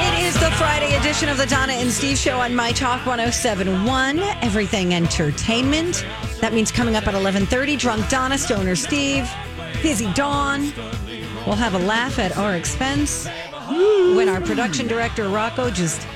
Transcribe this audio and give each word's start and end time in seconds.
It 0.00 0.26
is 0.26 0.34
the 0.34 0.50
Friday 0.52 0.94
edition 0.94 1.28
of 1.28 1.38
the 1.38 1.46
Donna 1.46 1.72
and 1.72 1.90
Steve 1.90 2.16
Show 2.16 2.38
on 2.38 2.54
My 2.54 2.70
Talk 2.70 3.04
1071, 3.04 4.20
Everything 4.20 4.94
Entertainment. 4.94 6.06
That 6.40 6.52
means 6.52 6.70
coming 6.70 6.94
up 6.94 7.08
at 7.08 7.14
11:30, 7.14 7.76
Drunk 7.76 8.08
Donna, 8.08 8.38
Stoner 8.38 8.76
Steve, 8.76 9.28
Busy 9.82 10.10
Dawn. 10.12 10.72
We'll 11.44 11.56
have 11.56 11.74
a 11.74 11.80
laugh 11.80 12.20
at 12.20 12.36
our 12.36 12.54
expense 12.54 13.26
when 13.68 14.28
our 14.28 14.40
production 14.40 14.86
director 14.86 15.28
Rocco 15.28 15.68
just 15.68 16.06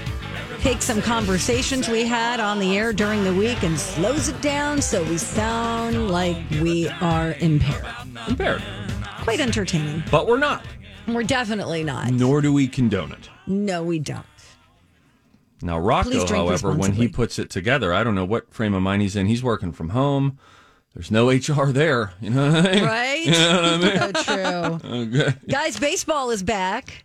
takes 0.61 0.85
some 0.85 1.03
conversations 1.03 1.89
we 1.89 2.07
had 2.07 2.39
on 2.39 2.61
the 2.61 2.79
air 2.79 2.93
during 2.93 3.25
the 3.25 3.35
week 3.35 3.65
and 3.65 3.77
slows 3.77 4.29
it 4.29 4.41
down 4.41 4.81
so 4.81 5.03
we 5.03 5.19
sound 5.19 6.09
like 6.09 6.37
we 6.61 6.89
are 7.01 7.35
impaired. 7.41 7.85
Impaired. 8.29 8.63
Quite 9.23 9.41
entertaining. 9.41 10.05
But 10.09 10.29
we're 10.29 10.39
not. 10.39 10.65
We're 11.09 11.25
definitely 11.25 11.83
not. 11.83 12.13
Nor 12.13 12.41
do 12.43 12.53
we 12.53 12.69
condone 12.69 13.11
it. 13.11 13.29
No, 13.47 13.83
we 13.83 13.99
don't. 13.99 14.25
Now, 15.63 15.79
Rocco, 15.79 16.27
however, 16.27 16.73
when 16.73 16.93
he 16.93 17.07
puts 17.09 17.39
it 17.39 17.49
together, 17.49 17.95
I 17.95 18.03
don't 18.03 18.15
know 18.15 18.25
what 18.25 18.53
frame 18.53 18.75
of 18.75 18.83
mind 18.83 19.03
he's 19.03 19.15
in. 19.15 19.27
He's 19.27 19.43
working 19.43 19.73
from 19.73 19.91
home. 19.91 20.39
There's 20.95 21.11
no 21.11 21.31
HR 21.31 21.73
there. 21.73 22.13
You 22.21 22.31
know 22.31 22.53
what 22.53 22.67
I 22.67 22.73
mean? 22.73 22.85
Right? 22.85 23.09
You 23.25 23.31
know 23.33 23.63
what 23.63 23.65
I 23.65 23.79
mean? 23.79 24.15
So 24.15 24.79
true. 24.81 24.91
Okay. 24.91 25.35
Guys, 25.49 25.79
baseball 25.79 26.31
is 26.31 26.43
back. 26.43 27.05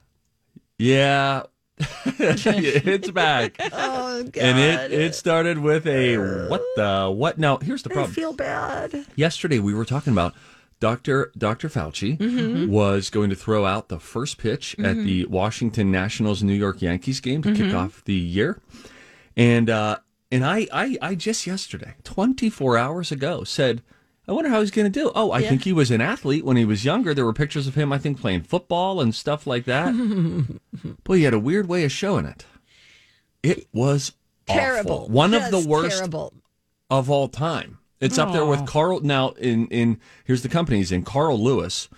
Yeah. 0.80 1.43
it's 1.80 3.11
back. 3.11 3.55
Oh, 3.59 4.23
God. 4.23 4.38
And 4.38 4.91
it, 4.91 4.99
it 4.99 5.15
started 5.15 5.59
with 5.59 5.85
a 5.85 6.17
what 6.47 6.63
the 6.75 7.13
what? 7.15 7.38
Now, 7.38 7.58
here's 7.58 7.83
the 7.83 7.91
I 7.91 7.93
problem. 7.93 8.13
feel 8.13 8.33
bad. 8.33 9.05
Yesterday 9.15 9.59
we 9.59 9.75
were 9.75 9.85
talking 9.85 10.11
about 10.11 10.33
Dr. 10.80 11.31
Dr. 11.38 11.70
Fauci 11.70 12.17
Mhm. 12.17 12.67
was 12.70 13.09
going 13.09 13.30
to 13.31 13.36
throw 13.36 13.66
out 13.66 13.89
the 13.89 14.00
first 14.00 14.38
pitch 14.38 14.75
at 14.80 14.95
Mhm. 14.95 15.06
the 15.06 15.25
Washington 15.25 15.92
Nationals 15.92 16.44
New 16.44 16.53
York 16.53 16.81
Yankees 16.81 17.20
game 17.20 17.42
to 17.44 17.52
kick 17.53 17.67
Mhm. 17.72 17.73
off 17.75 18.03
the 18.06 18.14
year. 18.14 18.59
And 19.36 19.70
uh 19.70 19.98
and 20.31 20.45
I, 20.45 20.67
I 20.73 20.98
I 21.02 21.16
just 21.16 21.48
yesterday, 21.48 21.95
24 22.03 22.78
hours 22.78 23.11
ago, 23.11 23.44
said 23.44 23.81
I 24.30 24.33
wonder 24.33 24.49
how 24.49 24.60
he's 24.60 24.71
going 24.71 24.92
to 24.92 24.99
do. 24.99 25.10
Oh, 25.15 25.32
I 25.32 25.39
Yeah. 25.39 25.48
think 25.49 25.64
he 25.64 25.71
was 25.71 25.89
an 25.89 26.02
athlete 26.02 26.43
when 26.43 26.58
he 26.58 26.65
was 26.65 26.83
younger. 26.83 27.14
There 27.14 27.23
were 27.23 27.32
pictures 27.32 27.65
of 27.65 27.76
him, 27.76 27.94
I 27.94 27.98
think, 27.98 28.20
playing 28.20 28.42
football 28.42 28.99
and 28.99 29.15
stuff 29.15 29.48
like 29.48 29.64
that. 29.65 29.94
Boy, 31.05 31.17
he 31.20 31.23
had 31.23 31.33
a 31.33 31.39
weird 31.39 31.70
way 31.70 31.86
of 31.86 31.94
showing 31.94 32.26
it. 32.26 32.45
It 33.42 33.67
was 33.71 34.11
awful. 34.49 34.59
Terrible. 34.61 35.08
One 35.08 35.33
of 35.33 35.49
the 35.49 35.65
worst 35.65 35.98
Terrible. 35.99 36.33
of 36.89 37.09
all 37.09 37.30
time. 37.30 37.77
It's 37.99 38.17
up 38.17 38.31
there 38.31 38.45
with 38.45 38.65
Carl. 38.65 38.99
Now, 39.02 39.30
in 39.31 39.67
in 39.67 39.99
here's 40.25 40.43
the 40.43 40.49
companies 40.49 40.91
in 40.91 41.03
Carl 41.03 41.41
Lewis, 41.41 41.89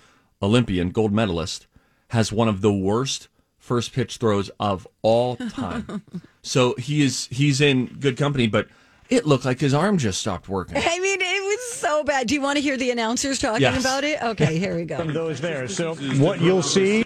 Olympian 0.42 0.90
gold 0.90 1.12
medalist, 1.12 1.68
has 2.10 2.32
one 2.32 2.48
of 2.48 2.62
the 2.62 2.72
worst 2.74 3.28
first 3.58 3.94
pitch 3.94 4.18
throws 4.18 4.50
of 4.60 4.88
all 5.02 5.36
time. 5.36 6.02
so 6.42 6.74
he 6.76 7.04
is 7.04 7.28
he's 7.32 7.60
in 7.62 7.86
good 8.00 8.18
company, 8.18 8.48
but 8.48 8.68
it 9.10 9.26
looked 9.26 9.44
like 9.44 9.60
his 9.60 9.74
arm 9.74 9.98
just 9.98 10.22
stopped 10.22 10.48
working. 10.48 10.78
I 10.78 11.00
mean, 11.00 11.20
it 11.20 11.44
was 11.44 11.74
so 11.74 12.04
bad. 12.04 12.28
Do 12.28 12.36
you 12.36 12.42
want 12.42 12.58
to 12.58 12.62
hear 12.62 12.78
the 12.78 12.92
announcers 12.92 13.40
talking 13.40 13.62
Yes. 13.62 13.82
about 13.82 14.04
it? 14.04 14.22
Okay, 14.22 14.58
here 14.60 14.76
we 14.76 14.86
go. 14.86 14.98
From 14.98 15.14
those 15.14 15.42
there. 15.42 15.68
So, 15.68 15.96
what 15.96 16.40
you'll 16.40 16.62
see 16.62 17.02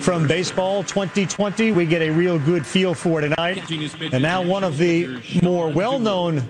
from 0.00 0.26
baseball 0.26 0.82
2020, 0.82 1.72
we 1.72 1.84
get 1.86 2.02
a 2.02 2.10
real 2.10 2.38
good 2.38 2.66
feel 2.66 2.94
for 2.94 3.20
tonight. 3.20 3.70
And 3.70 4.22
now, 4.22 4.42
one 4.42 4.64
of 4.64 4.78
the 4.78 5.20
more 5.42 5.68
well 5.68 5.98
known 5.98 6.48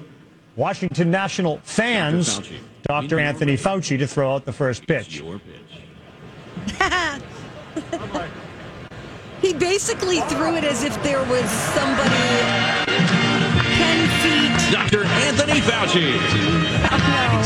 Washington 0.57 1.11
National 1.11 1.59
fans, 1.65 2.41
Dr. 2.83 3.19
Anthony 3.19 3.57
Fauci, 3.57 3.99
to 3.99 4.07
throw 4.07 4.35
out 4.35 4.45
the 4.45 4.53
first 4.53 4.87
pitch. 4.87 5.23
He 9.45 9.53
basically 9.53 10.21
threw 10.23 10.57
it 10.57 10.65
as 10.65 10.85
if 10.85 11.03
there 11.03 11.23
was 11.25 11.51
somebody 11.51 12.09
10 13.77 14.09
feet. 14.23 14.73
Dr. 14.73 15.05
Anthony 15.05 15.61
Fauci. 15.61 16.19
Oh, 16.97 16.97
and 16.97 17.44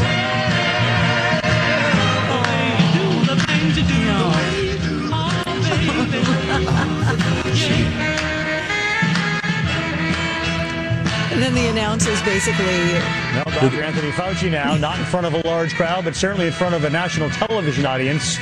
then 11.48 11.64
the 11.64 11.70
announcers 11.70 12.20
basically. 12.22 12.64
Well, 12.66 13.44
Dr. 13.44 13.82
Anthony 13.82 14.10
Fauci 14.10 14.50
now, 14.50 14.76
not 14.76 14.98
in 14.98 15.04
front 15.06 15.26
of 15.26 15.34
a 15.34 15.38
large 15.46 15.74
crowd, 15.74 16.04
but 16.04 16.14
certainly 16.14 16.46
in 16.46 16.52
front 16.52 16.74
of 16.74 16.84
a 16.84 16.90
national 16.90 17.30
television 17.30 17.86
audience. 17.86 18.36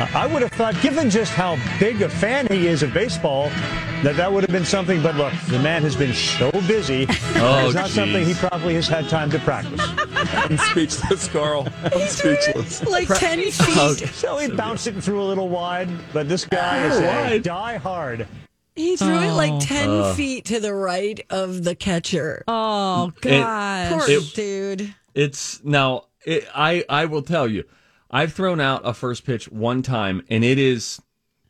Uh, 0.00 0.08
I 0.14 0.26
would 0.26 0.42
have 0.42 0.52
thought, 0.52 0.78
given 0.82 1.08
just 1.10 1.32
how 1.32 1.56
big 1.78 2.02
a 2.02 2.08
fan 2.08 2.46
he 2.48 2.66
is 2.66 2.82
of 2.82 2.92
baseball, 2.92 3.48
that 4.02 4.16
that 4.16 4.30
would 4.32 4.42
have 4.42 4.50
been 4.50 4.64
something. 4.64 5.02
But 5.02 5.14
look, 5.16 5.32
the 5.48 5.58
man 5.60 5.82
has 5.82 5.96
been 5.96 6.12
so 6.14 6.50
busy. 6.66 7.06
Oh, 7.44 7.66
it's 7.66 7.74
not 7.74 7.88
something 7.90 8.24
he 8.24 8.34
probably 8.34 8.74
has 8.74 8.86
had 8.86 9.08
time 9.08 9.28
to 9.30 9.38
practice. 9.40 9.80
I'm 10.34 10.56
speechless, 10.58 11.26
Carl. 11.28 11.66
I'm 11.84 12.06
speechless. 12.08 12.84
Like 12.86 13.08
10 13.08 13.40
feet. 13.50 14.08
So 14.10 14.36
he 14.38 14.48
bounced 14.48 14.86
it 14.86 15.02
through 15.02 15.22
a 15.22 15.24
little 15.24 15.48
wide, 15.48 15.88
but 16.12 16.28
this 16.28 16.44
guy 16.44 16.84
is 16.86 16.98
Oh, 17.00 17.02
a 17.02 17.06
wide. 17.06 17.42
die 17.42 17.76
hard. 17.78 18.28
He 18.74 18.96
threw 18.96 19.18
it 19.18 19.32
like 19.32 19.60
10 19.60 19.88
Uh. 19.90 20.14
feet 20.14 20.44
to 20.46 20.58
the 20.60 20.72
right 20.74 21.20
of 21.30 21.64
the 21.64 21.74
catcher. 21.74 22.42
Oh, 22.48 23.12
It- 23.16 23.20
God. 23.20 23.92
Poor 24.00 24.10
It- 24.10 24.34
dude. 24.34 24.94
It's 25.14 25.62
now. 25.62 26.04
It, 26.24 26.46
I 26.54 26.84
I 26.88 27.04
will 27.06 27.22
tell 27.22 27.46
you, 27.48 27.64
I've 28.10 28.32
thrown 28.32 28.60
out 28.60 28.80
a 28.84 28.94
first 28.94 29.24
pitch 29.26 29.50
one 29.50 29.82
time, 29.82 30.22
and 30.30 30.42
it 30.44 30.58
is 30.58 31.00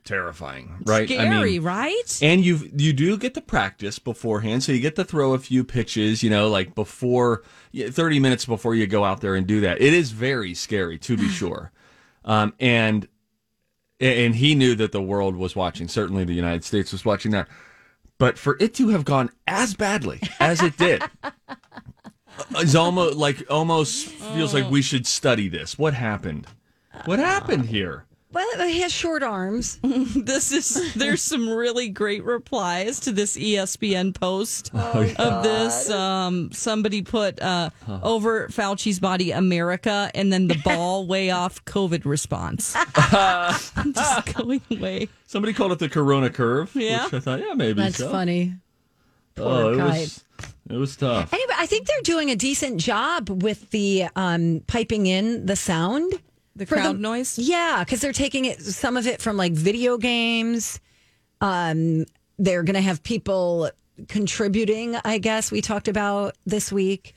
terrifying. 0.04 0.76
Right? 0.84 1.08
I 1.10 1.14
Scary, 1.14 1.52
mean, 1.52 1.62
right? 1.62 2.18
And 2.22 2.44
you 2.44 2.70
you 2.76 2.92
do 2.92 3.16
get 3.16 3.34
to 3.34 3.40
practice 3.40 3.98
beforehand, 3.98 4.64
so 4.64 4.72
you 4.72 4.80
get 4.80 4.96
to 4.96 5.04
throw 5.04 5.34
a 5.34 5.38
few 5.38 5.62
pitches. 5.62 6.22
You 6.22 6.30
know, 6.30 6.48
like 6.48 6.74
before 6.74 7.42
thirty 7.90 8.18
minutes 8.18 8.44
before 8.46 8.74
you 8.74 8.86
go 8.86 9.04
out 9.04 9.20
there 9.20 9.34
and 9.34 9.46
do 9.46 9.60
that. 9.60 9.80
It 9.80 9.92
is 9.94 10.10
very 10.10 10.54
scary, 10.54 10.98
to 10.98 11.16
be 11.16 11.28
sure. 11.40 11.70
Um, 12.24 12.54
and 12.58 13.06
and 14.02 14.34
he 14.34 14.54
knew 14.54 14.74
that 14.74 14.92
the 14.92 15.02
world 15.02 15.36
was 15.36 15.54
watching. 15.54 15.88
Certainly, 15.88 16.24
the 16.24 16.34
United 16.34 16.64
States 16.64 16.92
was 16.92 17.04
watching 17.04 17.30
that. 17.32 17.48
But 18.18 18.38
for 18.38 18.56
it 18.60 18.74
to 18.74 18.88
have 18.88 19.04
gone 19.04 19.30
as 19.46 19.74
badly 19.74 20.20
as 20.38 20.62
it 20.62 20.76
did, 20.76 21.02
is 22.58 22.76
almost 22.76 23.16
like 23.16 23.44
almost 23.50 24.06
feels 24.06 24.54
like 24.54 24.70
we 24.70 24.82
should 24.82 25.06
study 25.06 25.48
this. 25.48 25.78
What 25.78 25.94
happened? 25.94 26.46
What 27.04 27.18
happened 27.18 27.66
here? 27.66 28.04
Well, 28.32 28.66
he 28.66 28.80
has 28.80 28.92
short 28.92 29.22
arms. 29.22 29.78
this 29.82 30.52
is 30.52 30.94
there's 30.94 31.20
some 31.22 31.48
really 31.48 31.88
great 31.88 32.24
replies 32.24 33.00
to 33.00 33.12
this 33.12 33.36
ESPN 33.36 34.14
post 34.14 34.70
Oh, 34.74 35.00
yeah. 35.02 35.14
of 35.22 35.42
this. 35.42 35.90
Um, 35.90 36.50
somebody 36.52 37.02
put 37.02 37.40
uh, 37.42 37.70
over 38.02 38.48
Fauci's 38.48 38.98
body 39.00 39.30
America 39.32 40.10
and 40.14 40.32
then 40.32 40.48
the 40.48 40.58
ball 40.64 41.06
way 41.12 41.30
off 41.30 41.64
COVID 41.66 42.04
response. 42.04 42.72
Just 43.92 44.34
going 44.34 44.62
away. 44.70 45.08
Somebody 45.26 45.52
called 45.52 45.72
it 45.72 45.78
the 45.78 45.88
Corona 45.88 46.30
curve. 46.30 46.70
Yeah. 46.74 47.04
which 47.04 47.14
I 47.14 47.20
thought, 47.20 47.40
yeah, 47.40 47.54
maybe. 47.54 47.82
That's 47.82 47.98
so. 47.98 48.10
funny. 48.10 48.54
Oh, 49.38 49.42
Poor 49.44 49.72
it 49.74 49.76
was 49.82 50.24
it 50.70 50.76
was 50.76 50.96
tough. 50.96 51.32
Anyway, 51.32 51.54
I 51.56 51.66
think 51.66 51.86
they're 51.86 52.00
doing 52.02 52.30
a 52.30 52.36
decent 52.36 52.80
job 52.80 53.28
with 53.42 53.70
the 53.70 54.06
um, 54.16 54.62
piping 54.66 55.06
in 55.06 55.46
the 55.46 55.56
sound. 55.56 56.12
The 56.54 56.66
For 56.66 56.76
crowd 56.76 57.00
noise? 57.00 57.38
Yeah, 57.38 57.82
because 57.84 58.00
they're 58.00 58.12
taking 58.12 58.44
it 58.44 58.60
some 58.60 58.96
of 58.96 59.06
it 59.06 59.22
from 59.22 59.36
like 59.36 59.52
video 59.52 59.96
games. 59.98 60.80
Um, 61.40 62.04
they're 62.38 62.62
going 62.62 62.74
to 62.74 62.82
have 62.82 63.02
people 63.02 63.70
contributing, 64.08 64.96
I 65.04 65.18
guess, 65.18 65.50
we 65.50 65.60
talked 65.60 65.88
about 65.88 66.36
this 66.46 66.72
week 66.72 67.14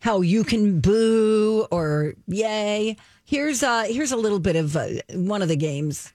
how 0.00 0.20
you 0.20 0.44
can 0.44 0.80
boo 0.80 1.66
or 1.70 2.14
yay. 2.26 2.96
Here's 3.24 3.62
uh 3.62 3.84
here's 3.88 4.12
a 4.12 4.16
little 4.16 4.38
bit 4.38 4.56
of 4.56 4.76
uh, 4.76 4.88
one 5.12 5.42
of 5.42 5.48
the 5.48 5.56
games. 5.56 6.12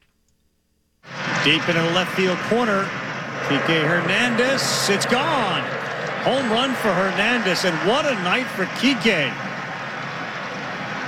Deep 1.44 1.68
into 1.68 1.82
the 1.82 1.92
left 1.92 2.16
field 2.16 2.38
corner. 2.50 2.84
Kike 3.48 3.86
Hernandez. 3.86 4.90
It's 4.90 5.06
gone. 5.06 5.64
Home 6.24 6.50
run 6.50 6.74
for 6.76 6.94
Hernandez. 6.94 7.66
And 7.66 7.76
what 7.88 8.06
a 8.06 8.16
night 8.24 8.48
for 8.48 8.66
Kike. 8.80 9.53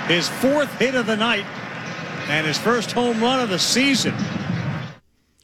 His 0.08 0.30
fourth 0.30 0.72
hit 0.78 0.96
of 0.96 1.08
the 1.08 1.16
night 1.18 1.46
and 2.30 2.46
his 2.46 2.58
first 2.58 2.92
home 2.92 3.22
run 3.22 3.40
of 3.40 3.50
the 3.50 3.60
season. 3.60 4.14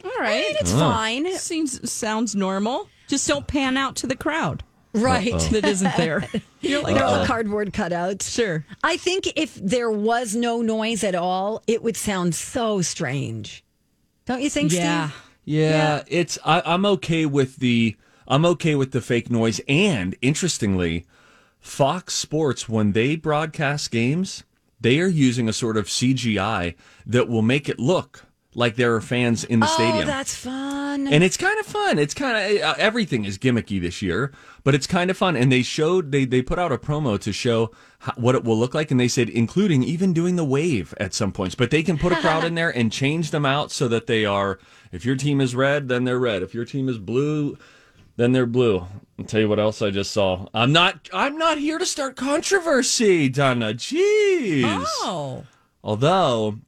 All 0.04 0.10
right. 0.20 0.54
It's 0.60 0.72
fine. 0.72 1.36
Seems 1.36 1.90
sounds 1.90 2.34
normal. 2.36 2.88
Just 3.08 3.26
don't 3.26 3.46
pan 3.46 3.76
out 3.76 3.96
to 3.96 4.06
the 4.06 4.16
crowd. 4.16 4.62
Right. 4.94 5.38
That 5.50 5.64
isn't 5.64 5.96
there. 5.96 6.28
You're 6.60 6.82
like, 6.82 6.94
They're 6.94 7.04
all 7.04 7.22
oh, 7.22 7.26
cardboard 7.26 7.72
cutouts. 7.72 8.30
sure. 8.32 8.64
I 8.84 8.96
think 8.98 9.32
if 9.36 9.54
there 9.56 9.90
was 9.90 10.36
no 10.36 10.62
noise 10.62 11.02
at 11.02 11.14
all, 11.14 11.62
it 11.66 11.82
would 11.82 11.96
sound 11.96 12.34
so 12.34 12.82
strange. 12.82 13.64
Don't 14.26 14.42
you 14.42 14.50
think, 14.50 14.72
Yeah. 14.72 15.08
Steve? 15.08 15.18
Yeah, 15.44 15.70
yeah, 15.70 16.02
it's 16.06 16.38
I, 16.44 16.62
I'm 16.64 16.86
okay 16.86 17.26
with 17.26 17.56
the 17.56 17.96
I'm 18.28 18.44
okay 18.46 18.76
with 18.76 18.92
the 18.92 19.00
fake 19.00 19.28
noise. 19.28 19.60
And 19.66 20.14
interestingly, 20.22 21.04
Fox 21.58 22.14
Sports 22.14 22.68
when 22.68 22.92
they 22.92 23.16
broadcast 23.16 23.90
games, 23.90 24.44
they 24.82 25.00
are 25.00 25.06
using 25.08 25.48
a 25.48 25.52
sort 25.52 25.76
of 25.76 25.86
CGI 25.86 26.74
that 27.06 27.28
will 27.28 27.42
make 27.42 27.68
it 27.68 27.78
look 27.78 28.24
like 28.54 28.76
there 28.76 28.94
are 28.94 29.00
fans 29.00 29.44
in 29.44 29.60
the 29.60 29.66
Oh, 29.66 29.74
stadium. 29.74 30.06
that's 30.06 30.34
fun. 30.34 31.06
and 31.08 31.24
it's 31.24 31.38
kind 31.38 31.58
of 31.58 31.64
fun. 31.64 31.98
It's 31.98 32.12
kind 32.12 32.36
of 32.58 32.62
uh, 32.62 32.74
everything 32.76 33.24
is 33.24 33.38
gimmicky 33.38 33.80
this 33.80 34.02
year, 34.02 34.30
but 34.62 34.74
it's 34.74 34.86
kind 34.86 35.10
of 35.10 35.16
fun. 35.16 35.36
And 35.36 35.50
they 35.50 35.62
showed 35.62 36.12
they 36.12 36.26
they 36.26 36.42
put 36.42 36.58
out 36.58 36.70
a 36.70 36.76
promo 36.76 37.18
to 37.20 37.32
show 37.32 37.70
how, 38.00 38.12
what 38.16 38.34
it 38.34 38.44
will 38.44 38.58
look 38.58 38.74
like, 38.74 38.90
and 38.90 39.00
they 39.00 39.08
said 39.08 39.30
including 39.30 39.82
even 39.82 40.12
doing 40.12 40.36
the 40.36 40.44
wave 40.44 40.92
at 40.98 41.14
some 41.14 41.32
points. 41.32 41.54
But 41.54 41.70
they 41.70 41.82
can 41.82 41.96
put 41.96 42.12
a 42.12 42.16
crowd 42.16 42.44
in 42.44 42.54
there 42.60 42.68
and 42.68 42.92
change 42.92 43.30
them 43.30 43.46
out 43.46 43.70
so 43.72 43.88
that 43.88 44.06
they 44.06 44.26
are. 44.26 44.58
If 44.92 45.06
your 45.06 45.16
team 45.16 45.40
is 45.40 45.54
red, 45.54 45.88
then 45.88 46.04
they're 46.04 46.18
red. 46.18 46.42
If 46.42 46.52
your 46.52 46.66
team 46.66 46.90
is 46.90 46.98
blue, 46.98 47.56
then 48.16 48.32
they're 48.32 48.46
blue. 48.46 48.86
I'll 49.18 49.24
tell 49.24 49.40
you 49.40 49.48
what 49.48 49.60
else 49.60 49.82
I 49.82 49.90
just 49.90 50.10
saw. 50.10 50.46
I'm 50.52 50.72
not. 50.72 51.08
I'm 51.12 51.36
not 51.38 51.58
here 51.58 51.78
to 51.78 51.86
start 51.86 52.16
controversy, 52.16 53.28
Donna. 53.28 53.74
Jeez. 53.74 54.62
Oh. 54.64 55.44
Although 55.84 56.58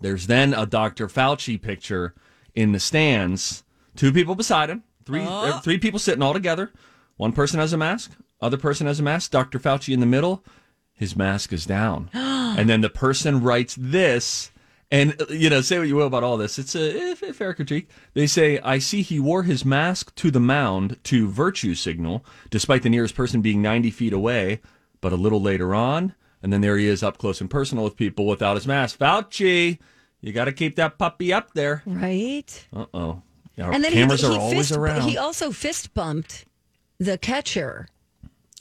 there's 0.00 0.26
then 0.26 0.54
a 0.54 0.66
Dr. 0.66 1.08
Fauci 1.08 1.60
picture 1.60 2.14
in 2.54 2.72
the 2.72 2.80
stands, 2.80 3.64
two 3.96 4.12
people 4.12 4.34
beside 4.34 4.70
him, 4.70 4.82
three 5.04 5.24
uh, 5.26 5.60
three 5.60 5.78
people 5.78 5.98
sitting 5.98 6.22
all 6.22 6.32
together. 6.32 6.72
One 7.16 7.32
person 7.32 7.58
has 7.58 7.72
a 7.72 7.76
mask, 7.76 8.12
other 8.40 8.56
person 8.56 8.86
has 8.86 9.00
a 9.00 9.02
mask. 9.02 9.30
Dr. 9.30 9.58
Fauci 9.58 9.92
in 9.92 10.00
the 10.00 10.06
middle, 10.06 10.44
his 10.92 11.16
mask 11.16 11.52
is 11.52 11.66
down, 11.66 12.10
and 12.14 12.68
then 12.68 12.80
the 12.80 12.90
person 12.90 13.42
writes 13.42 13.76
this. 13.78 14.50
And 14.90 15.20
you 15.28 15.50
know, 15.50 15.60
say 15.60 15.78
what 15.78 15.88
you 15.88 15.96
will 15.96 16.06
about 16.06 16.24
all 16.24 16.38
this, 16.38 16.58
it's 16.58 16.74
a, 16.74 17.12
a 17.12 17.14
fair 17.14 17.52
critique. 17.52 17.90
They 18.14 18.26
say, 18.26 18.58
"I 18.60 18.78
see 18.78 19.02
he 19.02 19.20
wore 19.20 19.42
his 19.42 19.64
mask 19.64 20.14
to 20.16 20.30
the 20.30 20.40
mound 20.40 20.96
to 21.04 21.28
virtue 21.28 21.74
signal, 21.74 22.24
despite 22.48 22.82
the 22.82 22.88
nearest 22.88 23.14
person 23.14 23.42
being 23.42 23.60
90 23.60 23.90
feet 23.90 24.12
away. 24.14 24.60
But 25.00 25.12
a 25.12 25.16
little 25.16 25.42
later 25.42 25.74
on, 25.74 26.14
and 26.42 26.52
then 26.52 26.60
there 26.62 26.76
he 26.78 26.86
is 26.86 27.02
up 27.02 27.18
close 27.18 27.40
and 27.40 27.50
personal 27.50 27.84
with 27.84 27.96
people 27.96 28.26
without 28.26 28.56
his 28.56 28.66
mask. 28.66 28.98
Fauci, 28.98 29.78
you 30.20 30.32
got 30.32 30.46
to 30.46 30.52
keep 30.52 30.76
that 30.76 30.98
puppy 30.98 31.32
up 31.32 31.52
there. 31.54 31.82
right. 31.86 32.66
Uh 32.74 32.86
oh. 32.94 33.22
And 33.56 33.82
then 33.84 33.92
cameras 33.92 34.20
he, 34.20 34.26
are 34.26 34.30
he 34.30 34.38
always 34.38 34.68
fist, 34.68 34.78
around. 34.78 35.02
He 35.02 35.18
also 35.18 35.50
fist 35.50 35.92
bumped 35.92 36.46
the 36.98 37.18
catcher. 37.18 37.88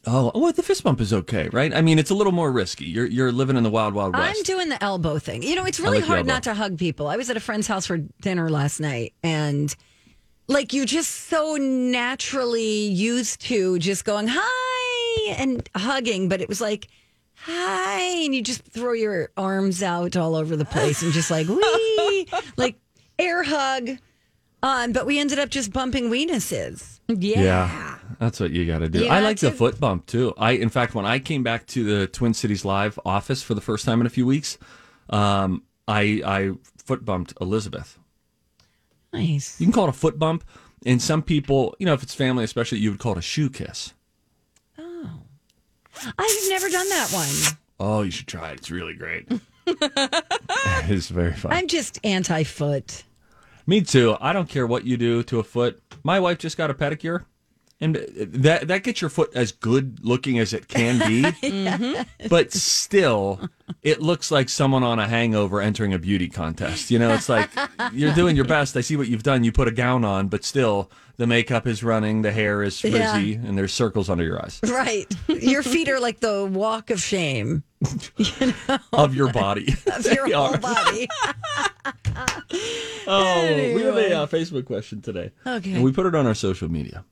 Oh, 0.07 0.31
well, 0.33 0.51
the 0.51 0.63
fist 0.63 0.83
bump 0.83 1.01
is 1.01 1.13
okay, 1.13 1.49
right? 1.49 1.73
I 1.73 1.81
mean, 1.81 1.99
it's 1.99 2.09
a 2.09 2.15
little 2.15 2.33
more 2.33 2.51
risky. 2.51 2.85
You're 2.85 3.05
you're 3.05 3.31
living 3.31 3.57
in 3.57 3.63
the 3.63 3.69
wild, 3.69 3.93
wild 3.93 4.15
west. 4.15 4.37
I'm 4.37 4.43
doing 4.43 4.69
the 4.69 4.81
elbow 4.83 5.19
thing. 5.19 5.43
You 5.43 5.55
know, 5.55 5.65
it's 5.65 5.79
really 5.79 5.99
like 5.99 6.07
hard 6.07 6.25
not 6.25 6.43
to 6.43 6.53
hug 6.53 6.77
people. 6.77 7.07
I 7.07 7.17
was 7.17 7.29
at 7.29 7.37
a 7.37 7.41
friend's 7.41 7.67
house 7.67 7.85
for 7.85 7.97
dinner 8.21 8.49
last 8.49 8.79
night 8.79 9.13
and 9.21 9.75
like 10.47 10.73
you're 10.73 10.85
just 10.85 11.27
so 11.27 11.57
naturally 11.57 12.87
used 12.87 13.41
to 13.41 13.77
just 13.79 14.05
going 14.05 14.27
hi 14.29 15.33
and 15.37 15.67
hugging, 15.75 16.29
but 16.29 16.41
it 16.41 16.47
was 16.47 16.61
like 16.61 16.87
hi 17.35 17.99
and 17.99 18.33
you 18.33 18.41
just 18.41 18.61
throw 18.63 18.93
your 18.93 19.29
arms 19.37 19.83
out 19.83 20.15
all 20.15 20.35
over 20.35 20.55
the 20.55 20.65
place 20.65 21.03
and 21.03 21.11
just 21.13 21.29
like 21.29 21.47
we 21.47 22.27
like 22.57 22.79
air 23.19 23.43
hug. 23.43 23.97
Um, 24.63 24.91
but 24.91 25.05
we 25.05 25.19
ended 25.19 25.39
up 25.39 25.49
just 25.49 25.71
bumping 25.71 26.09
weenuses. 26.09 26.99
Yeah. 27.07 27.41
Yeah, 27.41 27.97
that's 28.19 28.39
what 28.39 28.51
you 28.51 28.65
got 28.65 28.79
to 28.79 28.89
do. 28.89 28.99
You 28.99 29.05
I 29.05 29.19
got 29.19 29.23
like 29.23 29.39
the 29.39 29.51
foot 29.51 29.79
bump 29.79 30.07
too. 30.07 30.33
I, 30.37 30.51
in 30.51 30.69
fact, 30.69 30.95
when 30.95 31.05
I 31.05 31.19
came 31.19 31.43
back 31.43 31.67
to 31.67 31.83
the 31.83 32.07
Twin 32.07 32.33
Cities 32.33 32.65
Live 32.65 32.99
office 33.05 33.43
for 33.43 33.53
the 33.53 33.61
first 33.61 33.85
time 33.85 34.01
in 34.01 34.07
a 34.07 34.09
few 34.09 34.25
weeks, 34.25 34.57
um, 35.09 35.63
I 35.87 36.21
I 36.25 36.51
foot 36.77 37.05
bumped 37.05 37.33
Elizabeth. 37.39 37.99
Nice. 39.13 39.59
You 39.59 39.67
can 39.67 39.73
call 39.73 39.85
it 39.85 39.89
a 39.89 39.93
foot 39.93 40.19
bump, 40.19 40.43
and 40.85 41.01
some 41.01 41.21
people, 41.21 41.75
you 41.79 41.85
know, 41.85 41.93
if 41.93 42.03
it's 42.03 42.13
family, 42.13 42.43
especially, 42.43 42.79
you 42.79 42.91
would 42.91 42.99
call 42.99 43.13
it 43.13 43.19
a 43.19 43.21
shoe 43.21 43.49
kiss. 43.49 43.93
Oh, 44.77 45.21
I've 46.17 46.49
never 46.49 46.69
done 46.69 46.89
that 46.89 47.09
one. 47.11 47.57
Oh, 47.79 48.01
you 48.01 48.11
should 48.11 48.27
try 48.27 48.51
it. 48.51 48.55
It's 48.55 48.71
really 48.71 48.95
great. 48.95 49.31
it's 49.67 51.09
very 51.09 51.33
fun. 51.33 51.53
I'm 51.53 51.67
just 51.67 51.99
anti 52.03 52.43
foot. 52.43 53.03
Me 53.67 53.81
too. 53.81 54.15
I 54.21 54.31
don't 54.33 54.49
care 54.49 54.65
what 54.65 54.85
you 54.85 54.95
do 54.97 55.21
to 55.23 55.39
a 55.39 55.43
foot. 55.43 55.81
My 56.03 56.19
wife 56.19 56.37
just 56.39 56.57
got 56.57 56.71
a 56.71 56.73
pedicure, 56.73 57.25
and 57.81 57.95
that 58.17 58.69
that 58.69 58.83
gets 58.83 59.01
your 59.01 59.09
foot 59.09 59.29
as 59.35 59.51
good 59.51 59.99
looking 60.03 60.39
as 60.39 60.53
it 60.53 60.67
can 60.69 60.99
be. 61.05 62.05
But 62.29 62.51
still, 62.51 63.41
it 63.83 64.01
looks 64.01 64.31
like 64.31 64.49
someone 64.49 64.83
on 64.83 64.99
a 64.99 65.07
hangover 65.07 65.61
entering 65.61 65.93
a 65.93 65.99
beauty 65.99 66.27
contest. 66.29 66.89
You 66.91 66.99
know, 66.99 67.13
it's 67.13 67.29
like 67.29 67.49
you're 67.93 68.13
doing 68.13 68.35
your 68.35 68.45
best. 68.45 68.75
I 68.77 68.81
see 68.81 68.95
what 68.95 69.07
you've 69.07 69.23
done. 69.23 69.43
You 69.43 69.51
put 69.51 69.67
a 69.67 69.71
gown 69.71 70.03
on, 70.05 70.27
but 70.29 70.43
still, 70.43 70.89
the 71.17 71.27
makeup 71.27 71.67
is 71.67 71.83
running, 71.83 72.21
the 72.21 72.31
hair 72.31 72.63
is 72.63 72.79
frizzy, 72.79 73.33
and 73.35 73.57
there's 73.57 73.73
circles 73.73 74.09
under 74.09 74.23
your 74.23 74.41
eyes 74.43 74.59
Right. 74.63 75.05
Your 75.27 75.63
feet 75.63 75.89
are 75.89 75.99
like 75.99 76.19
the 76.19 76.45
walk 76.45 76.89
of 76.89 77.01
shame 77.01 77.63
of 78.93 79.15
your 79.15 79.31
body. 79.31 79.73
of 79.95 80.05
your 80.05 80.35
whole 80.35 80.57
body. 80.57 81.07
Oh, 83.09 83.73
we 83.73 83.83
have 83.83 83.95
a 83.95 84.13
uh, 84.13 84.25
Facebook 84.27 84.65
question 84.65 85.01
today. 85.01 85.31
Okay. 85.45 85.73
And 85.75 85.83
we 85.83 85.93
put 85.93 86.05
it 86.05 86.13
on 86.13 86.27
our 86.27 86.33
social 86.33 86.69
media, 86.69 87.05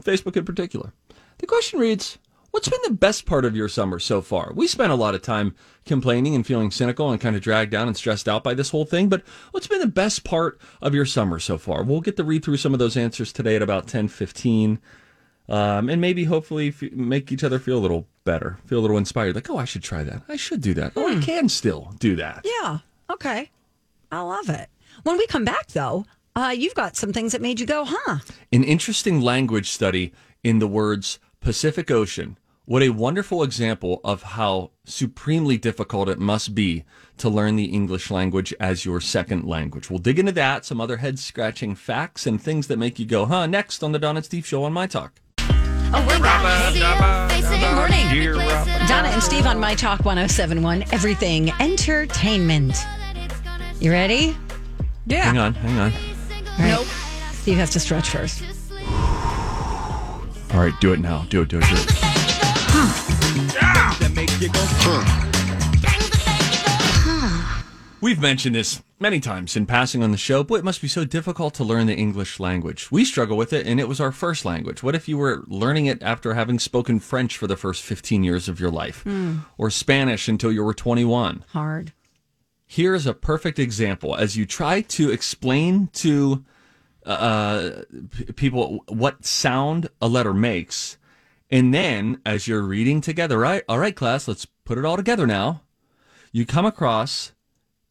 Facebook 0.00 0.38
in 0.38 0.44
particular. 0.46 0.94
The 1.36 1.46
question 1.46 1.80
reads 1.80 2.16
What's 2.54 2.68
been 2.68 2.80
the 2.84 2.94
best 2.94 3.26
part 3.26 3.44
of 3.44 3.56
your 3.56 3.68
summer 3.68 3.98
so 3.98 4.22
far? 4.22 4.52
We 4.54 4.68
spent 4.68 4.92
a 4.92 4.94
lot 4.94 5.16
of 5.16 5.22
time 5.22 5.56
complaining 5.84 6.36
and 6.36 6.46
feeling 6.46 6.70
cynical 6.70 7.10
and 7.10 7.20
kind 7.20 7.34
of 7.34 7.42
dragged 7.42 7.72
down 7.72 7.88
and 7.88 7.96
stressed 7.96 8.28
out 8.28 8.44
by 8.44 8.54
this 8.54 8.70
whole 8.70 8.84
thing, 8.84 9.08
but 9.08 9.24
what's 9.50 9.66
been 9.66 9.80
the 9.80 9.88
best 9.88 10.22
part 10.22 10.60
of 10.80 10.94
your 10.94 11.04
summer 11.04 11.40
so 11.40 11.58
far? 11.58 11.82
We'll 11.82 12.00
get 12.00 12.16
to 12.16 12.22
read 12.22 12.44
through 12.44 12.58
some 12.58 12.72
of 12.72 12.78
those 12.78 12.96
answers 12.96 13.32
today 13.32 13.56
at 13.56 13.62
about 13.62 13.88
10 13.88 14.06
15. 14.06 14.78
Um, 15.48 15.88
and 15.88 16.00
maybe 16.00 16.24
hopefully 16.24 16.68
f- 16.68 16.92
make 16.92 17.32
each 17.32 17.42
other 17.42 17.58
feel 17.58 17.76
a 17.76 17.80
little 17.80 18.06
better, 18.24 18.58
feel 18.66 18.78
a 18.78 18.80
little 18.80 18.98
inspired. 18.98 19.34
Like, 19.34 19.48
oh, 19.50 19.58
I 19.58 19.64
should 19.64 19.82
try 19.82 20.02
that. 20.02 20.22
I 20.28 20.36
should 20.36 20.60
do 20.60 20.74
that. 20.74 20.92
Oh, 20.96 21.16
I 21.16 21.20
can 21.20 21.48
still 21.48 21.94
do 21.98 22.16
that. 22.16 22.44
Yeah. 22.44 22.78
Okay. 23.10 23.50
I 24.10 24.20
love 24.20 24.48
it. 24.48 24.68
When 25.02 25.18
we 25.18 25.26
come 25.26 25.44
back, 25.44 25.68
though, 25.68 26.06
uh, 26.36 26.54
you've 26.56 26.74
got 26.74 26.96
some 26.96 27.12
things 27.12 27.32
that 27.32 27.42
made 27.42 27.60
you 27.60 27.66
go, 27.66 27.84
huh? 27.86 28.18
An 28.52 28.64
interesting 28.64 29.20
language 29.20 29.70
study 29.70 30.12
in 30.42 30.58
the 30.58 30.66
words 30.66 31.18
Pacific 31.40 31.90
Ocean. 31.90 32.38
What 32.66 32.82
a 32.82 32.88
wonderful 32.88 33.42
example 33.42 34.00
of 34.02 34.22
how 34.22 34.70
supremely 34.86 35.58
difficult 35.58 36.08
it 36.08 36.18
must 36.18 36.54
be 36.54 36.84
to 37.18 37.28
learn 37.28 37.56
the 37.56 37.66
English 37.66 38.10
language 38.10 38.54
as 38.58 38.86
your 38.86 39.02
second 39.02 39.44
language. 39.44 39.90
We'll 39.90 39.98
dig 39.98 40.18
into 40.18 40.32
that, 40.32 40.64
some 40.64 40.80
other 40.80 40.96
head 40.96 41.18
scratching 41.18 41.74
facts 41.74 42.26
and 42.26 42.40
things 42.40 42.68
that 42.68 42.78
make 42.78 42.98
you 42.98 43.04
go, 43.04 43.26
huh? 43.26 43.46
Next 43.46 43.84
on 43.84 43.92
the 43.92 43.98
Don 43.98 44.16
and 44.16 44.24
Steve 44.24 44.46
Show 44.46 44.64
on 44.64 44.72
My 44.72 44.86
Talk. 44.86 45.20
Oh, 45.96 46.04
we're 46.08 46.18
back. 46.18 46.74
Good 46.74 47.74
morning. 47.76 48.08
Donna 48.88 49.08
and 49.10 49.22
Steve 49.22 49.46
on 49.46 49.60
My 49.60 49.76
Talk 49.76 50.04
1071, 50.04 50.82
Everything 50.90 51.52
Entertainment. 51.60 52.76
You 53.78 53.92
ready? 53.92 54.36
Yeah. 55.06 55.22
Hang 55.22 55.38
on, 55.38 55.54
hang 55.54 55.78
on. 55.78 55.92
Nope. 56.58 56.86
Steve 57.32 57.58
has 57.58 57.70
to 57.70 57.78
stretch 57.78 58.10
first. 58.10 58.42
All 60.52 60.60
right, 60.60 60.74
do 60.80 60.92
it 60.92 60.98
now. 60.98 61.26
Do 61.28 61.42
it, 61.42 61.48
do 61.48 61.58
it, 61.58 61.64
do 61.64 61.76
it. 61.76 61.94
We've 68.04 68.20
mentioned 68.20 68.54
this 68.54 68.82
many 69.00 69.18
times 69.18 69.56
in 69.56 69.64
passing 69.64 70.02
on 70.02 70.10
the 70.10 70.18
show, 70.18 70.44
but 70.44 70.56
it 70.56 70.64
must 70.64 70.82
be 70.82 70.88
so 70.88 71.06
difficult 71.06 71.54
to 71.54 71.64
learn 71.64 71.86
the 71.86 71.96
English 71.96 72.38
language. 72.38 72.92
We 72.92 73.02
struggle 73.02 73.34
with 73.34 73.54
it, 73.54 73.66
and 73.66 73.80
it 73.80 73.88
was 73.88 73.98
our 73.98 74.12
first 74.12 74.44
language. 74.44 74.82
What 74.82 74.94
if 74.94 75.08
you 75.08 75.16
were 75.16 75.42
learning 75.46 75.86
it 75.86 76.02
after 76.02 76.34
having 76.34 76.58
spoken 76.58 77.00
French 77.00 77.38
for 77.38 77.46
the 77.46 77.56
first 77.56 77.82
15 77.82 78.22
years 78.22 78.46
of 78.46 78.60
your 78.60 78.70
life, 78.70 79.06
or 79.56 79.70
Spanish 79.70 80.28
until 80.28 80.52
you 80.52 80.62
were 80.62 80.74
21? 80.74 81.46
Hard. 81.54 81.94
Here's 82.66 83.06
a 83.06 83.14
perfect 83.14 83.58
example 83.58 84.14
as 84.14 84.36
you 84.36 84.44
try 84.44 84.82
to 84.82 85.10
explain 85.10 85.86
to 85.94 86.44
uh, 87.06 87.70
people 88.36 88.84
what 88.86 89.24
sound 89.24 89.88
a 90.02 90.08
letter 90.08 90.34
makes, 90.34 90.98
and 91.50 91.72
then 91.72 92.20
as 92.26 92.46
you're 92.46 92.60
reading 92.60 93.00
together, 93.00 93.38
right? 93.38 93.62
All 93.66 93.78
right, 93.78 93.96
class, 93.96 94.28
let's 94.28 94.44
put 94.66 94.76
it 94.76 94.84
all 94.84 94.98
together 94.98 95.26
now. 95.26 95.62
You 96.32 96.44
come 96.44 96.66
across 96.66 97.32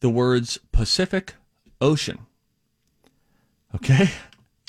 the 0.04 0.10
words 0.10 0.58
Pacific 0.70 1.32
Ocean. 1.80 2.18
Okay, 3.74 4.10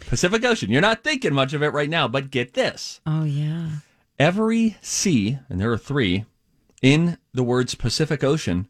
Pacific 0.08 0.46
Ocean. 0.46 0.70
You're 0.72 0.82
not 0.82 1.04
thinking 1.04 1.34
much 1.34 1.52
of 1.52 1.62
it 1.62 1.74
right 1.74 1.90
now, 1.90 2.08
but 2.08 2.32
get 2.32 2.54
this 2.54 3.02
Oh 3.06 3.26
yeah. 3.26 3.68
every 4.18 4.78
C, 4.80 5.38
and 5.50 5.60
there 5.60 5.70
are 5.74 5.78
three, 5.78 6.24
in 6.82 7.18
the 7.34 7.44
words 7.44 7.76
Pacific 7.76 8.24
Ocean 8.24 8.70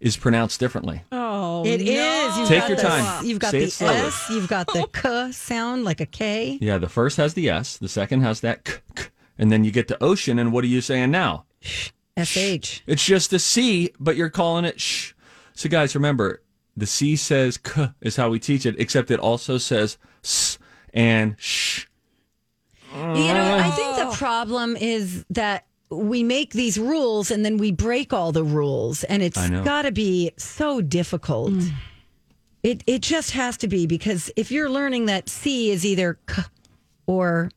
is 0.00 0.16
pronounced 0.16 0.58
differently. 0.58 1.02
Oh, 1.12 1.62
It 1.66 1.82
is. 1.82 1.94
no. 1.94 2.36
You've 2.38 2.48
Take 2.48 2.60
got 2.60 2.68
your 2.70 2.76
the, 2.76 2.82
time. 2.82 3.26
You've 3.26 3.38
got 3.38 3.50
Say 3.50 3.66
the. 3.66 3.84
S. 3.84 4.26
You've 4.30 4.48
got 4.48 4.66
the 4.68 4.88
K 4.94 5.30
sound 5.32 5.84
like 5.84 6.00
a 6.00 6.06
K. 6.06 6.56
Yeah, 6.58 6.78
the 6.78 6.88
first 6.88 7.18
has 7.18 7.34
the 7.34 7.50
S, 7.50 7.76
the 7.76 7.86
second 7.88 8.22
has 8.22 8.40
that 8.40 8.64
k, 8.64 8.76
k, 8.96 9.04
and 9.36 9.52
then 9.52 9.62
you 9.62 9.70
get 9.70 9.88
to 9.88 10.02
ocean, 10.02 10.38
and 10.38 10.54
what 10.54 10.64
are 10.64 10.68
you 10.68 10.80
saying 10.80 11.10
now? 11.10 11.44
S 12.16 12.34
H. 12.34 12.82
It's 12.86 13.04
just 13.04 13.30
a 13.34 13.38
C, 13.38 13.90
but 14.00 14.16
you're 14.16 14.30
calling 14.30 14.64
it 14.64 14.80
sh. 14.80 15.12
So, 15.58 15.68
guys, 15.68 15.96
remember, 15.96 16.40
the 16.76 16.86
C 16.86 17.16
says 17.16 17.56
k 17.56 17.88
is 18.00 18.14
how 18.14 18.30
we 18.30 18.38
teach 18.38 18.64
it, 18.64 18.76
except 18.78 19.10
it 19.10 19.18
also 19.18 19.58
says 19.58 19.98
s 20.22 20.56
and 20.94 21.34
sh. 21.36 21.86
You 22.94 23.34
know, 23.34 23.58
I 23.58 23.68
think 23.72 23.96
the 23.96 24.16
problem 24.16 24.76
is 24.76 25.24
that 25.30 25.66
we 25.90 26.22
make 26.22 26.52
these 26.52 26.78
rules 26.78 27.32
and 27.32 27.44
then 27.44 27.56
we 27.56 27.72
break 27.72 28.12
all 28.12 28.30
the 28.30 28.44
rules, 28.44 29.02
and 29.02 29.20
it's 29.20 29.50
got 29.50 29.82
to 29.82 29.90
be 29.90 30.30
so 30.36 30.80
difficult. 30.80 31.52
It 32.62 32.84
it 32.86 33.02
just 33.02 33.32
has 33.32 33.56
to 33.56 33.66
be 33.66 33.88
because 33.88 34.30
if 34.36 34.52
you're 34.52 34.70
learning 34.70 35.06
that 35.06 35.28
C 35.28 35.72
is 35.72 35.84
either 35.84 36.20
K 36.28 36.42
or 37.08 37.50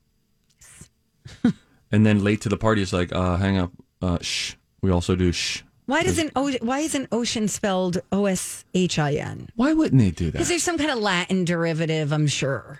And 1.91 2.03
then 2.03 2.23
late 2.23 2.41
to 2.41 2.49
the 2.49 2.57
party 2.57 2.81
is 2.81 2.93
like, 2.93 3.13
uh, 3.13 3.37
hang 3.37 3.59
up, 3.59 3.71
uh, 4.01 4.17
sh. 4.21 4.55
We 4.81 4.89
also 4.89 5.15
do 5.15 5.31
sh. 5.31 5.61
Why 5.91 6.03
doesn't 6.03 6.31
o- 6.37 6.51
why 6.61 6.79
isn't 6.79 7.09
ocean 7.11 7.47
spelled 7.49 7.97
O 8.13 8.25
S 8.25 8.63
H 8.73 8.97
I 8.97 9.13
N? 9.15 9.49
Why 9.55 9.73
wouldn't 9.73 10.01
they 10.01 10.11
do 10.11 10.25
that? 10.25 10.31
Because 10.33 10.47
there's 10.47 10.63
some 10.63 10.77
kind 10.77 10.89
of 10.89 10.99
Latin 10.99 11.43
derivative, 11.43 12.13
I'm 12.13 12.27
sure. 12.27 12.79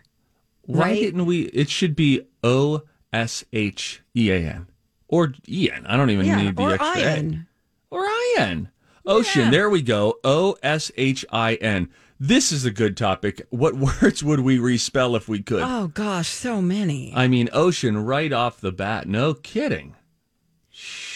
Why 0.62 0.80
right? 0.92 1.02
didn't 1.02 1.26
we? 1.26 1.42
It 1.48 1.70
should 1.70 1.96
be 1.96 2.22
O 2.44 2.84
S 3.12 3.44
H 3.52 4.02
E 4.16 4.32
A 4.32 4.38
N 4.38 4.68
or 5.10 5.34
E 5.50 5.70
N. 5.70 5.86
I 5.88 5.98
don't 5.98 6.10
even 6.10 6.26
Yeah, 6.26 6.42
need 6.42 6.56
the 6.56 6.64
or 6.64 6.74
extra 6.76 7.02
A. 7.02 7.46
or 7.90 8.06
iron. 8.38 8.70
Ocean. 9.06 9.52
There 9.52 9.70
we 9.70 9.82
go. 9.82 10.16
O 10.24 10.56
S 10.64 10.90
H 10.96 11.26
I 11.32 11.56
N. 11.56 11.90
This 12.18 12.52
is 12.54 12.64
a 12.66 12.72
good 12.72 12.96
topic. 12.96 13.46
What 13.50 13.76
words 14.02 14.24
would 14.24 14.40
we 14.40 14.58
respell 14.58 15.18
if 15.18 15.28
we 15.28 15.42
could? 15.42 15.64
Oh 15.64 15.88
gosh, 15.88 16.30
so 16.30 16.62
many. 16.62 17.12
I 17.14 17.28
mean, 17.28 17.50
ocean 17.52 17.98
right 18.06 18.32
off 18.32 18.62
the 18.62 18.72
bat. 18.72 19.08
No 19.08 19.34
kidding. 19.34 19.96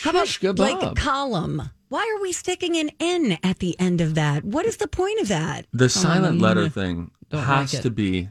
How 0.01 0.09
about 0.11 0.59
like 0.59 0.83
a 0.83 0.93
column? 0.93 1.69
Why 1.95 2.13
are 2.13 2.21
we 2.21 2.33
sticking 2.33 2.75
an 2.75 2.91
N 2.99 3.37
at 3.41 3.59
the 3.59 3.79
end 3.79 4.01
of 4.01 4.15
that? 4.15 4.43
What 4.43 4.65
is 4.65 4.75
the 4.75 4.87
point 4.89 5.17
of 5.21 5.29
that? 5.29 5.65
The 5.71 5.87
silent 5.87 6.41
letter 6.41 6.65
mm, 6.65 6.73
thing 6.73 7.11
has 7.31 7.73
like 7.73 7.83
to 7.83 7.89
be 7.89 8.27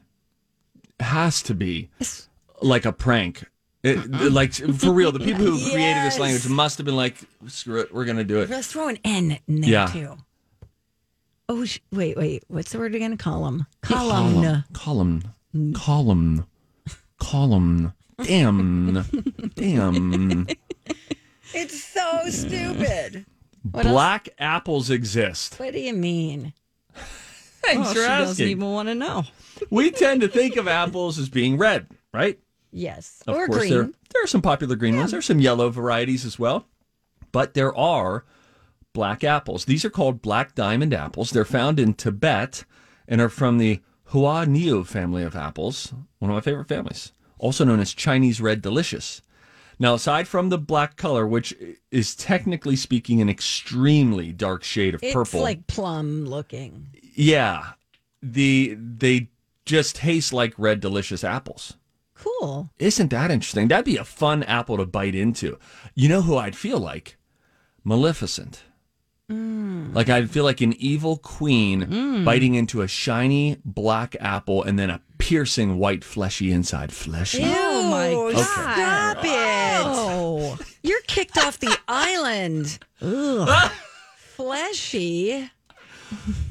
has 1.00 1.40
to 1.44 1.54
be 1.54 1.88
It's- 1.99 2.28
like 2.61 2.85
a 2.85 2.92
prank. 2.92 3.44
It, 3.83 4.11
like 4.33 4.52
for 4.52 4.92
real, 4.92 5.12
the 5.12 5.18
people 5.18 5.47
who 5.47 5.71
created 5.71 6.02
this 6.04 6.18
language 6.25 6.47
must 6.47 6.76
have 6.76 6.85
been 6.85 6.94
like, 6.94 7.16
"Screw 7.47 7.80
it, 7.80 7.94
we're 7.94 8.04
gonna 8.04 8.23
do 8.23 8.40
it." 8.42 8.50
Let's 8.50 8.66
throw 8.71 8.88
an 8.88 8.99
N 9.02 9.38
in 9.49 9.62
there 9.62 9.71
Yeah. 9.71 9.87
too. 9.87 10.16
Oh, 11.49 11.64
sh- 11.64 11.80
wait, 11.90 12.18
wait. 12.18 12.44
What's 12.49 12.71
the 12.71 12.78
word 12.78 12.94
again? 12.94 13.16
Column. 13.16 13.66
Column. 13.80 14.64
column, 14.75 15.23
column, 15.73 16.44
column. 17.18 17.94
Damn, 18.23 19.04
damn. 19.54 20.47
It's 21.54 21.83
so 21.83 22.28
stupid. 22.28 23.25
What 23.71 23.87
else? 23.87 23.92
Black 23.92 24.28
apples 24.38 24.90
exist. 24.90 25.59
What 25.59 25.73
do 25.73 25.80
you 25.80 25.94
mean? 25.94 26.52
Thanks 26.94 27.80
Oh, 27.90 27.94
for 27.94 28.00
she 28.00 28.06
doesn't 28.06 28.30
asking. 28.33 28.49
even 28.49 28.71
want 28.73 28.88
to 28.88 28.94
know. 28.94 29.25
We 29.71 29.90
tend 29.90 30.21
to 30.21 30.28
think 30.28 30.56
of 30.56 30.68
apples 30.68 31.18
as 31.18 31.28
being 31.30 31.56
red, 31.56 31.87
right? 32.12 32.38
Yes. 32.73 33.23
Of 33.26 33.37
or 33.37 33.47
course, 33.47 33.59
green. 33.61 33.71
there 33.73 33.90
there 34.12 34.23
are 34.23 34.26
some 34.28 34.42
popular 34.42 34.76
green 34.76 34.97
ones. 34.97 35.12
There's 35.12 35.25
some 35.26 35.40
yellow 35.40 35.71
varieties 35.71 36.25
as 36.26 36.38
well, 36.38 36.66
but 37.33 37.54
there 37.54 37.75
are 37.75 38.25
black 38.92 39.25
apples. 39.25 39.64
These 39.64 39.85
are 39.85 39.90
called 39.90 40.21
black 40.23 40.54
diamond 40.54 40.92
apples. 40.92 41.30
They're 41.30 41.44
found 41.44 41.80
in 41.80 41.94
Tibet 41.94 42.64
and 43.09 43.21
are 43.21 43.28
from 43.28 43.59
the 43.59 43.80
Hua 44.06 44.44
Niu 44.44 44.85
family 44.85 45.23
of 45.23 45.35
apples, 45.37 45.92
one 46.18 46.30
of 46.30 46.35
my 46.35 46.40
favorite 46.40 46.68
families, 46.68 47.12
also 47.38 47.64
known 47.64 47.80
as 47.80 47.94
Chinese 47.94 48.40
red 48.40 48.61
delicious. 48.61 49.23
Now, 49.78 49.94
aside 49.94 50.28
from 50.28 50.48
the 50.48 50.58
black 50.58 50.96
color, 50.96 51.26
which 51.26 51.54
is 51.90 52.14
technically 52.14 52.76
speaking 52.76 53.20
an 53.20 53.28
extremely 53.28 54.32
dark 54.32 54.62
shade 54.64 54.94
of 54.94 55.02
It's 55.02 55.12
purple, 55.12 55.40
like 55.40 55.66
plum 55.66 56.24
looking. 56.26 56.88
yeah, 57.14 57.72
the 58.22 58.76
they 58.78 59.28
just 59.66 59.96
taste 59.96 60.32
like 60.32 60.54
red 60.58 60.80
delicious 60.80 61.24
apples. 61.24 61.74
Cool. 62.14 62.70
Isn't 62.78 63.10
that 63.10 63.30
interesting? 63.30 63.68
That'd 63.68 63.84
be 63.84 63.96
a 63.96 64.04
fun 64.04 64.42
apple 64.44 64.76
to 64.78 64.86
bite 64.86 65.14
into. 65.14 65.58
You 65.94 66.08
know 66.08 66.22
who 66.22 66.36
I'd 66.36 66.56
feel 66.56 66.78
like? 66.78 67.16
Maleficent. 67.82 68.62
Mm. 69.30 69.94
Like 69.94 70.08
I'd 70.08 70.30
feel 70.30 70.44
like 70.44 70.60
an 70.60 70.74
evil 70.78 71.16
queen 71.16 71.82
mm. 71.82 72.24
biting 72.24 72.54
into 72.54 72.82
a 72.82 72.88
shiny 72.88 73.56
black 73.64 74.16
apple 74.20 74.62
and 74.62 74.78
then 74.78 74.90
a 74.90 75.00
piercing 75.18 75.78
white 75.78 76.04
fleshy 76.04 76.52
inside. 76.52 76.92
Fleshy. 76.92 77.42
Oh, 77.42 77.88
my 77.90 78.10
Ew, 78.10 78.32
God. 78.32 78.44
Stop 78.44 79.24
it. 79.24 79.43
Kicked 81.14 81.38
off 81.38 81.59
the 81.61 81.76
island. 81.88 82.78
Ugh. 83.00 83.71
Fleshy. 84.16 85.50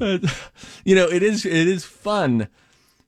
You 0.84 0.94
know, 0.94 1.06
it 1.08 1.22
is 1.22 1.46
it 1.46 1.52
is 1.68 1.84
fun 1.84 2.48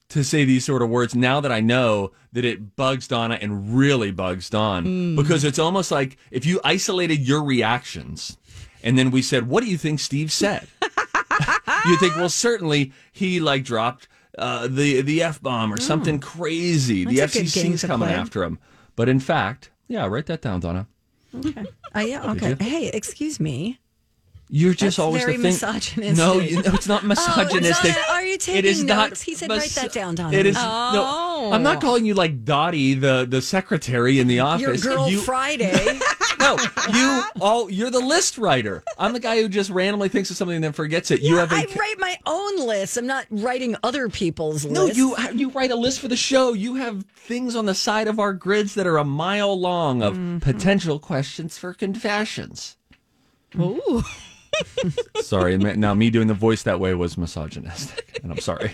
to 0.09 0.23
say 0.25 0.45
these 0.45 0.65
sort 0.65 0.81
of 0.83 0.89
words 0.89 1.15
now 1.15 1.41
that 1.41 1.53
I 1.53 1.61
know 1.61 2.13
that 2.33 2.45
it 2.45 2.77
bugs 2.77 3.07
Donna 3.09 3.39
and 3.41 3.77
really 3.77 4.11
bugs 4.11 4.49
Dawn 4.49 5.17
because 5.17 5.45
it's 5.45 5.59
almost 5.59 5.91
like 5.91 6.17
if 6.31 6.47
you 6.47 6.61
isolated 6.65 7.27
your 7.29 7.43
reactions 7.43 8.39
and 8.83 8.99
then 8.99 9.11
we 9.11 9.21
said, 9.21 9.49
"What 9.49 9.63
do 9.65 9.69
you 9.71 9.77
think 9.77 10.01
Steve 10.01 10.33
said?" 10.33 10.69
you 11.87 11.99
think, 11.99 12.17
"Well, 12.17 12.31
certainly 12.31 12.93
he 13.13 13.41
like 13.41 13.65
dropped 13.65 14.09
uh, 14.39 14.69
the 14.69 15.03
the 15.03 15.23
f 15.23 15.43
bomb 15.43 15.73
or 15.73 15.81
something 15.81 16.19
crazy. 16.21 17.05
the 17.05 17.17
That's 17.17 17.35
good 17.35 17.45
FCC's 17.47 17.85
coming 17.85 18.09
play. 18.09 18.17
after 18.17 18.43
him." 18.45 18.59
But 18.95 19.09
in 19.11 19.21
fact, 19.21 19.71
yeah, 19.89 20.07
write 20.07 20.27
that 20.27 20.41
down, 20.41 20.61
Donna. 20.61 20.87
Oh, 21.95 22.01
yeah. 22.01 22.31
Okay. 22.33 22.57
Hey, 22.61 22.89
excuse 22.93 23.41
me. 23.41 23.79
You're 24.49 24.75
just 24.75 24.97
That's 24.97 24.99
always 25.01 25.23
very 25.25 25.37
the 25.39 25.43
thing. 25.43 25.53
misogynistic. 25.53 26.17
No, 26.17 26.39
you, 26.39 26.63
no, 26.63 26.63
it's 26.75 26.87
not 26.87 27.05
misogynistic. 27.05 27.95
Donna, 27.95 28.07
are 28.11 28.25
you 28.25 28.35
It 28.35 28.65
is 28.65 28.77
taking 28.79 28.87
not 28.87 29.09
notes? 29.11 29.23
He 29.23 29.35
said, 29.35 29.51
write 29.51 29.71
that 29.71 29.93
down, 29.93 30.15
Donna. 30.15 30.37
It 30.37 30.47
is. 30.47 30.57
Oh. 30.57 30.91
No, 31.49 31.53
I'm 31.53 31.65
not 31.65 31.81
calling 31.81 32.05
you 32.05 32.15
like 32.15 32.45
Dottie, 32.45 32.95
the 32.95 33.27
the 33.29 33.43
secretary 33.43 34.21
in 34.21 34.29
the 34.29 34.39
office. 34.41 34.85
Your 34.85 34.95
girl 34.95 35.09
you, 35.09 35.19
Friday. 35.19 35.99
no, 36.39 36.57
you 36.95 37.23
all. 37.41 37.69
You're 37.69 37.91
the 37.91 37.99
list 37.99 38.39
writer. 38.39 38.85
I'm 38.99 39.13
the 39.15 39.21
guy 39.21 39.41
who 39.43 39.49
just 39.49 39.69
randomly 39.71 40.09
thinks 40.09 40.31
of 40.31 40.37
something 40.37 40.55
and 40.55 40.63
then 40.65 40.73
forgets 40.73 41.11
it. 41.11 41.23
you 41.23 41.37
have 41.39 41.51
a. 41.51 41.57
I 41.57 41.67
write 41.77 41.99
my 41.99 42.17
own 42.27 42.67
list. 42.67 42.97
I'm 42.97 43.07
not 43.07 43.27
writing 43.31 43.75
other 43.83 44.09
people's 44.09 44.65
no, 44.65 44.85
lists. 44.85 44.97
you 44.97 45.17
you 45.35 45.49
write 45.51 45.73
a 45.73 45.77
list 45.77 45.99
for 45.99 46.07
the 46.09 46.17
show. 46.17 46.53
You 46.53 46.77
have 46.77 47.05
things 47.17 47.57
on 47.57 47.67
the 47.67 47.75
side 47.75 48.07
of 48.07 48.21
our 48.21 48.33
grids 48.33 48.75
that 48.75 48.87
are 48.87 48.99
a 48.99 49.05
mile 49.05 49.59
long 49.59 50.03
of 50.03 50.15
Mm-hmm. 50.15 50.39
potential 50.39 50.99
questions 51.01 51.59
for 51.59 51.75
confessions. 51.75 52.77
Ooh. 53.59 54.05
Sorry, 55.23 55.57
now 55.59 55.95
me 55.95 56.11
doing 56.11 56.29
the 56.29 56.35
voice 56.35 56.63
that 56.65 56.81
way 56.81 56.95
was 56.95 57.17
misogynistic, 57.19 58.21
and 58.23 58.33
I'm 58.33 58.39
sorry. 58.41 58.73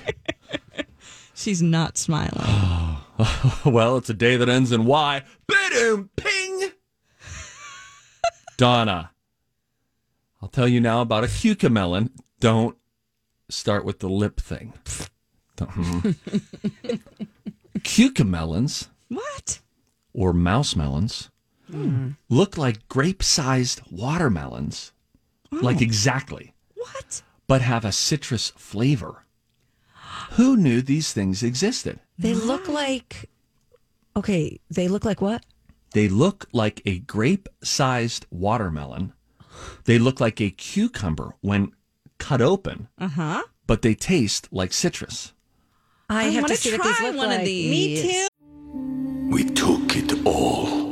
she's 1.34 1.62
not 1.62 1.96
smiling. 1.98 2.98
Well, 3.64 3.98
it's 3.98 4.10
a 4.10 4.14
day 4.14 4.36
that 4.36 4.48
ends 4.48 4.72
in 4.72 4.84
Y. 4.84 5.22
Boom, 5.46 6.10
ping. 6.16 6.70
Donna, 8.56 9.12
I'll 10.40 10.48
tell 10.48 10.66
you 10.66 10.80
now 10.80 11.02
about 11.02 11.22
a 11.22 11.28
cucamelon. 11.28 12.10
Don't 12.40 12.76
start 13.48 13.84
with 13.84 14.00
the 14.00 14.08
lip 14.08 14.40
thing. 14.40 14.72
Don't- 15.56 15.70
hmm. 15.70 16.10
Cucamelons 17.78 18.88
What? 19.08 19.60
or 20.12 20.32
mouse 20.32 20.74
melons 20.76 21.30
hmm. 21.70 22.10
look 22.28 22.56
like 22.58 22.88
grape-sized 22.88 23.80
watermelons, 23.90 24.92
like 25.60 25.80
exactly, 25.82 26.54
What? 26.74 27.22
but 27.46 27.60
have 27.60 27.84
a 27.84 27.92
citrus 27.92 28.50
flavor. 28.56 29.24
Who 30.32 30.56
knew 30.56 30.80
these 30.82 31.12
things 31.12 31.42
existed? 31.42 32.00
They 32.18 32.34
look 32.34 32.68
like. 32.68 33.28
Okay, 34.16 34.60
they 34.70 34.88
look 34.88 35.04
like 35.04 35.20
what? 35.20 35.44
They 35.92 36.08
look 36.08 36.46
like 36.52 36.80
a 36.86 36.98
grape 37.00 37.48
sized 37.62 38.26
watermelon. 38.30 39.12
They 39.84 39.98
look 39.98 40.20
like 40.20 40.40
a 40.40 40.50
cucumber 40.50 41.34
when 41.42 41.72
cut 42.18 42.40
open, 42.40 42.88
Uh 42.98 43.08
huh. 43.08 43.42
but 43.66 43.82
they 43.82 43.94
taste 43.94 44.48
like 44.52 44.72
citrus. 44.72 45.32
I, 46.08 46.20
I 46.20 46.24
have 46.30 46.42
wanna 46.44 46.54
to 46.54 46.60
see 46.60 46.70
what 46.72 46.80
try 46.82 46.92
these 46.92 47.00
look 47.02 47.16
one 47.28 47.32
of 47.40 47.44
these. 47.44 47.70
Me 47.70 48.02
too. 48.02 48.28
We 49.30 49.44
took 49.44 49.96
it 49.96 50.26
all. 50.26 50.91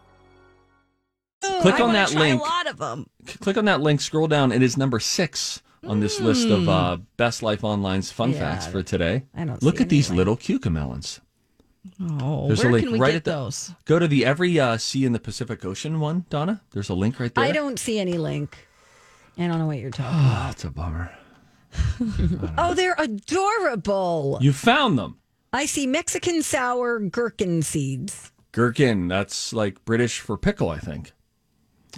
Click 1.61 1.75
I 1.79 1.81
on 1.83 1.93
that 1.93 2.13
link. 2.13 2.39
A 2.39 2.43
lot 2.43 2.67
of 2.67 2.77
them. 2.77 3.07
Click 3.41 3.57
on 3.57 3.65
that 3.65 3.81
link. 3.81 4.01
Scroll 4.01 4.27
down. 4.27 4.51
It 4.51 4.61
is 4.63 4.77
number 4.77 4.99
six 4.99 5.61
on 5.85 5.99
this 5.99 6.19
list 6.19 6.47
of 6.49 6.69
uh, 6.69 6.97
Best 7.17 7.41
Life 7.43 7.63
Online's 7.63 8.11
fun 8.11 8.31
Yeah, 8.31 8.39
facts 8.39 8.67
for 8.67 8.83
today. 8.83 9.23
I 9.35 9.45
don't 9.45 9.61
Look 9.63 9.81
at 9.81 9.89
these 9.89 10.09
little 10.11 10.37
cucamelons. 10.37 11.19
Oh, 12.21 12.45
There's 12.47 12.59
a 12.61 12.65
where 12.65 12.73
link 12.73 12.85
can 12.85 12.93
we 12.93 12.99
right 12.99 13.09
get 13.09 13.15
at 13.17 13.23
the- 13.23 13.31
those? 13.31 13.73
Go 13.85 13.97
to 13.97 14.07
the 14.07 14.23
Every 14.25 14.59
uh, 14.59 14.77
C 14.77 15.03
in 15.05 15.13
the 15.13 15.19
Pacific 15.19 15.65
Ocean 15.65 15.99
one, 15.99 16.25
Donna. 16.29 16.61
There's 16.71 16.89
a 16.89 16.93
link 16.93 17.19
right 17.19 17.33
there. 17.33 17.43
I 17.43 17.51
don't 17.51 17.79
see 17.79 17.99
any 17.99 18.17
link. 18.19 18.55
I 19.37 19.47
don't 19.47 19.57
know 19.57 19.65
what 19.65 19.79
you're 19.79 19.89
talking 19.89 20.19
Oh, 20.19 20.31
about. 20.31 20.51
it's 20.53 20.63
a 20.63 20.69
bummer. 20.69 21.11
Oh, 22.57 22.73
they're 22.73 22.95
adorable. 22.99 24.37
You 24.41 24.53
found 24.53 24.97
them. 24.99 25.17
I 25.53 25.65
see 25.65 25.87
Mexican 25.87 26.43
sour 26.43 26.99
gherkin 26.99 27.61
seeds. 27.61 28.31
Gherkin. 28.51 29.07
That's 29.07 29.53
like 29.53 29.83
British 29.85 30.19
for 30.19 30.37
pickle, 30.37 30.69
I 30.69 30.79
think. 30.79 31.13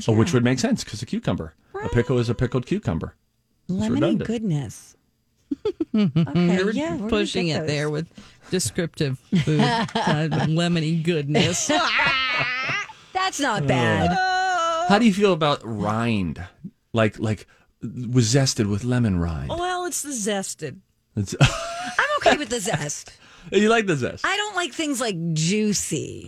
Oh, 0.07 0.13
which 0.13 0.33
would 0.33 0.43
make 0.43 0.59
sense 0.59 0.83
because 0.83 1.01
a 1.01 1.05
cucumber. 1.05 1.53
A 1.83 1.89
pickle 1.89 2.17
is 2.19 2.29
a 2.29 2.35
pickled 2.35 2.65
cucumber. 2.65 3.15
It's 3.67 3.77
Lemony 3.77 3.93
redundant. 3.93 4.27
goodness. 4.27 4.95
okay, 5.95 6.11
You're 6.57 6.71
yeah, 6.71 6.89
where 6.91 6.97
do 6.97 7.03
we 7.03 7.09
pushing 7.09 7.47
it 7.49 7.67
there 7.67 7.89
with 7.89 8.07
descriptive 8.49 9.19
food, 9.19 9.59
uh, 9.59 9.85
lemony 10.47 11.01
goodness. 11.03 11.67
That's 13.13 13.39
not 13.39 13.67
bad. 13.67 14.11
How 14.89 14.97
do 14.99 15.05
you 15.05 15.13
feel 15.13 15.33
about 15.33 15.61
rind? 15.63 16.43
Like 16.93 17.19
like 17.19 17.47
was 17.81 18.33
zested 18.33 18.69
with 18.69 18.83
lemon 18.83 19.19
rind. 19.19 19.49
well, 19.49 19.85
it's 19.85 20.01
the 20.01 20.09
zested. 20.09 20.79
It's, 21.15 21.35
I'm 21.39 22.07
okay 22.19 22.37
with 22.37 22.49
the 22.49 22.59
zest. 22.59 23.11
you 23.51 23.69
like 23.69 23.85
the 23.85 23.95
zest? 23.95 24.25
I 24.25 24.35
don't 24.35 24.55
like 24.55 24.73
things 24.73 24.99
like 24.99 25.15
juicy. 25.33 26.25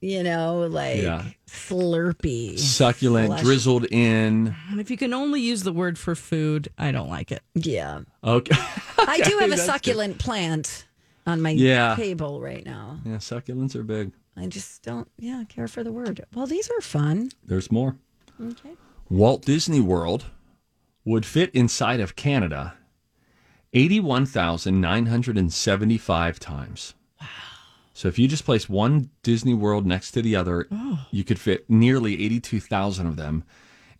You 0.00 0.22
know, 0.22 0.66
like 0.70 1.02
Yeah. 1.02 1.24
slurpy. 1.48 2.58
Succulent, 2.58 3.28
Flesh. 3.28 3.42
drizzled 3.42 3.86
in. 3.86 4.54
And 4.70 4.80
if 4.80 4.90
you 4.90 4.96
can 4.96 5.14
only 5.14 5.40
use 5.40 5.62
the 5.62 5.72
word 5.72 5.98
for 5.98 6.14
food, 6.14 6.68
I 6.76 6.92
don't 6.92 7.08
like 7.08 7.32
it. 7.32 7.42
Yeah. 7.54 8.00
Okay. 8.22 8.54
I 8.98 9.20
do 9.20 9.38
have 9.38 9.48
a 9.48 9.50
that's 9.50 9.62
good. 9.62 9.66
succulent 9.66 10.18
plant 10.18 10.84
on 11.26 11.40
my 11.40 11.50
Yeah. 11.50 11.94
table 11.96 12.40
right 12.40 12.64
now. 12.66 12.98
Yeah, 13.04 13.16
succulents 13.16 13.74
are 13.74 13.82
big. 13.82 14.12
I 14.36 14.46
just 14.46 14.82
don't, 14.82 15.08
yeah, 15.18 15.44
care 15.48 15.68
for 15.68 15.82
the 15.84 15.92
word. 15.92 16.24
Well, 16.34 16.46
these 16.46 16.68
are 16.76 16.80
fun. 16.80 17.30
There's 17.44 17.70
more. 17.72 17.96
Okay. 18.40 18.72
Walt 19.08 19.44
Disney 19.44 19.80
World 19.80 20.24
would 21.04 21.24
fit 21.24 21.50
inside 21.54 22.00
of 22.00 22.16
Canada 22.16 22.74
81,975 23.72 26.40
times. 26.40 26.94
Wow. 27.20 27.26
So 27.96 28.08
if 28.08 28.18
you 28.18 28.26
just 28.28 28.44
place 28.44 28.68
one 28.68 29.10
Disney 29.22 29.54
World 29.54 29.86
next 29.86 30.10
to 30.10 30.20
the 30.22 30.34
other, 30.36 30.66
you 31.12 31.22
could 31.24 31.38
fit 31.38 31.70
nearly 31.70 32.22
82,000 32.24 33.06
of 33.06 33.16
them 33.16 33.44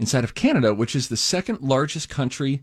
inside 0.00 0.24
of 0.24 0.34
Canada, 0.34 0.74
which 0.74 0.96
is 0.96 1.08
the 1.08 1.16
second 1.16 1.60
largest 1.60 2.08
country 2.08 2.62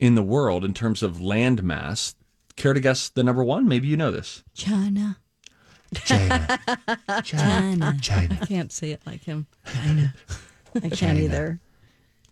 in 0.00 0.16
the 0.16 0.22
world 0.24 0.64
in 0.64 0.74
terms 0.74 1.02
of 1.02 1.20
land 1.20 1.62
mass. 1.62 2.16
Care 2.56 2.72
to 2.74 2.80
guess 2.80 3.08
the 3.08 3.22
number 3.22 3.44
one? 3.44 3.68
Maybe 3.68 3.86
you 3.86 3.96
know 3.96 4.10
this. 4.10 4.42
China. 4.54 5.18
China. 5.94 6.58
China. 7.22 7.96
China. 8.02 8.38
I 8.40 8.46
can't 8.46 8.72
say 8.72 8.90
it 8.90 9.02
like 9.06 9.22
him. 9.22 9.46
China. 9.72 10.14
I 10.82 10.88
can't 10.88 11.18
either. 11.18 11.60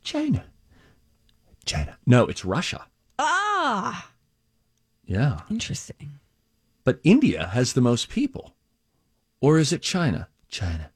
China. 0.03 0.45
China. 1.65 1.97
No, 2.05 2.27
it's 2.27 2.45
Russia. 2.45 2.87
Ah, 3.19 4.11
Yeah. 5.07 5.41
Interesting. 5.51 6.19
But 6.85 7.01
India 7.05 7.47
has 7.53 7.73
the 7.75 7.81
most 7.81 8.09
people. 8.09 8.55
Or 9.41 9.59
is 9.59 9.73
it 9.73 9.83
China? 9.83 10.29
China. 10.49 10.91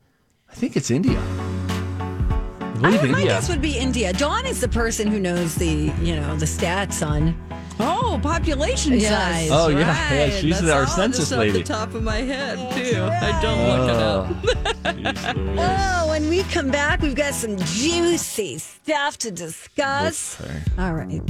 I 0.51 0.55
think 0.55 0.77
it's 0.77 0.91
India. 0.91 1.19
I 1.19 2.89
I, 2.89 2.97
believe 2.99 3.11
my 3.13 3.23
guess 3.25 3.49
would 3.49 3.63
be 3.63 3.79
India. 3.79 4.13
Dawn 4.13 4.45
is 4.47 4.61
the 4.61 4.69
person 4.69 5.09
who 5.09 5.19
knows 5.21 5.55
the, 5.55 5.93
you 6.03 6.17
know, 6.17 6.37
the 6.37 6.45
stats 6.47 7.07
on. 7.07 7.35
oh, 7.81 8.19
population 8.23 8.95
Yes. 8.95 9.11
size. 9.11 9.51
Oh, 9.51 9.69
yeah, 9.69 9.89
right. 9.89 10.29
yeah, 10.29 10.31
she's 10.41 10.61
That's 10.61 10.73
our 10.73 10.81
all 10.83 10.87
census 10.87 11.21
just 11.31 11.33
off 11.33 11.39
lady. 11.39 11.59
the 11.63 11.65
top 11.65 11.95
of 11.95 12.03
my 12.03 12.19
head 12.19 12.59
oh, 12.61 12.73
too. 12.77 13.03
I 13.03 13.41
don't 13.41 13.69
look 13.69 13.89
it 13.91 13.97
up. 13.97 15.57
Oh, 15.57 16.03
oh, 16.05 16.09
when 16.09 16.29
we 16.29 16.43
come 16.45 16.71
back, 16.71 17.01
we've 17.01 17.15
got 17.15 17.35
some 17.35 17.57
juicy 17.59 18.59
stuff 18.59 19.17
to 19.19 19.31
discuss. 19.31 20.41
Okay. 20.41 20.61
All 20.79 20.93
right. 20.95 21.23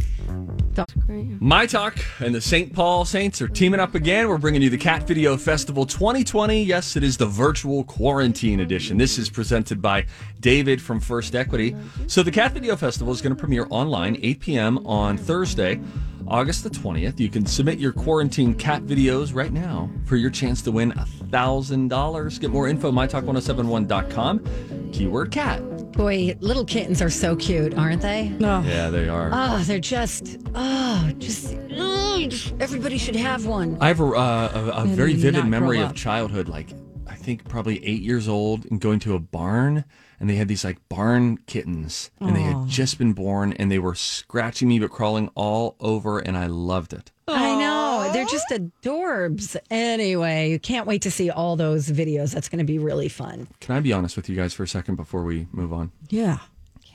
My 1.41 1.67
Talk 1.67 1.99
and 2.19 2.35
the 2.35 2.41
St. 2.41 2.73
Paul 2.73 3.05
Saints 3.05 3.41
are 3.41 3.47
teaming 3.47 3.79
up 3.79 3.95
again. 3.95 4.29
We're 4.29 4.39
bringing 4.39 4.61
you 4.63 4.71
the 4.71 4.77
Cat 4.77 5.07
Video 5.07 5.37
Festival 5.37 5.87
2020. 5.87 6.65
Yes, 6.65 6.97
it 6.97 7.05
is 7.05 7.17
the 7.17 7.27
virtual 7.27 7.85
quarantine 7.85 8.59
edition. 8.59 8.99
This 8.99 9.17
is 9.17 9.31
presented 9.31 9.81
by 9.81 10.07
David 10.41 10.83
from 10.83 10.99
First 10.99 11.37
Equity. 11.37 11.77
So, 12.09 12.25
the 12.25 12.33
Cat 12.33 12.53
Video 12.53 12.75
Festival 12.75 13.13
is 13.13 13.23
going 13.23 13.35
to 13.35 13.39
premiere 13.39 13.69
online 13.71 14.19
8 14.21 14.41
p.m. 14.41 14.87
on 14.87 15.17
Thursday, 15.17 15.81
August 16.29 16.65
the 16.65 16.71
20th. 16.71 17.21
You 17.21 17.29
can 17.29 17.47
submit 17.47 17.79
your 17.79 17.93
quarantine 17.93 18.55
cat 18.55 18.83
videos 18.85 19.35
right 19.35 19.53
now 19.53 19.91
for 20.05 20.17
your 20.17 20.31
chance 20.31 20.63
to 20.63 20.73
win 20.73 20.93
$1,000. 20.93 22.41
Get 22.41 22.51
more 22.51 22.69
info, 22.69 22.91
mytalk1071.com. 22.91 24.91
Keyword 24.93 25.31
cat. 25.31 25.93
Boy, 25.93 26.37
little 26.41 26.65
kittens 26.65 27.01
are 27.01 27.11
so 27.11 27.37
cute, 27.37 27.75
aren't 27.75 28.03
they? 28.03 28.31
No. 28.41 28.63
Yeah, 28.63 28.91
they 28.91 29.09
are. 29.09 29.31
Oh, 29.33 29.63
they're 29.65 29.79
just, 29.79 30.39
oh, 30.55 31.13
just, 31.19 31.57
oh, 31.77 32.29
everybody 32.59 32.99
should 32.99 33.17
have 33.17 33.47
one. 33.47 33.77
I 33.81 33.89
have 33.89 34.01
a, 34.01 34.07
uh, 34.07 34.73
a, 34.77 34.83
a 34.83 34.85
very 34.87 35.15
vivid 35.15 35.47
memory 35.47 35.81
of 35.81 35.95
childhood. 35.95 36.49
Like, 36.49 36.73
I 36.73 36.77
think 37.25 37.49
probably 37.49 37.85
eight 37.85 38.03
years 38.03 38.29
old 38.29 38.67
and 38.67 38.81
going 38.81 39.01
to 39.01 39.15
a 39.15 39.19
barn, 39.19 39.85
and 40.21 40.29
they 40.31 40.37
had 40.37 40.49
these 40.49 40.65
like 40.65 40.79
barn 40.89 41.39
kittens, 41.47 42.11
and 42.21 42.37
they 42.37 42.43
had 42.43 42.69
just 42.69 42.99
been 42.99 43.13
born, 43.13 43.53
and 43.55 43.71
they 43.71 43.79
were 43.79 43.95
scratching 43.95 44.69
me 44.69 44.79
but 44.79 44.91
crawling 44.91 45.31
all 45.35 45.77
over, 45.81 46.19
and 46.19 46.37
I 46.37 46.47
loved 46.47 46.93
it. 46.93 47.11
I 47.27 47.59
know. 47.59 48.11
They're 48.13 48.27
just 48.27 48.49
adorbs. 48.51 49.57
Anyway, 49.71 50.51
you 50.51 50.59
can't 50.59 50.87
wait 50.87 51.03
to 51.03 51.11
see 51.11 51.31
all 51.31 51.57
those 51.57 51.89
videos. 51.89 52.33
That's 52.35 52.49
going 52.49 52.59
to 52.59 52.65
be 52.65 52.79
really 52.79 53.09
fun. 53.09 53.49
Can 53.61 53.75
I 53.75 53.81
be 53.81 53.93
honest 53.93 54.17
with 54.17 54.29
you 54.29 54.37
guys 54.37 54.53
for 54.53 54.63
a 54.63 54.69
second 54.69 54.97
before 54.97 55.25
we 55.25 55.49
move 55.51 55.73
on? 55.73 55.91
Yeah. 56.11 56.39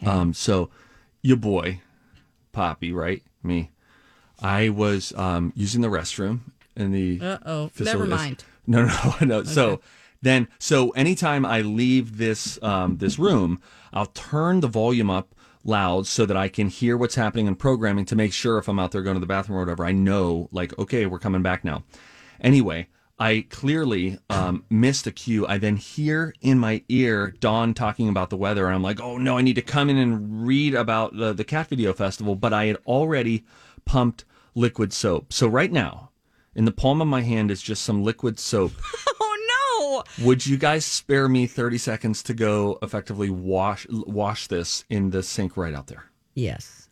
Um, 0.06 0.34
so 0.34 0.70
your 1.22 1.38
boy, 1.38 1.82
Poppy, 2.52 2.92
right? 2.94 3.24
Me. 3.44 3.72
I 4.42 4.70
was 4.70 5.14
um, 5.16 5.52
using 5.56 5.82
the 5.82 5.88
restroom 5.90 6.40
in 6.76 6.92
the 6.92 7.20
Uh 7.22 7.38
oh. 7.46 7.72
Never 7.80 8.06
mind. 8.06 8.44
No, 8.68 8.86
no, 9.22 9.26
no. 9.26 9.44
So 9.44 9.82
then, 10.22 10.48
so 10.60 10.90
anytime 10.92 11.46
I 11.46 11.62
leave 11.62 12.18
this 12.18 12.62
um, 12.62 12.98
this 12.98 13.18
room, 13.18 13.62
I'll 13.94 14.08
turn 14.08 14.60
the 14.60 14.68
volume 14.68 15.10
up 15.10 15.34
loud 15.64 16.08
so 16.08 16.26
that 16.26 16.38
I 16.38 16.48
can 16.48 16.70
hear 16.70 16.98
what's 16.98 17.16
happening 17.16 17.48
in 17.48 17.56
programming 17.56 18.06
to 18.06 18.16
make 18.16 18.34
sure 18.34 18.58
if 18.58 18.68
I'm 18.68 18.80
out 18.80 18.92
there 18.92 19.02
going 19.02 19.16
to 19.16 19.20
the 19.20 19.26
bathroom 19.26 19.58
or 19.58 19.62
whatever, 19.62 19.86
I 19.86 19.92
know 19.92 20.50
like, 20.52 20.78
okay, 20.78 21.06
we're 21.06 21.20
coming 21.20 21.42
back 21.42 21.64
now. 21.64 21.84
Anyway, 22.42 22.88
I 23.18 23.46
clearly 23.50 24.18
um, 24.30 24.64
missed 24.70 25.06
a 25.06 25.12
cue. 25.12 25.46
I 25.46 25.58
then 25.58 25.76
hear 25.76 26.34
in 26.42 26.58
my 26.58 26.84
ear 26.88 27.34
Dawn 27.40 27.74
talking 27.74 28.08
about 28.08 28.30
the 28.30 28.38
weather, 28.38 28.66
and 28.66 28.76
I'm 28.76 28.84
like, 28.84 29.02
oh 29.02 29.18
no, 29.18 29.38
I 29.38 29.42
need 29.42 29.56
to 29.56 29.62
come 29.62 29.90
in 29.90 29.98
and 29.98 30.46
read 30.48 30.74
about 30.74 31.18
the, 31.18 31.34
the 31.34 31.44
Cat 31.44 31.68
Video 31.68 31.94
Festival. 31.94 32.36
But 32.36 32.54
I 32.54 32.66
had 32.66 32.78
already 32.86 33.46
pumped 33.84 34.24
liquid 34.56 34.94
soap. 34.94 35.34
So 35.34 35.48
right 35.48 35.72
now, 35.72 36.12
in 36.56 36.66
the 36.66 36.72
palm 36.72 37.02
of 37.02 37.08
my 37.08 37.22
hand 37.22 37.52
is 37.52 37.62
just 37.62 37.84
some 37.84 38.04
liquid 38.04 38.40
soap. 38.40 38.72
Oh 39.90 40.04
no. 40.18 40.26
Would 40.26 40.46
you 40.46 40.58
guys 40.58 40.86
spare 40.86 41.28
me 41.28 41.48
30 41.48 41.78
seconds 41.78 42.24
to 42.24 42.34
go 42.34 42.78
effectively 42.82 43.30
wash 43.30 43.88
wash 43.90 44.48
this 44.48 44.84
in 44.90 45.10
the 45.10 45.24
sink 45.24 45.58
right 45.58 45.74
out 45.74 45.88
there? 45.88 46.06
Yes. 46.36 46.90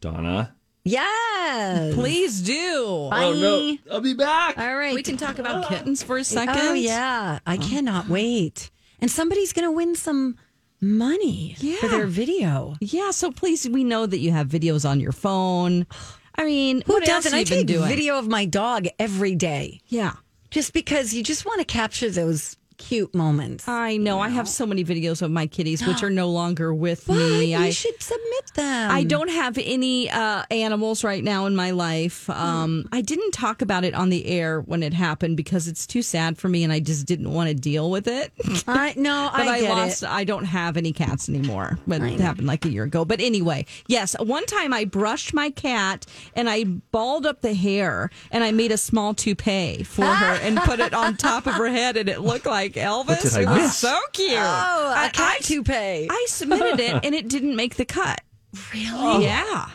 Donna. 0.00 0.54
Yes. 0.84 1.94
Please 1.94 2.40
do. 2.40 3.08
Bye. 3.10 3.24
Oh 3.24 3.32
no, 3.34 3.76
I'll 3.92 4.00
be 4.00 4.14
back. 4.14 4.58
All 4.58 4.76
right. 4.76 4.94
We 4.94 5.02
can 5.02 5.16
talk 5.16 5.38
about 5.38 5.64
ah. 5.64 5.68
kittens 5.68 6.02
for 6.02 6.16
a 6.16 6.20
oh, 6.20 6.22
second. 6.22 6.58
Oh 6.58 6.72
yeah, 6.72 7.40
I 7.46 7.56
oh. 7.56 7.60
cannot 7.60 8.08
wait. 8.08 8.70
And 9.00 9.10
somebody's 9.10 9.52
going 9.52 9.66
to 9.66 9.72
win 9.72 9.94
some 9.94 10.36
money 10.80 11.56
for 11.80 11.88
their 11.88 12.06
video. 12.06 12.74
Yeah, 12.80 13.10
so 13.10 13.30
please, 13.30 13.68
we 13.68 13.84
know 13.84 14.06
that 14.06 14.18
you 14.18 14.32
have 14.32 14.48
videos 14.48 14.88
on 14.88 14.98
your 14.98 15.12
phone. 15.12 15.86
I 16.34 16.44
mean, 16.44 16.82
Who 16.86 16.94
what 16.94 17.04
doesn't? 17.04 17.32
have 17.32 17.36
I 17.36 17.40
you 17.40 17.46
been 17.46 17.58
take 17.58 17.66
doing? 17.66 17.88
video 17.88 18.18
of 18.18 18.26
my 18.28 18.44
dog 18.44 18.88
every 18.98 19.34
day, 19.34 19.80
Yeah. 19.86 20.14
Just 20.50 20.72
because 20.72 21.12
you 21.12 21.22
just 21.22 21.44
want 21.44 21.60
to 21.60 21.64
capture 21.64 22.10
those 22.10 22.56
cute 22.78 23.14
moments. 23.14 23.68
I 23.68 23.96
know. 23.96 24.20
I 24.20 24.28
have 24.28 24.48
so 24.48 24.64
many 24.64 24.84
videos 24.84 25.20
of 25.20 25.30
my 25.30 25.46
kitties, 25.46 25.86
which 25.86 26.02
are 26.02 26.10
no 26.24 26.30
longer 26.30 26.72
with 26.72 27.06
but 27.06 27.16
me. 27.16 27.52
you 27.52 27.58
I 27.58 27.70
should 27.70 28.00
submit 28.00 28.54
them. 28.54 28.90
I 28.90 29.04
don't 29.04 29.28
have 29.28 29.58
any 29.58 30.10
uh, 30.10 30.44
animals 30.50 31.04
right 31.04 31.22
now 31.22 31.46
in 31.46 31.54
my 31.54 31.72
life. 31.72 32.30
Um, 32.30 32.88
I 32.92 33.02
didn't 33.02 33.32
talk 33.32 33.60
about 33.60 33.84
it 33.84 33.94
on 33.94 34.08
the 34.08 34.26
air 34.26 34.60
when 34.60 34.82
it 34.82 34.94
happened 34.94 35.36
because 35.36 35.68
it's 35.68 35.86
too 35.86 36.02
sad 36.02 36.38
for 36.38 36.48
me, 36.48 36.64
and 36.64 36.72
I 36.72 36.80
just 36.80 37.06
didn't 37.06 37.32
want 37.32 37.48
to 37.48 37.54
deal 37.54 37.90
with 37.90 38.08
it. 38.08 38.32
I 38.66 38.94
no, 38.96 39.28
but 39.36 39.46
I, 39.46 39.56
I, 39.56 39.60
get 39.60 39.70
lost. 39.70 40.02
it. 40.02 40.08
I 40.08 40.24
don't 40.24 40.44
have 40.44 40.76
any 40.76 40.92
cats 40.92 41.28
anymore. 41.28 41.78
But 41.86 42.02
it 42.02 42.20
happened 42.20 42.46
like 42.46 42.64
a 42.64 42.70
year 42.70 42.84
ago. 42.84 43.04
But 43.04 43.20
anyway, 43.20 43.66
yes, 43.86 44.14
one 44.18 44.46
time 44.46 44.72
I 44.72 44.84
brushed 44.84 45.34
my 45.34 45.50
cat 45.50 46.06
and 46.34 46.48
I 46.48 46.64
balled 46.64 47.26
up 47.26 47.40
the 47.40 47.54
hair 47.54 48.10
and 48.30 48.44
I 48.44 48.52
made 48.52 48.72
a 48.72 48.78
small 48.78 49.14
toupee 49.14 49.82
for 49.82 50.04
her 50.04 50.34
and 50.42 50.58
put 50.58 50.80
it 50.80 50.94
on 50.94 51.16
top 51.16 51.46
of 51.46 51.54
her 51.54 51.68
head, 51.68 51.96
and 51.96 52.08
it 52.08 52.20
looked 52.20 52.46
like 52.46 52.67
Elvis. 52.74 53.22
did 53.22 53.34
I 53.48 53.56
it 53.58 53.62
was 53.62 53.76
so 53.76 53.98
cute. 54.12 54.32
Oh, 54.32 54.34
a 54.36 55.04
I- 55.06 55.10
cat 55.12 55.36
I- 55.36 55.42
toupee. 55.42 56.08
I 56.10 56.26
submitted 56.28 56.80
it 56.80 57.04
and 57.04 57.14
it 57.14 57.28
didn't 57.28 57.56
make 57.56 57.76
the 57.76 57.84
cut. 57.84 58.20
really 58.74 59.24
Yeah. 59.24 59.68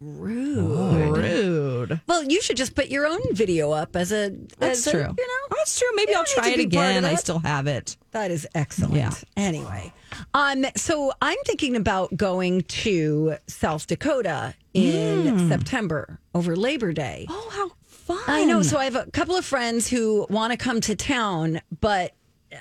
rude. 0.00 1.16
Rude. 1.16 2.00
Well, 2.06 2.24
you 2.24 2.40
should 2.42 2.56
just 2.56 2.74
put 2.74 2.88
your 2.88 3.06
own 3.06 3.20
video 3.32 3.70
up 3.72 3.96
as 3.96 4.12
a. 4.12 4.30
That's 4.58 4.80
as 4.80 4.86
a, 4.88 4.90
true. 4.90 5.00
you 5.00 5.26
know, 5.26 5.56
That's 5.56 5.78
true. 5.78 5.88
Maybe 5.94 6.14
I'll 6.14 6.24
try 6.24 6.48
it 6.48 6.52
to 6.52 6.68
be 6.68 6.76
part 6.76 6.90
of 6.90 6.96
again. 6.96 7.04
I 7.04 7.14
still 7.14 7.38
have 7.40 7.66
it. 7.66 7.96
That 8.12 8.30
is 8.30 8.46
excellent. 8.54 8.94
Yeah. 8.94 9.12
Anyway, 9.36 9.92
um, 10.34 10.64
so 10.76 11.12
I'm 11.20 11.36
thinking 11.44 11.76
about 11.76 12.16
going 12.16 12.62
to 12.62 13.36
South 13.46 13.86
Dakota 13.86 14.54
in 14.74 15.48
September 15.48 16.18
over 16.34 16.56
Labor 16.56 16.92
Day. 16.92 17.26
Oh, 17.28 17.48
how 17.52 17.72
fun. 18.06 18.18
I 18.26 18.44
know. 18.44 18.62
So 18.62 18.78
I 18.78 18.84
have 18.84 18.96
a 18.96 19.10
couple 19.10 19.36
of 19.36 19.44
friends 19.44 19.88
who 19.88 20.26
want 20.30 20.52
to 20.52 20.56
come 20.56 20.80
to 20.82 20.96
town, 20.96 21.60
but 21.80 22.12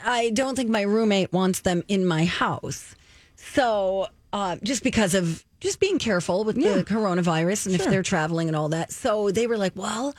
I 0.03 0.31
don't 0.31 0.55
think 0.55 0.69
my 0.69 0.81
roommate 0.81 1.31
wants 1.31 1.61
them 1.61 1.83
in 1.87 2.05
my 2.05 2.25
house. 2.25 2.95
So 3.35 4.07
uh, 4.33 4.57
just 4.63 4.83
because 4.83 5.13
of 5.13 5.45
just 5.59 5.79
being 5.79 5.99
careful 5.99 6.43
with 6.43 6.55
the 6.55 6.83
coronavirus 6.83 7.67
and 7.67 7.75
if 7.75 7.85
they're 7.85 8.03
traveling 8.03 8.47
and 8.47 8.55
all 8.55 8.69
that. 8.69 8.91
So 8.91 9.31
they 9.31 9.47
were 9.47 9.57
like, 9.57 9.73
well, 9.75 10.13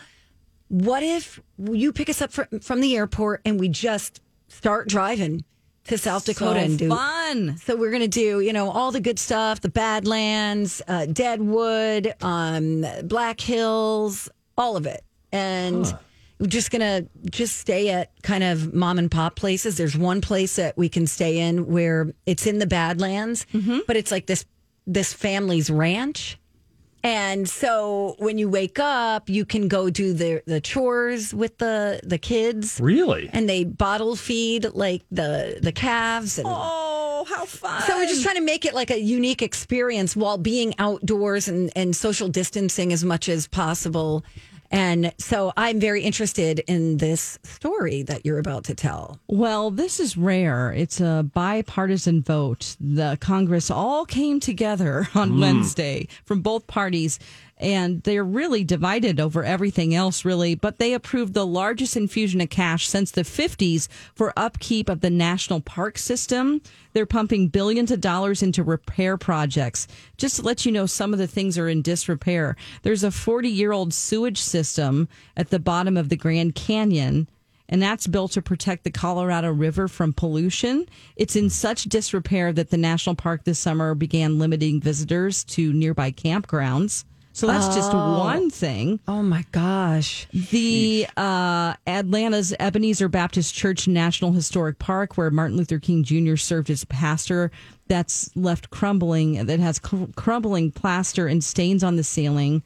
what 0.69 1.03
if 1.03 1.41
you 1.59 1.93
pick 1.93 2.09
us 2.09 2.21
up 2.23 2.33
fr- 2.33 2.43
from 2.61 2.81
the 2.81 2.97
airport 2.97 3.43
and 3.45 3.61
we 3.61 3.69
just 3.69 4.21
start 4.49 4.89
driving 4.89 5.45
to 5.85 5.99
South 5.99 6.25
Dakota 6.25 6.61
so 6.61 6.65
and 6.65 6.79
do 6.79 6.89
fun. 6.89 7.57
so 7.59 7.77
we're 7.77 7.93
gonna 7.93 8.09
do, 8.09 8.41
you 8.41 8.53
know, 8.53 8.71
all 8.71 8.91
the 8.91 9.01
good 9.01 9.19
stuff: 9.19 9.61
the 9.61 9.69
Badlands, 9.69 10.83
uh, 10.89 11.07
Deadwood, 11.07 12.13
um, 12.23 12.85
Black 13.05 13.41
Hills, 13.41 14.29
all 14.59 14.77
of 14.77 14.87
it, 14.87 15.05
and 15.33 15.87
we're 16.39 16.47
just 16.47 16.71
gonna 16.71 17.07
just 17.31 17.57
stay 17.57 17.91
at 17.91 18.11
kind 18.23 18.45
of 18.45 18.75
mom 18.75 18.99
and 18.99 19.11
pop 19.11 19.37
places. 19.37 19.77
There's 19.77 19.97
one 19.97 20.21
place 20.21 20.57
that 20.57 20.77
we 20.77 20.89
can 20.89 21.07
stay 21.07 21.39
in 21.39 21.67
where 21.67 22.13
it's 22.27 22.47
in 22.47 22.59
the 22.59 22.67
Badlands, 22.67 23.47
mm-hmm. 23.53 23.81
but 23.87 23.97
it's 23.97 24.11
like 24.11 24.27
this 24.27 24.45
this 24.87 25.13
family's 25.13 25.71
ranch. 25.71 26.39
And 27.03 27.49
so 27.49 28.17
when 28.19 28.37
you 28.37 28.49
wake 28.49 28.81
up, 28.81 29.29
you 29.29 29.45
can 29.45 29.69
go 29.69 29.91
do 29.91 30.13
the 30.13 30.43
the 30.47 30.61
chores 30.61 31.33
with 31.33 31.57
the 31.59 32.01
the 32.03 32.19
kids. 32.19 32.81
Really? 32.81 33.31
And 33.33 33.49
they 33.49 33.63
bottle 33.65 34.17
feed 34.17 34.65
like 34.75 35.05
the 35.13 35.59
the 35.63 35.73
calves 35.73 36.37
and 36.39 36.49
Oh, 36.51 37.25
how 37.29 37.45
fun. 37.45 37.83
so 37.83 37.97
we're 37.97 38.07
just 38.07 38.23
trying 38.25 38.37
to 38.37 38.43
make 38.43 38.65
it 38.65 38.75
like 38.75 38.91
a 38.91 39.01
unique 39.01 39.41
experience 39.41 40.17
while 40.17 40.37
being 40.37 40.75
outdoors 40.79 41.47
and, 41.49 41.71
and 41.77 41.95
social 41.95 42.29
distancing 42.29 42.93
as 42.93 43.05
much 43.05 43.29
as 43.29 43.47
possible. 43.47 44.25
And 44.71 45.13
so 45.19 45.53
I'm 45.57 45.81
very 45.81 46.03
interested 46.03 46.61
in 46.67 46.99
this 46.99 47.39
story 47.43 48.03
that 48.05 48.25
you're 48.25 48.39
about 48.39 48.65
to 48.65 48.75
tell. 48.75 49.21
Well, 49.29 49.71
this 49.71 50.01
is 50.01 50.17
rare. 50.17 50.73
It's 50.73 51.01
a 51.01 51.29
bipartisan 51.33 52.23
vote. 52.23 52.77
The 52.81 53.17
Congress 53.21 53.71
all 53.71 54.05
came 54.05 54.41
together 54.41 55.09
on 55.15 55.33
mm. 55.33 55.41
Wednesday 55.41 56.09
from 56.25 56.41
both 56.41 56.67
parties, 56.67 57.19
and 57.59 58.03
they're 58.03 58.25
really 58.25 58.65
divided 58.65 59.19
over 59.19 59.43
everything 59.43 59.95
else, 59.95 60.25
really. 60.25 60.55
But 60.55 60.79
they 60.79 60.93
approved 60.93 61.33
the 61.33 61.47
largest 61.47 61.97
infusion 61.97 62.41
of 62.41 62.51
cash 62.51 62.87
since 62.87 63.11
the 63.11 63.23
50s 63.23 63.89
for 64.15 64.33
upkeep 64.37 64.89
of 64.89 65.01
the 65.01 65.11
national 65.11 65.61
park 65.63 65.97
system. 65.97 66.61
They're 66.93 67.07
pumping 67.07 67.49
billions 67.49 67.91
of 67.91 68.01
dollars 68.01 68.43
into 68.43 68.63
repair 68.63 69.17
projects. 69.17 69.89
Just 70.19 70.37
to 70.37 70.43
let 70.43 70.67
you 70.67 70.73
know, 70.73 70.87
some 70.87 71.13
of 71.13 71.19
the 71.19 71.27
things 71.27 71.57
are 71.57 71.69
in 71.69 71.83
disrepair. 71.83 72.57
There's 72.83 73.05
a 73.05 73.11
40 73.11 73.49
year 73.49 73.73
old 73.73 73.95
sewage 73.95 74.41
system 74.41 75.09
at 75.37 75.51
the 75.51 75.59
bottom 75.59 75.97
of 75.97 76.11
the 76.11 76.17
Grand 76.17 76.55
Canyon 76.55 77.29
and 77.69 77.83
that's 77.83 78.07
built 78.07 78.33
to 78.33 78.43
protect 78.43 78.85
the 78.85 78.91
Colorado 78.91 79.51
River 79.51 79.89
from 79.89 80.13
pollution. 80.13 80.87
It's 81.17 81.37
in 81.37 81.51
such 81.51 81.85
disrepair 81.85 82.53
that 82.53 82.71
the 82.71 82.77
national 82.77 83.17
park 83.17 83.45
this 83.45 83.59
summer 83.59 83.95
began 83.95 84.39
limiting 84.39 84.81
visitors 84.81 85.43
to 85.45 85.73
nearby 85.73 86.13
campgrounds. 86.13 87.05
So 87.37 87.49
that's 87.49 87.75
just 87.75 87.93
one 87.93 88.49
thing. 88.49 88.99
Oh 89.07 89.23
my 89.23 89.45
gosh. 89.53 90.27
The 90.33 91.07
uh, 91.19 91.75
Atlanta's 91.87 92.55
Ebenezer 92.59 93.09
Baptist 93.09 93.55
Church 93.55 93.87
National 93.87 94.33
Historic 94.33 94.79
Park, 94.79 95.19
where 95.19 95.31
Martin 95.31 95.59
Luther 95.59 95.79
King 95.79 96.03
Jr. 96.03 96.37
served 96.37 96.71
as 96.71 96.87
pastor, 96.87 97.51
that's 97.89 98.35
left 98.35 98.71
crumbling, 98.71 99.45
that 99.45 99.61
has 99.61 99.79
cr- 99.79 100.05
crumbling 100.17 100.73
plaster 100.73 101.27
and 101.27 101.45
stains 101.45 101.85
on 101.85 101.97
the 101.97 102.03
ceiling. 102.03 102.63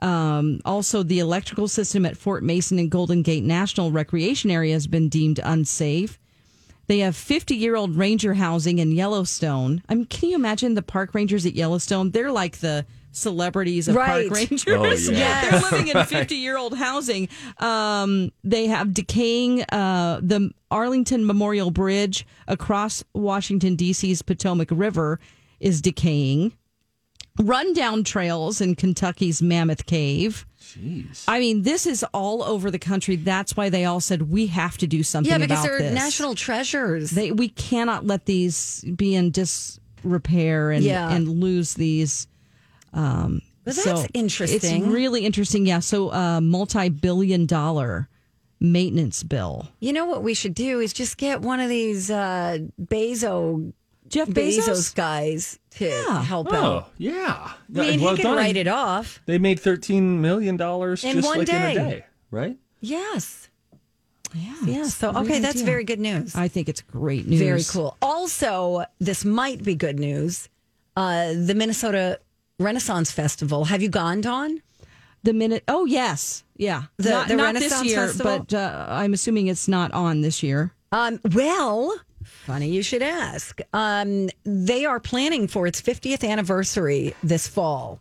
Um, 0.00 0.62
also, 0.64 1.02
the 1.02 1.18
electrical 1.18 1.68
system 1.68 2.06
at 2.06 2.16
Fort 2.16 2.42
Mason 2.42 2.78
and 2.78 2.90
Golden 2.90 3.20
Gate 3.20 3.44
National 3.44 3.90
Recreation 3.90 4.50
Area 4.50 4.72
has 4.72 4.86
been 4.86 5.10
deemed 5.10 5.38
unsafe. 5.44 6.18
They 6.86 7.00
have 7.00 7.14
50 7.14 7.54
year 7.54 7.76
old 7.76 7.94
ranger 7.94 8.32
housing 8.32 8.78
in 8.78 8.90
Yellowstone. 8.90 9.82
I 9.86 9.94
mean, 9.96 10.06
can 10.06 10.30
you 10.30 10.36
imagine 10.36 10.72
the 10.72 10.80
park 10.80 11.12
rangers 11.12 11.44
at 11.44 11.52
Yellowstone? 11.52 12.12
They're 12.12 12.32
like 12.32 12.60
the 12.60 12.86
celebrities 13.18 13.88
of 13.88 13.94
Right. 13.96 14.28
park 14.28 14.38
rangers. 14.50 15.08
Oh, 15.08 15.12
yeah. 15.12 15.50
They're 15.50 15.60
living 15.70 15.88
in 15.88 16.04
50 16.04 16.34
year 16.36 16.56
old 16.56 16.76
housing. 16.76 17.28
Um, 17.58 18.30
they 18.44 18.66
have 18.68 18.94
decaying 18.94 19.62
uh, 19.64 20.20
the 20.22 20.50
Arlington 20.70 21.26
Memorial 21.26 21.70
Bridge 21.70 22.26
across 22.46 23.04
Washington, 23.14 23.74
D.C.'s 23.76 24.22
Potomac 24.22 24.68
River 24.70 25.18
is 25.60 25.80
decaying. 25.82 26.52
Rundown 27.40 28.02
trails 28.02 28.60
in 28.60 28.74
Kentucky's 28.74 29.40
Mammoth 29.40 29.86
Cave. 29.86 30.44
Jeez. 30.60 31.24
I 31.28 31.38
mean, 31.38 31.62
this 31.62 31.86
is 31.86 32.04
all 32.12 32.42
over 32.42 32.68
the 32.68 32.80
country. 32.80 33.14
That's 33.14 33.56
why 33.56 33.68
they 33.68 33.84
all 33.84 34.00
said 34.00 34.22
we 34.28 34.48
have 34.48 34.76
to 34.78 34.88
do 34.88 35.04
something. 35.04 35.30
Yeah, 35.30 35.38
because 35.38 35.60
about 35.64 35.68
they're 35.68 35.78
this. 35.78 35.94
national 35.94 36.34
treasures. 36.34 37.10
They, 37.12 37.30
we 37.30 37.48
cannot 37.50 38.04
let 38.06 38.26
these 38.26 38.84
be 38.96 39.14
in 39.14 39.30
disrepair 39.30 40.72
and 40.72 40.82
Yeah. 40.84 41.10
and 41.10 41.28
lose 41.28 41.74
these. 41.74 42.26
Um, 42.98 43.40
Well, 43.64 43.74
so 43.74 43.94
that's 43.96 44.08
interesting. 44.14 44.82
It's 44.82 44.92
really 44.92 45.24
interesting. 45.26 45.66
Yeah. 45.66 45.80
So, 45.80 46.12
uh, 46.12 46.40
multi-billion 46.40 47.46
dollar 47.46 48.08
maintenance 48.60 49.22
bill. 49.22 49.68
you 49.78 49.92
know 49.92 50.04
what 50.06 50.22
we 50.24 50.34
should 50.34 50.54
do 50.54 50.80
is 50.80 50.92
just 50.92 51.16
get 51.16 51.40
one 51.42 51.60
of 51.60 51.68
these 51.68 52.10
uh, 52.10 52.58
Bezo 52.82 53.72
Jeff 54.08 54.26
Bezos, 54.28 54.66
Bezos. 54.68 54.94
guys 54.94 55.58
to 55.76 55.86
Yeah. 55.86 56.22
help 56.24 56.48
Oh, 56.50 56.56
out. 56.56 56.92
yeah. 56.98 57.52
I 57.52 57.54
mean, 57.68 58.00
Well 58.00 58.16
he 58.16 58.22
can 58.22 58.34
write 58.34 58.56
it 58.56 58.66
off. 58.66 59.20
They 59.26 59.38
made 59.38 59.60
$13 59.60 60.02
million 60.18 60.56
just 60.58 61.04
In 61.04 61.20
one 61.22 61.38
like 61.38 61.48
in 61.48 61.54
day. 61.54 61.72
a 61.72 61.74
day, 61.90 62.04
right? 62.32 62.56
Yes. 62.80 63.48
Yeah. 64.34 64.54
Yeah. 64.64 64.84
So 64.88 65.10
a 65.10 65.12
great 65.12 65.24
okay, 65.26 65.38
that's 65.40 65.60
very 65.62 65.84
good 65.84 66.00
news. 66.00 66.34
I 66.34 66.48
think 66.48 66.68
it's 66.68 66.80
great 66.80 67.26
news. 67.28 67.38
Very 67.40 67.62
cool. 67.64 67.96
Also, 68.02 68.84
this 68.98 69.24
might 69.24 69.62
be 69.62 69.74
good 69.74 70.00
news. 70.00 70.48
Uh, 70.96 71.34
the 71.34 71.54
Minnesota 71.54 72.18
Renaissance 72.58 73.10
Festival. 73.10 73.66
Have 73.66 73.82
you 73.82 73.88
gone, 73.88 74.20
Dawn? 74.20 74.62
The 75.22 75.32
minute. 75.32 75.64
Oh 75.68 75.84
yes. 75.84 76.44
Yeah. 76.56 76.84
The- 76.96 77.10
not 77.10 77.28
the 77.28 77.36
not 77.36 77.44
Renaissance 77.54 77.82
this 77.82 77.90
year, 77.90 78.06
Festival? 78.06 78.38
but 78.38 78.54
uh, 78.54 78.86
I'm 78.88 79.12
assuming 79.14 79.46
it's 79.48 79.68
not 79.68 79.92
on 79.92 80.20
this 80.20 80.42
year. 80.42 80.72
Um, 80.92 81.20
well, 81.34 81.94
funny 82.22 82.68
you 82.68 82.82
should 82.82 83.02
ask. 83.02 83.60
Um, 83.72 84.28
they 84.44 84.84
are 84.84 85.00
planning 85.00 85.48
for 85.48 85.66
its 85.66 85.80
50th 85.82 86.28
anniversary 86.28 87.14
this 87.22 87.46
fall. 87.48 88.00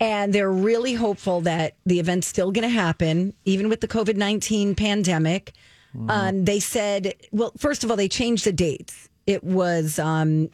And 0.00 0.32
they're 0.32 0.50
really 0.52 0.94
hopeful 0.94 1.40
that 1.40 1.74
the 1.84 1.98
event's 1.98 2.28
still 2.28 2.52
going 2.52 2.62
to 2.62 2.68
happen, 2.72 3.34
even 3.44 3.68
with 3.68 3.80
the 3.80 3.88
COVID 3.88 4.14
19 4.14 4.76
pandemic. 4.76 5.52
Um, 6.08 6.44
they 6.44 6.60
said, 6.60 7.14
well, 7.32 7.52
first 7.58 7.82
of 7.84 7.90
all, 7.90 7.96
they 7.96 8.08
changed 8.08 8.44
the 8.46 8.52
dates. 8.52 9.08
It 9.26 9.42
was 9.44 9.98
um, 9.98 10.50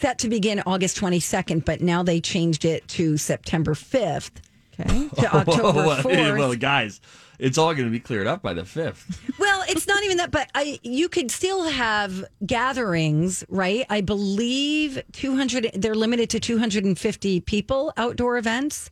set 0.00 0.18
to 0.18 0.28
begin 0.28 0.62
August 0.66 0.98
22nd, 1.00 1.64
but 1.64 1.80
now 1.80 2.02
they 2.02 2.20
changed 2.20 2.64
it 2.64 2.86
to 2.88 3.16
September 3.16 3.74
5th 3.74 4.30
Okay. 4.78 5.08
to 5.20 5.34
October 5.36 5.84
well, 5.86 6.02
4th. 6.02 6.38
well, 6.38 6.54
guys, 6.54 7.00
it's 7.38 7.58
all 7.58 7.74
going 7.74 7.84
to 7.86 7.90
be 7.90 8.00
cleared 8.00 8.26
up 8.26 8.40
by 8.42 8.54
the 8.54 8.64
fifth. 8.64 9.20
Well, 9.38 9.64
it's 9.68 9.86
not 9.86 10.04
even 10.04 10.18
that, 10.18 10.30
but 10.30 10.50
I 10.54 10.78
you 10.82 11.08
could 11.08 11.30
still 11.30 11.64
have 11.64 12.24
gatherings, 12.44 13.42
right? 13.48 13.86
I 13.88 14.02
believe 14.02 15.02
200 15.12 15.70
they're 15.74 15.94
limited 15.94 16.28
to 16.30 16.40
250 16.40 17.40
people 17.40 17.92
outdoor 17.96 18.36
events. 18.36 18.90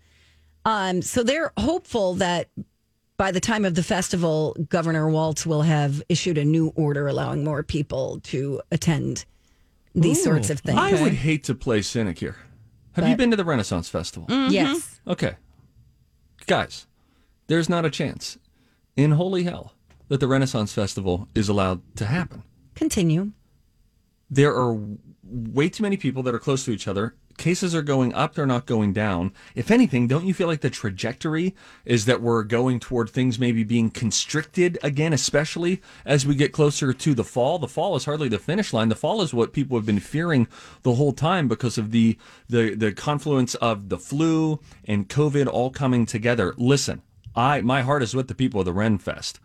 Um 0.65 1.03
so 1.03 1.23
they're 1.23 1.53
hopeful 1.59 2.15
that 2.15 2.49
by 3.19 3.31
the 3.31 3.41
time 3.41 3.65
of 3.67 3.75
the 3.75 3.83
festival, 3.83 4.57
Governor 4.71 5.11
Walz 5.11 5.47
will 5.47 5.63
have 5.63 6.03
issued 6.09 6.39
a 6.39 6.45
new 6.45 6.69
order 6.77 7.09
allowing 7.09 7.45
more 7.45 7.63
people 7.63 8.21
to 8.25 8.63
attend 8.71 9.27
these 9.95 10.23
sorts 10.23 10.51
of 10.51 10.61
things. 10.61 10.79
I 10.79 10.93
would 11.03 11.13
eh? 11.13 11.17
hate 11.17 11.45
to 11.45 11.55
play 11.55 11.83
cynic 11.83 12.19
here. 12.19 12.37
Have 12.93 13.09
you 13.09 13.17
been 13.17 13.31
to 13.31 13.37
the 13.37 13.45
Renaissance 13.45 13.89
Festival? 13.89 14.29
Mm-hmm. 14.29 14.45
Mm-hmm. 14.45 14.53
Yes. 14.53 15.01
Okay. 15.07 15.37
Guys, 16.47 16.87
there's 17.47 17.69
not 17.69 17.85
a 17.85 17.91
chance 17.91 18.39
in 18.97 19.13
holy 19.13 19.45
hell 19.45 19.75
that 20.09 20.21
the 20.21 20.27
Renaissance 20.27 20.73
Festival 20.73 21.29
is 21.35 21.49
allowed 21.49 21.83
to 21.97 22.07
happen. 22.07 22.43
Continue. 22.75 23.33
There 24.31 24.55
are 24.55 24.79
way 25.23 25.69
too 25.69 25.83
many 25.83 25.97
people 25.97 26.23
that 26.25 26.35
are 26.35 26.39
close 26.39 26.65
to 26.65 26.71
each 26.71 26.89
other. 26.89 27.15
Cases 27.39 27.73
are 27.73 27.83
going 27.83 28.13
up, 28.15 28.35
they're 28.35 28.47
not 28.47 28.67
going 28.67 28.93
down. 28.93 29.33
If 29.55 29.71
anything, 29.71 30.09
don't 30.09 30.27
you 30.27 30.35
feel 30.35 30.49
like 30.49 30.61
the 30.61 30.69
trajectory 30.69 31.55
is 31.85 32.05
that 32.05 32.21
we're 32.21 32.43
going 32.43 32.81
toward 32.81 33.09
things 33.09 33.39
maybe 33.39 33.63
being 33.63 33.91
constricted 33.91 34.77
again, 34.83 35.13
especially 35.13 35.81
as 36.05 36.27
we 36.27 36.35
get 36.35 36.53
closer 36.53 36.93
to 36.93 37.15
the 37.15 37.23
fall? 37.23 37.61
The 37.61 37.69
fall 37.69 37.95
is 37.95 38.07
hardly 38.07 38.29
the 38.29 38.41
finish 38.41 38.73
line. 38.73 38.89
The 38.89 38.97
fall 38.97 39.23
is 39.23 39.33
what 39.33 39.53
people 39.53 39.79
have 39.79 39.87
been 39.87 40.01
fearing 40.01 40.49
the 40.83 40.97
whole 40.97 41.13
time 41.13 41.47
because 41.47 41.79
of 41.79 41.93
the 41.93 42.19
the, 42.49 42.75
the 42.75 42.93
confluence 42.93 43.55
of 43.55 43.89
the 43.89 43.99
flu 43.99 44.59
and 44.85 45.09
COVID 45.09 45.47
all 45.47 45.71
coming 45.71 46.07
together. 46.07 46.55
Listen, 46.57 47.03
I 47.37 47.61
my 47.61 47.83
heart 47.83 48.03
is 48.03 48.17
with 48.17 48.27
the 48.27 48.35
people 48.35 48.61
of 48.61 48.67
the 48.67 48.73
Ren 48.73 48.99
Fest 48.99 49.39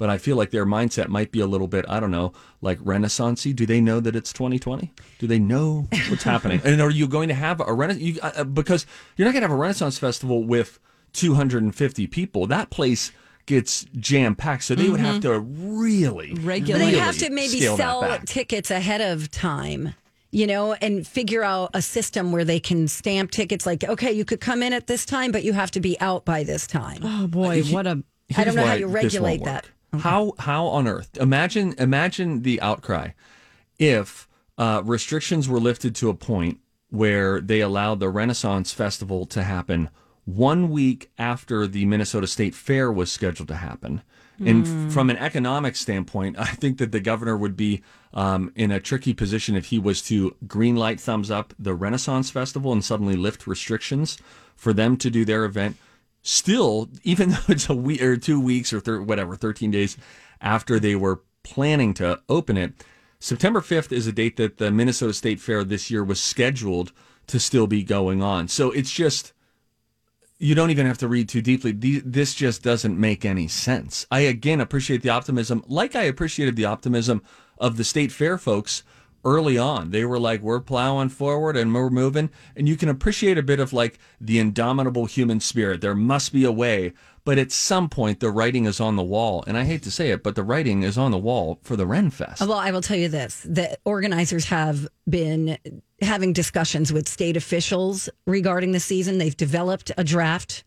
but 0.00 0.08
I 0.08 0.16
feel 0.16 0.34
like 0.34 0.50
their 0.50 0.64
mindset 0.64 1.08
might 1.08 1.30
be 1.30 1.40
a 1.40 1.46
little 1.46 1.68
bit, 1.68 1.84
I 1.86 2.00
don't 2.00 2.10
know, 2.10 2.32
like 2.62 2.78
renaissancey. 2.78 3.54
Do 3.54 3.66
they 3.66 3.82
know 3.82 4.00
that 4.00 4.16
it's 4.16 4.32
2020? 4.32 4.94
Do 5.18 5.26
they 5.26 5.38
know 5.38 5.88
what's 6.08 6.22
happening? 6.22 6.62
And 6.64 6.80
are 6.80 6.90
you 6.90 7.06
going 7.06 7.28
to 7.28 7.34
have 7.34 7.60
a 7.60 7.70
renaissance? 7.74 8.18
Uh, 8.22 8.44
because 8.44 8.86
you're 9.16 9.26
not 9.26 9.32
going 9.32 9.42
to 9.42 9.48
have 9.48 9.54
a 9.54 9.60
Renaissance 9.60 9.98
festival 9.98 10.42
with 10.42 10.78
250 11.12 12.06
people. 12.06 12.46
That 12.46 12.70
place 12.70 13.12
gets 13.44 13.84
jam 13.98 14.36
packed, 14.36 14.64
so 14.64 14.74
they 14.74 14.88
would 14.88 15.00
have 15.00 15.20
to 15.20 15.38
really 15.38 16.32
But 16.32 16.44
Regulate. 16.44 16.78
they 16.78 16.86
really 16.86 16.98
have 16.98 17.18
to 17.18 17.28
maybe 17.28 17.60
sell 17.60 18.18
tickets 18.24 18.70
ahead 18.70 19.02
of 19.02 19.30
time, 19.30 19.92
you 20.30 20.46
know, 20.46 20.72
and 20.72 21.06
figure 21.06 21.42
out 21.42 21.72
a 21.74 21.82
system 21.82 22.32
where 22.32 22.44
they 22.44 22.58
can 22.60 22.88
stamp 22.88 23.32
tickets 23.32 23.66
like, 23.66 23.84
okay, 23.84 24.12
you 24.12 24.24
could 24.24 24.40
come 24.40 24.62
in 24.62 24.72
at 24.72 24.86
this 24.86 25.04
time, 25.04 25.30
but 25.30 25.44
you 25.44 25.52
have 25.52 25.70
to 25.72 25.80
be 25.80 26.00
out 26.00 26.24
by 26.24 26.42
this 26.42 26.66
time. 26.66 27.00
Oh 27.02 27.26
boy, 27.26 27.62
what 27.64 27.86
a 27.86 28.02
I 28.34 28.44
don't 28.44 28.54
know 28.54 28.64
how 28.64 28.74
you 28.74 28.86
regulate 28.86 29.40
won't 29.40 29.44
that. 29.44 29.66
Work. 29.92 30.02
How 30.02 30.32
how 30.38 30.66
on 30.66 30.86
earth? 30.86 31.16
Imagine 31.18 31.74
imagine 31.78 32.42
the 32.42 32.60
outcry 32.60 33.10
if 33.78 34.28
uh, 34.58 34.82
restrictions 34.84 35.48
were 35.48 35.60
lifted 35.60 35.94
to 35.96 36.10
a 36.10 36.14
point 36.14 36.58
where 36.90 37.40
they 37.40 37.60
allowed 37.60 38.00
the 38.00 38.08
Renaissance 38.08 38.72
Festival 38.72 39.24
to 39.26 39.42
happen 39.42 39.88
one 40.24 40.70
week 40.70 41.10
after 41.18 41.66
the 41.66 41.86
Minnesota 41.86 42.26
State 42.26 42.54
Fair 42.54 42.92
was 42.92 43.10
scheduled 43.10 43.48
to 43.48 43.56
happen. 43.56 44.02
And 44.42 44.66
f- 44.66 44.92
from 44.92 45.10
an 45.10 45.18
economic 45.18 45.76
standpoint, 45.76 46.38
I 46.38 46.46
think 46.46 46.78
that 46.78 46.92
the 46.92 47.00
governor 47.00 47.36
would 47.36 47.56
be 47.56 47.82
um, 48.14 48.52
in 48.54 48.70
a 48.70 48.80
tricky 48.80 49.12
position 49.12 49.54
if 49.54 49.66
he 49.66 49.78
was 49.78 50.00
to 50.02 50.34
green 50.46 50.76
light 50.76 50.98
thumbs 50.98 51.30
up 51.30 51.52
the 51.58 51.74
Renaissance 51.74 52.30
Festival 52.30 52.72
and 52.72 52.84
suddenly 52.84 53.16
lift 53.16 53.46
restrictions 53.46 54.18
for 54.56 54.72
them 54.72 54.96
to 54.96 55.10
do 55.10 55.24
their 55.24 55.44
event 55.44 55.76
still, 56.22 56.88
even 57.02 57.30
though 57.30 57.38
it's 57.48 57.68
a 57.68 57.74
week 57.74 58.02
or 58.02 58.16
two 58.16 58.40
weeks 58.40 58.72
or 58.72 58.80
thir- 58.80 59.02
whatever, 59.02 59.36
13 59.36 59.70
days 59.70 59.96
after 60.40 60.78
they 60.78 60.94
were 60.94 61.22
planning 61.42 61.94
to 61.94 62.20
open 62.28 62.56
it, 62.56 62.72
September 63.18 63.60
5th 63.60 63.92
is 63.92 64.06
a 64.06 64.12
date 64.12 64.36
that 64.36 64.58
the 64.58 64.70
Minnesota 64.70 65.12
State 65.12 65.40
Fair 65.40 65.62
this 65.62 65.90
year 65.90 66.02
was 66.02 66.20
scheduled 66.20 66.92
to 67.26 67.38
still 67.38 67.66
be 67.66 67.82
going 67.82 68.22
on. 68.22 68.48
So 68.48 68.70
it's 68.70 68.90
just, 68.90 69.32
you 70.38 70.54
don't 70.54 70.70
even 70.70 70.86
have 70.86 70.98
to 70.98 71.08
read 71.08 71.28
too 71.28 71.42
deeply. 71.42 71.72
This 71.72 72.34
just 72.34 72.62
doesn't 72.62 72.98
make 72.98 73.26
any 73.26 73.46
sense. 73.46 74.06
I 74.10 74.20
again 74.20 74.60
appreciate 74.60 75.02
the 75.02 75.10
optimism, 75.10 75.62
like 75.68 75.94
I 75.94 76.04
appreciated 76.04 76.56
the 76.56 76.64
optimism 76.64 77.22
of 77.58 77.76
the 77.76 77.84
state 77.84 78.10
fair 78.10 78.38
folks 78.38 78.82
early 79.24 79.58
on. 79.58 79.90
They 79.90 80.04
were 80.04 80.18
like, 80.18 80.40
we're 80.40 80.60
plowing 80.60 81.08
forward 81.10 81.56
and 81.56 81.74
we're 81.74 81.90
moving. 81.90 82.30
And 82.56 82.68
you 82.68 82.76
can 82.76 82.88
appreciate 82.88 83.38
a 83.38 83.42
bit 83.42 83.60
of 83.60 83.72
like 83.72 83.98
the 84.20 84.38
indomitable 84.38 85.06
human 85.06 85.40
spirit. 85.40 85.80
There 85.80 85.94
must 85.94 86.32
be 86.32 86.44
a 86.44 86.52
way. 86.52 86.92
But 87.24 87.36
at 87.38 87.52
some 87.52 87.88
point, 87.88 88.20
the 88.20 88.30
writing 88.30 88.64
is 88.64 88.80
on 88.80 88.96
the 88.96 89.02
wall. 89.02 89.44
And 89.46 89.58
I 89.58 89.64
hate 89.64 89.82
to 89.82 89.90
say 89.90 90.10
it, 90.10 90.22
but 90.22 90.36
the 90.36 90.42
writing 90.42 90.82
is 90.82 90.96
on 90.96 91.10
the 91.10 91.18
wall 91.18 91.58
for 91.62 91.76
the 91.76 91.86
Ren 91.86 92.10
Fest. 92.10 92.40
Well, 92.40 92.54
I 92.54 92.70
will 92.70 92.80
tell 92.80 92.96
you 92.96 93.08
this 93.08 93.46
the 93.46 93.76
organizers 93.84 94.46
have 94.46 94.88
been 95.08 95.58
having 96.00 96.32
discussions 96.32 96.92
with 96.92 97.08
state 97.08 97.36
officials 97.36 98.08
regarding 98.26 98.72
the 98.72 98.80
season. 98.80 99.18
They've 99.18 99.36
developed 99.36 99.92
a 99.98 100.04
draft 100.04 100.64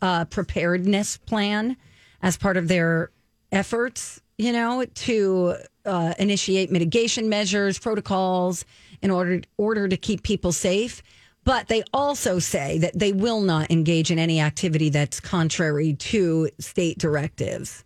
uh, 0.00 0.26
preparedness 0.26 1.16
plan 1.16 1.76
as 2.22 2.36
part 2.36 2.56
of 2.56 2.68
their 2.68 3.10
efforts, 3.52 4.20
you 4.38 4.52
know, 4.52 4.84
to 4.84 5.56
uh, 5.86 6.14
initiate 6.18 6.70
mitigation 6.70 7.28
measures, 7.28 7.78
protocols 7.78 8.64
in 9.02 9.10
order 9.10 9.42
order 9.56 9.88
to 9.88 9.96
keep 9.96 10.22
people 10.22 10.52
safe. 10.52 11.02
But 11.44 11.68
they 11.68 11.84
also 11.92 12.40
say 12.40 12.78
that 12.78 12.98
they 12.98 13.12
will 13.12 13.40
not 13.40 13.70
engage 13.70 14.10
in 14.10 14.18
any 14.18 14.40
activity 14.40 14.88
that's 14.88 15.20
contrary 15.20 15.94
to 15.94 16.50
state 16.58 16.98
directives, 16.98 17.84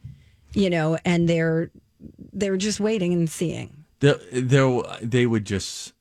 you 0.54 0.70
know, 0.70 0.98
and 1.04 1.28
they're 1.28 1.70
they're 2.32 2.56
just 2.56 2.80
waiting 2.80 3.12
and 3.12 3.28
seeing. 3.28 3.84
they 4.00 4.14
they 4.32 4.82
they 5.02 5.26
would 5.26 5.44
just 5.44 5.92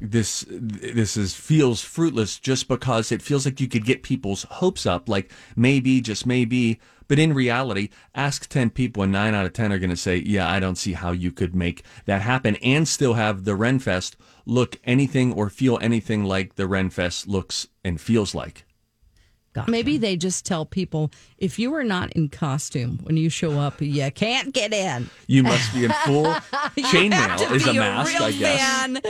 this 0.00 0.44
this 0.48 1.16
is 1.16 1.34
feels 1.34 1.80
fruitless 1.80 2.38
just 2.38 2.68
because 2.68 3.12
it 3.12 3.22
feels 3.22 3.44
like 3.46 3.60
you 3.60 3.68
could 3.68 3.84
get 3.84 4.02
people's 4.02 4.44
hopes 4.44 4.86
up 4.86 5.08
like 5.08 5.32
maybe 5.56 6.00
just 6.00 6.26
maybe 6.26 6.80
but 7.12 7.18
in 7.18 7.34
reality 7.34 7.90
ask 8.14 8.48
10 8.48 8.70
people 8.70 9.02
and 9.02 9.12
9 9.12 9.34
out 9.34 9.44
of 9.44 9.52
10 9.52 9.70
are 9.70 9.78
going 9.78 9.90
to 9.90 9.96
say 10.08 10.16
yeah 10.24 10.50
I 10.50 10.58
don't 10.60 10.76
see 10.78 10.94
how 10.94 11.10
you 11.12 11.30
could 11.30 11.54
make 11.54 11.82
that 12.06 12.22
happen 12.22 12.56
and 12.62 12.88
still 12.88 13.12
have 13.14 13.44
the 13.44 13.52
Renfest 13.52 14.14
look 14.46 14.80
anything 14.84 15.34
or 15.34 15.50
feel 15.50 15.78
anything 15.82 16.24
like 16.24 16.54
the 16.54 16.62
Renfest 16.62 17.26
looks 17.26 17.66
and 17.84 18.00
feels 18.00 18.34
like 18.34 18.64
Maybe 19.68 19.98
they 19.98 20.16
just 20.16 20.46
tell 20.46 20.64
people 20.64 21.10
if 21.36 21.58
you 21.58 21.74
are 21.74 21.84
not 21.84 22.10
in 22.14 22.30
costume 22.30 22.98
when 23.02 23.18
you 23.18 23.28
show 23.28 23.58
up, 23.60 23.82
you 23.82 24.10
can't 24.10 24.54
get 24.54 24.72
in. 24.72 25.10
you 25.26 25.42
must 25.42 25.74
be 25.74 25.84
in 25.84 25.92
full 26.06 26.24
chainmail 26.78 27.36
To 27.36 27.54
is 27.56 27.66
a 27.68 27.72
be 27.72 27.78
mask 27.78 28.14
real 28.14 28.22
I 28.22 28.32
guess 28.32 28.58
fan, 28.58 29.00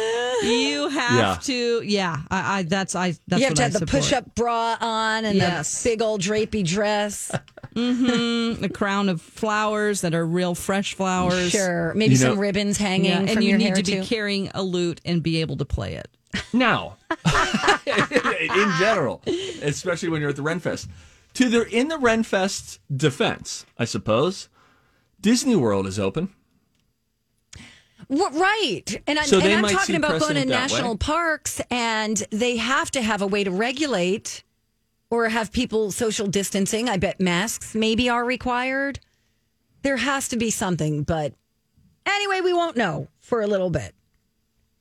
you 0.42 0.88
have 0.88 1.16
Yeah. 1.16 1.36
to. 1.42 1.82
Yeah, 1.84 2.16
I, 2.28 2.58
I 2.58 2.62
that's 2.64 2.96
I. 2.96 3.14
That's 3.28 3.40
you 3.40 3.46
have 3.46 3.50
what 3.52 3.56
to 3.58 3.62
I 3.62 3.64
have 3.66 3.72
the 3.74 3.86
push-up 3.86 4.34
bra 4.34 4.76
on 4.80 5.24
and 5.24 5.36
Yes. 5.36 5.80
the 5.84 5.90
big 5.90 6.02
old 6.02 6.20
drapey 6.20 6.66
dress. 6.66 7.30
Mm-hmm. 7.74 8.64
a 8.64 8.68
crown 8.68 9.08
of 9.08 9.20
flowers 9.20 10.00
that 10.02 10.14
are 10.14 10.26
real 10.26 10.54
fresh 10.54 10.94
flowers. 10.94 11.50
Sure, 11.50 11.92
maybe 11.94 12.14
You 12.14 12.20
know- 12.24 12.30
some 12.32 12.38
ribbons 12.38 12.76
hanging 12.78 13.10
Yeah, 13.10 13.18
from 13.20 13.28
and 13.28 13.42
you 13.44 13.50
your 13.50 13.58
need 13.58 13.64
hair 13.66 13.74
to 13.76 13.82
be 13.82 14.00
carrying 14.06 14.50
a 14.54 14.62
lute 14.62 15.00
and 15.04 15.22
be 15.22 15.40
able 15.40 15.56
to 15.56 15.64
play 15.64 15.94
it. 15.94 16.08
Now, 16.52 16.96
in 17.86 18.72
general, 18.78 19.22
especially 19.62 20.08
when 20.08 20.20
you're 20.20 20.30
at 20.30 20.36
the 20.36 20.42
Renfest, 20.42 20.88
to 21.34 21.48
the 21.48 21.66
in 21.68 21.88
the 21.88 21.96
Renfest's 21.98 22.78
defense, 22.94 23.66
I 23.78 23.84
suppose, 23.84 24.48
Disney 25.20 25.56
World 25.56 25.86
is 25.86 25.98
open. 25.98 26.30
Wha- 28.08 28.30
right, 28.32 29.00
and, 29.06 29.18
I, 29.18 29.22
so 29.24 29.40
and 29.40 29.64
I'm 29.66 29.72
talking 29.72 29.96
about 29.96 30.20
going 30.20 30.34
to 30.34 30.44
national 30.44 30.92
way. 30.92 30.96
parks, 30.98 31.60
and 31.70 32.16
they 32.30 32.56
have 32.56 32.90
to 32.92 33.02
have 33.02 33.22
a 33.22 33.26
way 33.26 33.44
to 33.44 33.50
regulate 33.50 34.42
or 35.12 35.28
have 35.28 35.52
people 35.52 35.90
social 35.90 36.26
distancing. 36.26 36.88
I 36.88 36.96
bet 36.96 37.20
masks 37.20 37.74
maybe 37.74 38.08
are 38.08 38.24
required. 38.24 38.98
There 39.82 39.98
has 39.98 40.26
to 40.28 40.38
be 40.38 40.50
something, 40.50 41.02
but 41.02 41.34
anyway, 42.06 42.40
we 42.40 42.54
won't 42.54 42.78
know 42.78 43.08
for 43.20 43.42
a 43.42 43.46
little 43.46 43.68
bit. 43.68 43.94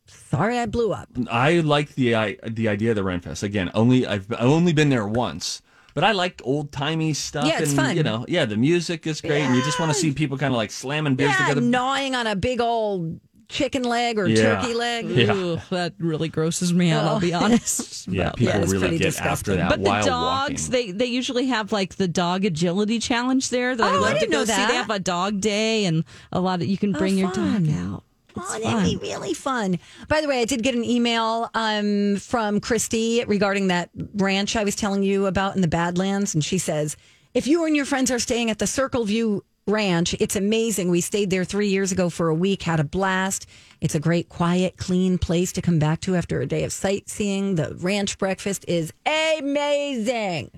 Sorry, 0.07 0.57
I 0.57 0.67
blew 0.67 0.93
up. 0.93 1.09
I 1.29 1.59
like 1.59 1.95
the 1.95 2.15
I, 2.15 2.37
the 2.47 2.69
idea 2.69 2.91
of 2.91 2.95
the 2.95 3.01
Renfest. 3.01 3.43
Again, 3.43 3.71
only 3.73 4.07
I've 4.07 4.31
I've 4.31 4.47
only 4.47 4.71
been 4.71 4.87
there 4.87 5.05
once, 5.05 5.61
but 5.93 6.05
I 6.05 6.13
like 6.13 6.41
old 6.45 6.71
timey 6.71 7.13
stuff. 7.13 7.45
Yeah, 7.45 7.59
it's 7.59 7.71
and, 7.71 7.79
fun. 7.79 7.97
You 7.97 8.03
know, 8.03 8.25
yeah, 8.29 8.45
the 8.45 8.55
music 8.57 9.05
is 9.07 9.19
great, 9.19 9.41
and 9.41 9.53
you 9.53 9.61
just 9.63 9.81
want 9.81 9.91
to 9.91 9.97
see 9.97 10.13
people 10.13 10.37
kind 10.37 10.53
of 10.53 10.57
like 10.57 10.71
slamming 10.71 11.15
beers 11.15 11.31
Yeah, 11.31 11.47
together. 11.47 11.61
gnawing 11.61 12.15
on 12.15 12.25
a 12.27 12.37
big 12.37 12.61
old 12.61 13.19
chicken 13.51 13.83
leg 13.83 14.17
or 14.17 14.27
Yeah. 14.27 14.61
turkey 14.61 14.73
leg. 14.73 15.09
Yeah. 15.09 15.33
Ugh, 15.33 15.59
that 15.69 15.93
really 15.99 16.29
grosses 16.29 16.73
me 16.73 16.89
out. 16.91 17.03
Oh. 17.05 17.07
I'll 17.09 17.19
be 17.19 17.33
honest. 17.43 18.07
Yeah, 18.07 18.31
people 18.31 18.53
that. 18.53 18.63
it's 18.63 18.71
really 18.71 18.81
pretty 18.87 18.97
get 18.97 19.05
disgusting. 19.05 19.31
after 19.31 19.55
that 19.57 19.69
But 19.69 19.83
the 19.83 20.09
dogs, 20.09 20.69
walking. 20.69 20.71
they 20.71 20.91
they 20.91 21.05
usually 21.05 21.47
have 21.47 21.71
like 21.71 21.95
the 21.95 22.07
dog 22.07 22.45
agility 22.45 22.97
challenge 22.99 23.49
there 23.49 23.75
that 23.75 23.83
I 23.83 23.91
Oh, 23.91 23.97
I 23.97 23.99
love 23.99 24.13
to 24.13 24.19
didn't 24.21 24.31
go 24.31 24.37
know 24.39 24.45
see. 24.45 24.51
that. 24.53 24.69
They 24.69 24.75
have 24.77 24.89
a 24.89 24.99
dog 24.99 25.41
day 25.41 25.85
and 25.85 26.03
a 26.31 26.39
lot 26.39 26.61
of 26.61 26.67
you 26.67 26.77
can 26.77 26.93
bring 26.93 27.17
your 27.17 27.31
dog 27.31 27.69
out. 27.69 28.03
It's 28.35 28.55
Oh, 28.55 28.59
that'd 28.63 28.89
be 28.89 28.95
really 28.95 29.33
fun. 29.33 29.77
By 30.07 30.21
the 30.21 30.27
way, 30.29 30.39
I 30.39 30.45
did 30.45 30.63
get 30.63 30.73
an 30.73 30.85
email 30.85 31.49
um, 31.53 32.15
from 32.15 32.61
Christy 32.61 33.25
regarding 33.25 33.67
that 33.67 33.89
ranch 34.15 34.55
I 34.55 34.63
was 34.63 34.73
telling 34.75 35.03
you 35.03 35.25
about 35.25 35.55
in 35.57 35.61
the 35.61 35.67
Badlands. 35.67 36.33
And 36.33 36.41
she 36.43 36.57
says, 36.57 36.95
if 37.33 37.45
you 37.45 37.65
and 37.65 37.75
your 37.75 37.83
friends 37.83 38.09
are 38.09 38.19
staying 38.19 38.49
at 38.49 38.57
the 38.57 38.67
Circle 38.67 39.03
View 39.03 39.43
Ranch, 39.67 40.15
it's 40.19 40.35
amazing. 40.35 40.89
We 40.89 41.01
stayed 41.01 41.29
there 41.29 41.43
three 41.45 41.67
years 41.69 41.91
ago 41.91 42.09
for 42.09 42.27
a 42.29 42.33
week, 42.33 42.63
had 42.63 42.79
a 42.79 42.83
blast. 42.83 43.45
It's 43.79 43.95
a 43.95 43.99
great, 43.99 44.27
quiet, 44.27 44.77
clean 44.77 45.17
place 45.17 45.51
to 45.53 45.61
come 45.61 45.77
back 45.79 46.01
to 46.01 46.15
after 46.15 46.41
a 46.41 46.47
day 46.47 46.63
of 46.63 46.73
sightseeing. 46.73 47.55
The 47.55 47.75
ranch 47.75 48.17
breakfast 48.17 48.65
is 48.67 48.91
amazing. 49.05 50.51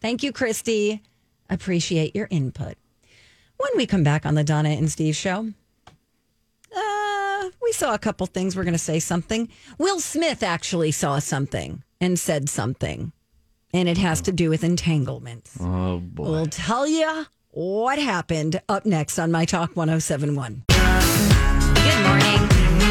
Thank 0.00 0.22
you, 0.22 0.32
Christy. 0.32 1.02
Appreciate 1.48 2.14
your 2.14 2.28
input. 2.30 2.74
When 3.56 3.70
we 3.76 3.86
come 3.86 4.04
back 4.04 4.24
on 4.24 4.34
the 4.34 4.44
Donna 4.44 4.70
and 4.70 4.90
Steve 4.90 5.16
show, 5.16 5.52
uh, 6.76 7.50
we 7.62 7.72
saw 7.72 7.94
a 7.94 7.98
couple 7.98 8.26
things. 8.26 8.56
We're 8.56 8.64
going 8.64 8.72
to 8.72 8.78
say 8.78 9.00
something. 9.00 9.48
Will 9.78 10.00
Smith 10.00 10.42
actually 10.42 10.92
saw 10.92 11.18
something 11.18 11.82
and 12.00 12.18
said 12.18 12.48
something, 12.48 13.12
and 13.74 13.88
it 13.88 13.98
has 13.98 14.20
to 14.22 14.32
do 14.32 14.48
with 14.48 14.64
entanglements. 14.64 15.56
oh 15.60 15.98
boy. 15.98 16.30
We'll 16.30 16.46
tell 16.46 16.86
you 16.86 17.26
what 17.52 17.98
happened 17.98 18.60
up 18.68 18.86
next 18.86 19.18
on 19.18 19.32
My 19.32 19.44
Talk 19.44 19.74
1071. 19.74 20.64
Good 20.68 22.02
morning. 22.06 22.48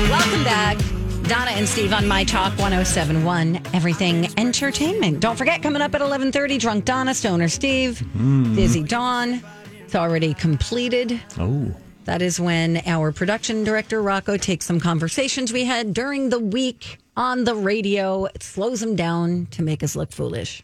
Welcome 0.09 0.43
back. 0.43 0.77
Donna 1.23 1.51
and 1.51 1.67
Steve 1.67 1.93
on 1.93 2.07
My 2.07 2.23
Talk 2.23 2.51
1071, 2.57 3.61
Everything 3.73 4.27
Entertainment. 4.37 5.19
Don't 5.19 5.37
forget, 5.37 5.61
coming 5.61 5.81
up 5.81 5.93
at 5.95 6.01
1130, 6.01 6.57
Drunk 6.57 6.85
Donna, 6.85 7.13
Stoner 7.13 7.47
Steve, 7.47 7.99
hmm. 7.99 8.55
Dizzy 8.55 8.83
Dawn. 8.83 9.41
It's 9.79 9.95
already 9.95 10.33
completed. 10.33 11.21
Oh. 11.37 11.73
That 12.05 12.21
is 12.21 12.39
when 12.39 12.81
our 12.87 13.11
production 13.11 13.63
director, 13.63 14.01
Rocco, 14.01 14.37
takes 14.37 14.65
some 14.65 14.79
conversations 14.79 15.53
we 15.53 15.65
had 15.65 15.93
during 15.93 16.29
the 16.29 16.39
week 16.39 16.97
on 17.15 17.43
the 17.43 17.53
radio, 17.53 18.25
it 18.25 18.41
slows 18.41 18.79
them 18.79 18.95
down 18.95 19.45
to 19.51 19.61
make 19.61 19.83
us 19.83 19.95
look 19.95 20.11
foolish. 20.11 20.63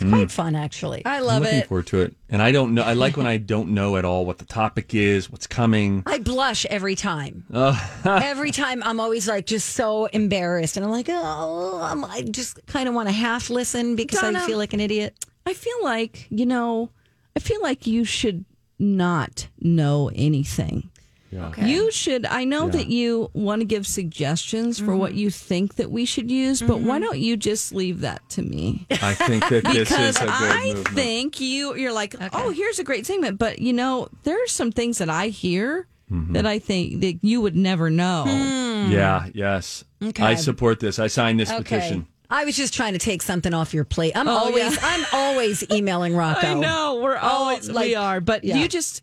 It's 0.00 0.08
quite 0.10 0.28
mm. 0.28 0.30
fun, 0.30 0.54
actually. 0.54 1.04
I 1.04 1.20
love 1.20 1.30
it. 1.30 1.36
I'm 1.36 1.42
looking 1.42 1.58
it. 1.58 1.66
forward 1.68 1.86
to 1.88 2.00
it. 2.00 2.14
And 2.28 2.40
I 2.40 2.52
don't 2.52 2.74
know. 2.74 2.82
I 2.82 2.94
like 2.94 3.16
when 3.16 3.26
I 3.26 3.36
don't 3.36 3.70
know 3.70 3.96
at 3.96 4.04
all 4.04 4.24
what 4.24 4.38
the 4.38 4.44
topic 4.44 4.94
is, 4.94 5.30
what's 5.30 5.46
coming. 5.46 6.02
I 6.06 6.18
blush 6.18 6.64
every 6.66 6.94
time. 6.94 7.44
Oh. 7.52 7.78
every 8.04 8.50
time 8.50 8.82
I'm 8.82 9.00
always 9.00 9.28
like 9.28 9.46
just 9.46 9.70
so 9.70 10.06
embarrassed. 10.06 10.76
And 10.76 10.86
I'm 10.86 10.92
like, 10.92 11.08
oh, 11.10 11.80
I'm, 11.82 12.04
I 12.04 12.22
just 12.22 12.64
kind 12.66 12.88
of 12.88 12.94
want 12.94 13.08
to 13.08 13.12
half 13.12 13.50
listen 13.50 13.96
because 13.96 14.22
I 14.22 14.46
feel 14.46 14.58
like 14.58 14.72
an 14.72 14.80
idiot. 14.80 15.16
I 15.46 15.54
feel 15.54 15.82
like, 15.82 16.26
you 16.30 16.46
know, 16.46 16.90
I 17.36 17.40
feel 17.40 17.60
like 17.62 17.86
you 17.86 18.04
should 18.04 18.44
not 18.78 19.48
know 19.60 20.10
anything. 20.14 20.89
Yeah. 21.30 21.52
You 21.64 21.92
should. 21.92 22.26
I 22.26 22.44
know 22.44 22.68
that 22.68 22.88
you 22.88 23.30
want 23.34 23.60
to 23.60 23.64
give 23.64 23.86
suggestions 23.86 24.80
for 24.80 24.96
what 24.96 25.10
mm-hmm. 25.12 25.18
you 25.18 25.30
think 25.30 25.76
that 25.76 25.90
we 25.90 26.04
should 26.04 26.28
use, 26.30 26.60
but 26.60 26.80
why 26.80 26.96
mm-hmm. 26.96 27.04
don't 27.04 27.18
you 27.18 27.36
just 27.36 27.72
leave 27.72 28.00
that 28.00 28.28
to 28.30 28.42
me? 28.42 28.86
I 28.90 29.14
think 29.14 29.48
that 29.48 29.62
this 29.64 29.88
Because 29.90 30.16
is 30.16 30.16
a 30.16 30.24
good 30.24 30.28
I 30.30 30.66
movement. 30.66 30.88
think 30.88 31.40
you 31.40 31.76
you're 31.76 31.92
like, 31.92 32.16
oh, 32.32 32.50
here's 32.50 32.80
a 32.80 32.84
great 32.84 33.06
segment, 33.06 33.38
but 33.38 33.60
you 33.60 33.72
know, 33.72 34.08
there 34.24 34.42
are 34.42 34.48
some 34.48 34.72
things 34.72 34.98
that 34.98 35.10
I 35.10 35.28
hear 35.28 35.86
Mm-hmm. 36.10 36.32
that 36.32 36.44
I 36.44 36.58
think 36.58 37.02
that 37.02 37.22
you 37.22 37.40
would 37.40 37.54
never 37.54 37.88
know. 37.88 38.24
Hmm. 38.26 38.90
yeah. 38.90 39.28
Yes. 39.32 39.84
Okay. 40.02 40.24
I 40.24 40.34
support 40.34 40.80
this. 40.80 40.98
I 40.98 41.06
signed 41.06 41.38
this 41.38 41.52
Okay. 41.52 41.62
petition. 41.62 42.06
I 42.28 42.44
was 42.44 42.56
just 42.56 42.74
trying 42.74 42.94
to 42.94 42.98
take 42.98 43.22
something 43.22 43.54
off 43.54 43.72
your 43.74 43.84
plate. 43.84 44.16
I'm 44.16 44.26
Oh, 44.28 44.32
always, 44.32 44.74
yeah. 44.74 44.80
I'm 44.82 45.06
always 45.12 45.64
emailing 45.70 46.16
Rocco. 46.16 46.46
I 46.46 46.54
know 46.54 47.00
we're 47.00 47.16
always 47.16 47.68
like- 47.70 47.86
we 47.86 47.94
are, 47.94 48.20
but 48.20 48.42
yeah. 48.42 48.56
you 48.56 48.66
just 48.66 49.02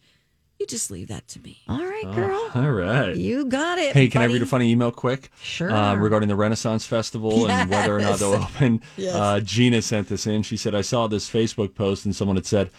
you 0.60 0.66
just 0.66 0.90
leave 0.92 1.08
that 1.10 1.28
to 1.30 1.40
me. 1.42 1.60
All 1.68 1.84
right, 1.86 2.12
girl. 2.16 2.50
All 2.56 2.72
right. 2.72 3.16
You 3.16 3.46
got 3.46 3.78
it. 3.78 3.94
Hey, 3.94 4.08
can 4.08 4.22
I 4.22 4.26
buddy. 4.26 4.34
read 4.34 4.42
a 4.44 4.48
funny 4.48 4.72
email 4.72 4.92
quick? 4.92 5.30
Sure. 5.42 5.72
Uh, 5.72 5.96
regarding 5.96 6.30
the 6.30 6.36
Renaissance 6.36 6.86
Festival 6.86 7.50
and 7.50 7.70
whether 7.70 7.96
or 7.96 8.00
not 8.02 8.20
they'll 8.20 8.34
open. 8.56 8.82
Yes. 8.96 9.16
Uh, 9.16 9.40
Gina 9.40 9.82
sent 9.82 10.10
this 10.10 10.26
in. 10.26 10.42
She 10.44 10.58
said, 10.58 10.74
I 10.74 10.82
saw 10.82 11.08
this 11.08 11.30
Facebook 11.30 11.76
post 11.76 12.06
and 12.06 12.16
someone 12.16 12.38
had 12.38 12.46
said, 12.46 12.72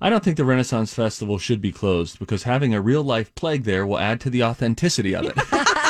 I 0.00 0.10
don't 0.10 0.22
think 0.22 0.36
the 0.36 0.44
Renaissance 0.44 0.92
Festival 0.92 1.38
should 1.38 1.60
be 1.60 1.72
closed 1.72 2.18
because 2.18 2.42
having 2.42 2.74
a 2.74 2.80
real 2.80 3.02
life 3.02 3.34
plague 3.34 3.64
there 3.64 3.86
will 3.86 3.98
add 3.98 4.20
to 4.22 4.30
the 4.30 4.42
authenticity 4.44 5.14
of 5.14 5.24
it. 5.26 5.34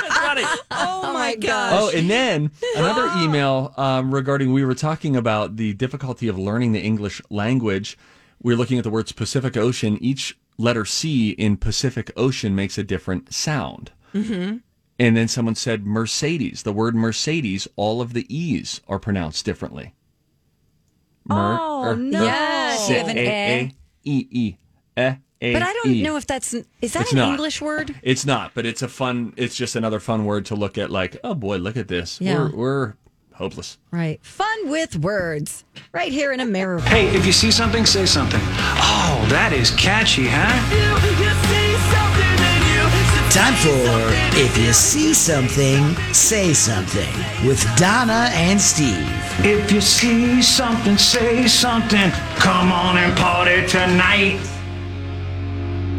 Oh, 0.71 1.13
my 1.13 1.37
gosh. 1.37 1.73
Oh, 1.75 1.97
and 1.97 2.11
then 2.11 2.51
another 2.77 3.09
email 3.23 3.73
um, 3.77 4.13
regarding 4.13 4.53
we 4.53 4.65
were 4.65 4.75
talking 4.75 5.15
about 5.15 5.57
the 5.57 5.73
difficulty 5.75 6.27
of 6.27 6.37
learning 6.37 6.73
the 6.73 6.81
English 6.81 7.23
language. 7.31 7.97
We're 8.45 8.57
looking 8.57 8.79
at 8.79 8.85
the 8.85 8.91
words 8.91 9.11
Pacific 9.11 9.57
Ocean. 9.57 9.99
Each 10.01 10.39
letter 10.59 10.85
C 10.85 11.31
in 11.31 11.57
Pacific 11.57 12.13
Ocean 12.17 12.55
makes 12.55 12.79
a 12.79 12.85
different 12.85 13.33
sound. 13.35 13.91
Mm-hmm. 14.15 14.59
And 15.01 15.17
then 15.17 15.27
someone 15.27 15.57
said 15.57 15.85
Mercedes. 15.87 16.63
The 16.63 16.73
word 16.73 16.95
Mercedes, 16.95 17.67
all 17.75 18.01
of 18.01 18.13
the 18.13 18.33
E's 18.33 18.81
are 18.87 19.01
pronounced 19.01 19.45
differently. 19.45 19.95
Mer- 21.25 21.59
Oh, 21.61 21.85
er- 21.85 21.97
no. 21.97 22.23
Yes, 22.23 22.89
you 22.89 22.95
have 22.97 23.09
an 23.09 23.19
a- 23.19 23.27
a- 23.27 23.75
e- 24.05 24.29
e- 24.31 24.57
a- 24.97 25.19
But 25.41 25.63
I 25.63 25.73
don't 25.73 25.87
e. 25.87 26.03
know 26.03 26.17
if 26.17 26.27
that's, 26.27 26.55
is 26.55 26.65
that 26.93 27.03
It's 27.03 27.13
an 27.13 27.19
not. 27.19 27.31
English 27.31 27.61
word? 27.61 27.95
It's 28.03 28.25
not, 28.27 28.53
but 28.55 28.65
it's 28.67 28.83
a 28.83 28.89
fun. 28.89 29.33
It's 29.37 29.57
just 29.57 29.75
another 29.75 30.01
fun 30.01 30.27
word 30.27 30.45
to 30.47 30.55
look 30.55 30.79
at. 30.79 30.91
Like, 30.91 31.17
oh 31.25 31.35
boy, 31.35 31.57
look 31.57 31.77
at 31.77 31.89
this. 31.89 32.21
Yeah. 32.21 32.39
We're 32.39 32.55
we're 32.55 32.95
hopeless. 33.35 33.79
Right. 33.91 34.25
Fun 34.25 34.69
with 34.69 34.97
words 34.97 35.65
right 35.93 36.11
here 36.11 36.33
in 36.33 36.41
America. 36.41 36.89
Hey, 36.89 37.15
if 37.15 37.27
you 37.27 37.33
see 37.33 37.51
something, 37.51 37.85
say 37.87 38.07
something. 38.07 38.41
Oh, 38.43 39.27
that 39.31 39.53
is 39.53 39.71
catchy, 39.73 40.27
huh? 40.29 40.51
Time 43.31 43.55
for 43.55 44.39
If 44.39 44.57
You 44.57 44.73
See 44.73 45.13
Something, 45.13 45.97
Say 46.13 46.55
Something 46.55 47.13
with 47.45 47.61
Donna 47.77 48.31
and 48.33 48.61
Steve. 48.61 49.09
If 49.41 49.73
you 49.73 49.81
see 49.81 50.41
something, 50.41 50.97
say 50.97 51.49
something. 51.49 52.13
Come 52.37 52.71
on 52.71 52.97
and 52.97 53.17
party 53.19 53.67
tonight. 53.67 54.39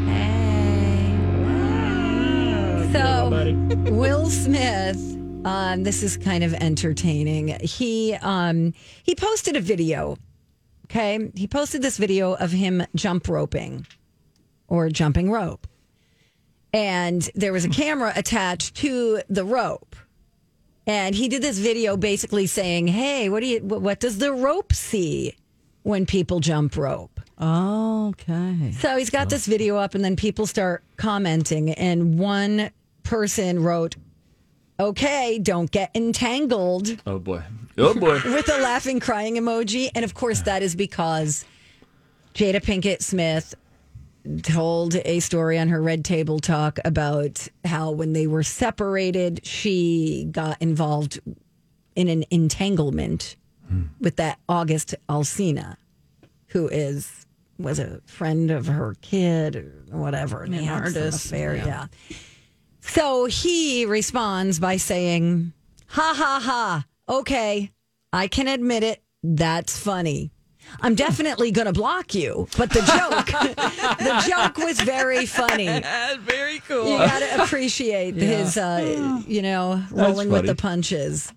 Hey. 0.08 1.12
So, 2.93 3.30
Will 3.91 4.28
Smith, 4.30 5.14
um, 5.45 5.84
this 5.84 6.01
is 6.03 6.17
kind 6.17 6.43
of 6.43 6.53
entertaining. 6.55 7.58
He 7.62 8.15
um, 8.15 8.73
he 9.03 9.15
posted 9.15 9.55
a 9.55 9.62
video. 9.62 10.17
Okay, 10.86 11.31
he 11.36 11.47
posted 11.47 11.81
this 11.81 11.97
video 11.97 12.34
of 12.34 12.51
him 12.51 12.84
jump 12.95 13.27
roping 13.27 13.86
or 14.67 14.89
jumping 14.89 15.31
rope, 15.31 15.67
and 16.73 17.29
there 17.36 17.53
was 17.53 17.63
a 17.63 17.69
camera 17.69 18.12
attached 18.15 18.75
to 18.75 19.21
the 19.29 19.45
rope. 19.45 19.95
And 20.88 21.15
he 21.15 21.27
did 21.27 21.41
this 21.41 21.58
video 21.58 21.95
basically 21.95 22.47
saying, 22.47 22.88
"Hey, 22.88 23.29
what 23.29 23.41
do 23.41 23.47
you? 23.47 23.60
What, 23.62 23.81
what 23.81 23.99
does 23.99 24.17
the 24.17 24.34
rope 24.34 24.73
see 24.73 25.36
when 25.84 26.05
people 26.05 26.39
jump 26.39 26.75
rope?" 26.75 27.21
Okay. 27.39 28.71
So 28.79 28.97
he's 28.97 29.10
got 29.10 29.29
this 29.29 29.45
video 29.45 29.77
up, 29.77 29.93
and 29.93 30.03
then 30.03 30.15
people 30.15 30.47
start 30.47 30.84
commenting. 30.97 31.71
And 31.71 32.17
one 32.17 32.71
person 33.03 33.62
wrote, 33.62 33.95
Okay, 34.79 35.39
don't 35.39 35.71
get 35.71 35.91
entangled 35.95 37.01
Oh 37.05 37.19
boy. 37.19 37.43
Oh 37.77 37.93
boy. 37.93 38.19
with 38.25 38.49
a 38.49 38.59
laughing, 38.61 38.99
crying 38.99 39.35
emoji. 39.35 39.89
And 39.95 40.03
of 40.03 40.13
course, 40.13 40.41
that 40.41 40.61
is 40.63 40.75
because 40.75 41.45
Jada 42.33 42.61
Pinkett 42.61 43.01
Smith 43.01 43.55
told 44.43 44.95
a 44.95 45.19
story 45.19 45.57
on 45.59 45.69
her 45.69 45.81
Red 45.81 46.03
Table 46.03 46.39
Talk 46.39 46.79
about 46.83 47.47
how 47.63 47.91
when 47.91 48.13
they 48.13 48.27
were 48.27 48.43
separated, 48.43 49.45
she 49.45 50.27
got 50.31 50.61
involved 50.61 51.19
in 51.95 52.07
an 52.09 52.25
entanglement 52.31 53.35
with 53.99 54.17
that 54.17 54.38
August 54.47 54.93
Alsina, 55.09 55.77
who 56.47 56.67
is 56.67 57.25
was 57.57 57.79
a 57.79 58.01
friend 58.05 58.51
of 58.51 58.67
her 58.67 58.95
kid 59.01 59.56
or 59.56 59.97
whatever. 59.97 60.43
And 60.43 60.54
An 60.54 60.60
they 60.60 60.65
had 60.65 60.89
some 60.89 61.02
artist, 61.02 61.25
affair, 61.25 61.56
yeah. 61.56 61.65
yeah. 61.65 62.17
So 62.88 63.25
he 63.25 63.86
responds 63.86 64.60
by 64.60 64.77
saying, 64.77 65.54
Ha 65.88 66.13
ha 66.15 66.40
ha. 66.44 66.86
Okay, 67.08 67.71
I 68.13 68.27
can 68.27 68.48
admit 68.48 68.83
it. 68.83 69.02
That's 69.23 69.77
funny. 69.77 70.31
I'm 70.81 70.96
definitely 70.96 71.52
going 71.52 71.67
to 71.67 71.73
block 71.73 72.15
you, 72.15 72.48
but 72.58 72.69
the 72.71 72.79
joke, 72.81 73.27
the 74.00 74.25
joke 74.27 74.58
was 74.58 74.79
very 74.81 75.25
funny. 75.25 75.67
Very 76.21 76.60
cool. 76.67 76.90
You 76.90 76.98
got 76.98 77.19
to 77.19 77.44
appreciate 77.44 78.15
his, 78.15 78.58
uh, 78.58 79.21
you 79.27 79.42
know, 79.42 79.83
rolling 79.92 80.29
with 80.29 80.46
the 80.48 80.56
punches. 80.56 81.31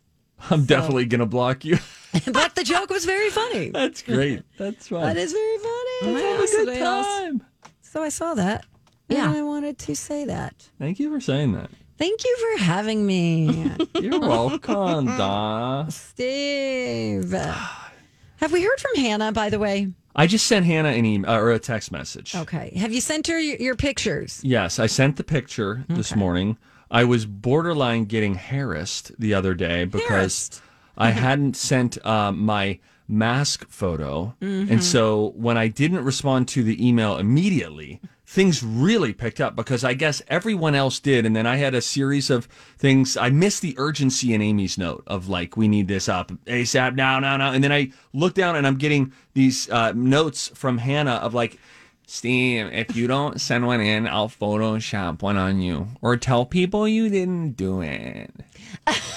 I'm 0.50 0.64
definitely 0.64 1.06
gonna 1.06 1.26
block 1.26 1.64
you. 1.64 1.78
But 2.32 2.54
the 2.54 2.64
joke 2.64 2.88
was 2.88 3.04
very 3.04 3.28
funny. 3.28 3.68
That's 3.68 4.00
great. 4.02 4.42
That's 4.56 4.88
fun. 4.88 5.02
That 5.02 5.18
is 5.18 5.32
very 5.32 5.58
funny. 5.58 6.12
Yeah, 6.14 6.36
Good 6.38 6.62
a 6.62 6.64
good 6.64 6.78
time. 6.78 7.42
So 7.82 8.02
I 8.02 8.08
saw 8.08 8.32
that. 8.32 8.64
Yeah. 9.08 9.28
And 9.28 9.36
I 9.36 9.42
wanted 9.42 9.78
to 9.78 9.96
say 9.96 10.24
that. 10.26 10.68
Thank 10.78 10.98
you 10.98 11.10
for 11.12 11.20
saying 11.20 11.52
that. 11.52 11.70
Thank 11.98 12.24
you 12.24 12.36
for 12.36 12.62
having 12.62 13.04
me, 13.04 13.72
You're 14.00 14.20
welcome, 14.20 15.06
Donna. 15.06 15.90
Steve. 15.90 17.32
Have 17.32 18.52
we 18.52 18.62
heard 18.62 18.78
from 18.78 18.94
Hannah, 18.94 19.32
by 19.32 19.50
the 19.50 19.58
way? 19.58 19.88
I 20.14 20.28
just 20.28 20.46
sent 20.46 20.64
Hannah 20.64 20.90
an 20.90 21.04
email 21.04 21.32
or 21.32 21.50
a 21.50 21.58
text 21.58 21.90
message. 21.90 22.36
Okay. 22.36 22.72
Have 22.76 22.92
you 22.92 23.00
sent 23.00 23.26
her 23.26 23.38
your, 23.40 23.56
your 23.56 23.74
pictures? 23.74 24.40
Yes, 24.44 24.78
I 24.78 24.86
sent 24.86 25.16
the 25.16 25.24
picture 25.24 25.84
this 25.88 26.14
morning. 26.14 26.56
I 26.90 27.04
was 27.04 27.26
borderline 27.26 28.04
getting 28.04 28.36
harassed 28.36 29.12
the 29.18 29.34
other 29.34 29.54
day 29.54 29.84
because 29.84 30.60
I 30.96 31.10
hadn't 31.10 31.56
sent 31.56 32.04
uh, 32.06 32.32
my 32.32 32.78
mask 33.08 33.66
photo. 33.68 34.34
Mm-hmm. 34.40 34.72
And 34.72 34.84
so 34.84 35.32
when 35.36 35.56
I 35.56 35.68
didn't 35.68 36.04
respond 36.04 36.46
to 36.48 36.62
the 36.62 36.86
email 36.86 37.16
immediately, 37.16 38.00
things 38.26 38.62
really 38.62 39.14
picked 39.14 39.40
up 39.40 39.56
because 39.56 39.82
I 39.82 39.94
guess 39.94 40.20
everyone 40.28 40.74
else 40.74 41.00
did. 41.00 41.24
And 41.24 41.34
then 41.34 41.46
I 41.46 41.56
had 41.56 41.74
a 41.74 41.80
series 41.80 42.28
of 42.28 42.44
things. 42.76 43.16
I 43.16 43.30
missed 43.30 43.62
the 43.62 43.74
urgency 43.78 44.34
in 44.34 44.42
Amy's 44.42 44.76
note 44.76 45.02
of 45.06 45.28
like, 45.30 45.56
we 45.56 45.66
need 45.66 45.88
this 45.88 46.10
up 46.10 46.30
ASAP 46.46 46.94
now, 46.94 47.18
now, 47.18 47.38
now. 47.38 47.52
And 47.52 47.64
then 47.64 47.72
I 47.72 47.90
look 48.12 48.34
down 48.34 48.54
and 48.54 48.66
I'm 48.66 48.76
getting 48.76 49.14
these 49.32 49.70
uh, 49.70 49.92
notes 49.92 50.48
from 50.54 50.76
Hannah 50.76 51.12
of 51.12 51.32
like, 51.32 51.58
Steve, 52.06 52.70
if 52.72 52.96
you 52.96 53.06
don't 53.06 53.40
send 53.40 53.66
one 53.66 53.80
in, 53.80 54.06
I'll 54.06 54.28
Photoshop 54.28 55.20
one 55.22 55.36
on 55.36 55.60
you 55.60 55.88
or 56.00 56.16
tell 56.16 56.46
people 56.46 56.86
you 56.88 57.08
didn't 57.08 57.52
do 57.52 57.80
it. 57.82 58.30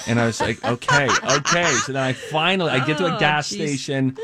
And 0.06 0.20
I 0.20 0.26
was 0.26 0.40
like, 0.40 0.62
okay, 0.64 1.08
okay. 1.38 1.70
So 1.86 1.92
then 1.92 2.02
I 2.02 2.12
finally, 2.12 2.70
I 2.70 2.84
get 2.84 2.98
to 2.98 3.06
a 3.06 3.16
Oh, 3.16 3.18
gas 3.18 3.48
geez. 3.50 3.80
station 3.84 4.16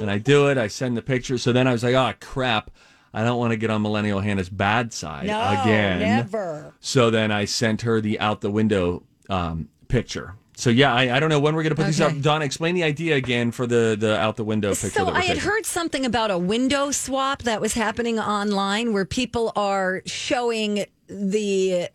and 0.00 0.10
I 0.10 0.18
do 0.18 0.48
it. 0.48 0.58
I 0.58 0.68
send 0.68 0.96
the 0.96 1.02
picture. 1.02 1.38
So 1.38 1.52
then 1.52 1.66
I 1.66 1.72
was 1.72 1.82
like, 1.82 1.94
oh, 1.94 2.12
crap. 2.20 2.70
I 3.14 3.24
don't 3.24 3.38
want 3.38 3.50
to 3.50 3.56
get 3.56 3.70
on 3.70 3.82
Millennial 3.82 4.20
Hannah's 4.20 4.48
bad 4.48 4.92
side 4.92 5.26
No, 5.26 5.38
again. 5.62 5.98
never. 6.00 6.72
So 6.80 7.10
then 7.10 7.30
I 7.30 7.44
sent 7.44 7.82
her 7.82 8.00
the 8.00 8.18
out 8.20 8.40
the 8.40 8.50
window 8.50 9.02
um, 9.28 9.68
picture. 9.88 10.34
So 10.56 10.70
yeah, 10.70 10.94
I, 10.94 11.16
I 11.16 11.20
don't 11.20 11.28
know 11.30 11.40
when 11.40 11.54
we're 11.54 11.62
going 11.62 11.74
to 11.74 11.76
put 11.76 11.86
these 11.86 12.00
up. 12.00 12.12
Don, 12.20 12.40
explain 12.42 12.74
the 12.74 12.84
idea 12.84 13.16
again 13.16 13.50
for 13.52 13.66
the, 13.66 13.96
the 13.98 14.18
out 14.18 14.36
the 14.36 14.44
window 14.44 14.70
picture. 14.70 14.90
So 14.90 15.08
I 15.08 15.22
had 15.24 15.36
taking. 15.36 15.42
heard 15.42 15.66
something 15.66 16.06
about 16.06 16.30
a 16.30 16.38
window 16.38 16.90
swap 16.90 17.42
that 17.42 17.60
was 17.60 17.74
happening 17.74 18.18
online 18.18 18.92
where 18.92 19.04
people 19.06 19.52
are 19.56 20.02
showing 20.06 20.84
the 21.08 21.88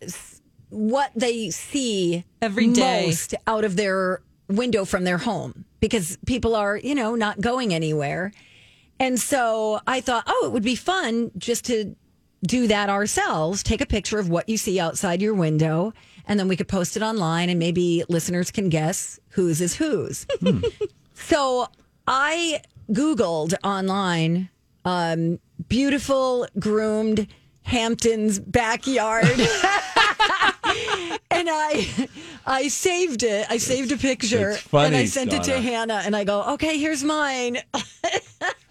what 0.70 1.10
they 1.14 1.50
see 1.50 2.24
Every 2.42 2.68
day. 2.68 3.06
most 3.06 3.34
out 3.46 3.64
of 3.64 3.76
their 3.76 4.22
window 4.48 4.84
from 4.84 5.04
their 5.04 5.18
home 5.18 5.64
because 5.80 6.18
people 6.26 6.56
are, 6.56 6.76
you 6.76 6.94
know, 6.94 7.14
not 7.14 7.40
going 7.40 7.72
anywhere. 7.72 8.32
And 9.00 9.18
so 9.18 9.80
I 9.86 10.00
thought, 10.00 10.24
oh, 10.26 10.44
it 10.46 10.52
would 10.52 10.62
be 10.62 10.74
fun 10.74 11.30
just 11.38 11.64
to 11.66 11.94
do 12.44 12.66
that 12.68 12.88
ourselves. 12.88 13.62
Take 13.62 13.80
a 13.80 13.86
picture 13.86 14.18
of 14.18 14.28
what 14.28 14.48
you 14.48 14.56
see 14.56 14.80
outside 14.80 15.20
your 15.22 15.34
window, 15.34 15.92
and 16.26 16.38
then 16.38 16.48
we 16.48 16.56
could 16.56 16.68
post 16.68 16.96
it 16.96 17.02
online, 17.02 17.48
and 17.48 17.58
maybe 17.58 18.04
listeners 18.08 18.50
can 18.50 18.68
guess 18.68 19.18
whose 19.30 19.60
is 19.60 19.74
whose. 19.74 20.26
so 21.14 21.68
I 22.06 22.62
Googled 22.90 23.54
online 23.64 24.48
um, 24.84 25.38
beautiful, 25.68 26.46
groomed 26.58 27.26
Hamptons 27.62 28.38
backyard. 28.38 29.26
and 31.30 31.48
I 31.50 32.08
I 32.46 32.68
saved 32.68 33.22
it. 33.22 33.46
I 33.50 33.58
saved 33.58 33.92
a 33.92 33.96
picture 33.96 34.50
It's 34.50 34.60
funny, 34.62 34.86
and 34.88 34.96
I 34.96 35.04
sent 35.06 35.32
it 35.32 35.42
to 35.44 35.60
Hannah 35.60 36.02
and 36.04 36.14
I 36.16 36.24
go, 36.24 36.42
"Okay, 36.54 36.78
here's 36.78 37.04
mine." 37.04 37.58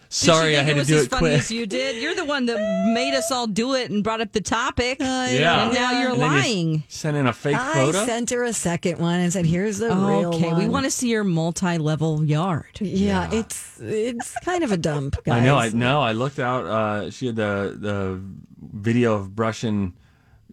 Sorry, 0.09 0.57
I 0.57 0.61
had 0.63 0.77
it 0.77 0.85
to 0.85 0.87
do 0.87 0.97
it 0.99 1.09
funny 1.09 1.19
quick. 1.19 1.39
as 1.39 1.51
you 1.51 1.65
did. 1.67 2.01
You're 2.01 2.15
the 2.15 2.23
one 2.23 2.45
that 2.45 2.57
made 2.93 3.13
us 3.13 3.29
all 3.29 3.45
do 3.45 3.75
it 3.75 3.91
and 3.91 4.01
brought 4.05 4.21
up 4.21 4.31
the 4.31 4.39
topic. 4.39 4.99
Yeah. 5.01 5.65
And 5.65 5.73
now 5.73 5.99
you're 6.01 6.11
And 6.13 6.21
then 6.21 6.31
you 6.31 6.37
lying. 6.37 6.83
Sent 6.87 7.17
in 7.17 7.27
a 7.27 7.33
fake 7.33 7.57
I 7.57 7.73
photo. 7.73 8.05
sent 8.05 8.29
her 8.29 8.43
a 8.43 8.53
second 8.53 8.99
one 8.99 9.19
and 9.19 9.33
said, 9.33 9.45
"Here's 9.45 9.79
the 9.79 9.89
real 9.89 10.33
okay, 10.33 10.47
one." 10.51 10.59
we 10.59 10.69
want 10.69 10.85
to 10.85 10.91
see 10.91 11.09
your 11.09 11.25
multi-level 11.25 12.23
yard. 12.23 12.79
Yeah, 12.79 13.29
it's 13.33 13.79
it's 13.81 14.33
kind 14.45 14.63
of 14.63 14.71
a 14.71 14.77
dump, 14.77 15.17
guys. 15.25 15.41
I 15.41 15.45
know. 15.45 15.57
I 15.57 15.69
know. 15.69 15.99
I 16.01 16.13
looked 16.13 16.39
out. 16.39 16.65
Uh, 16.65 17.11
she 17.11 17.25
had 17.27 17.35
the 17.35 17.75
the 17.77 18.21
video 18.61 19.13
of 19.15 19.35
brushing 19.35 19.93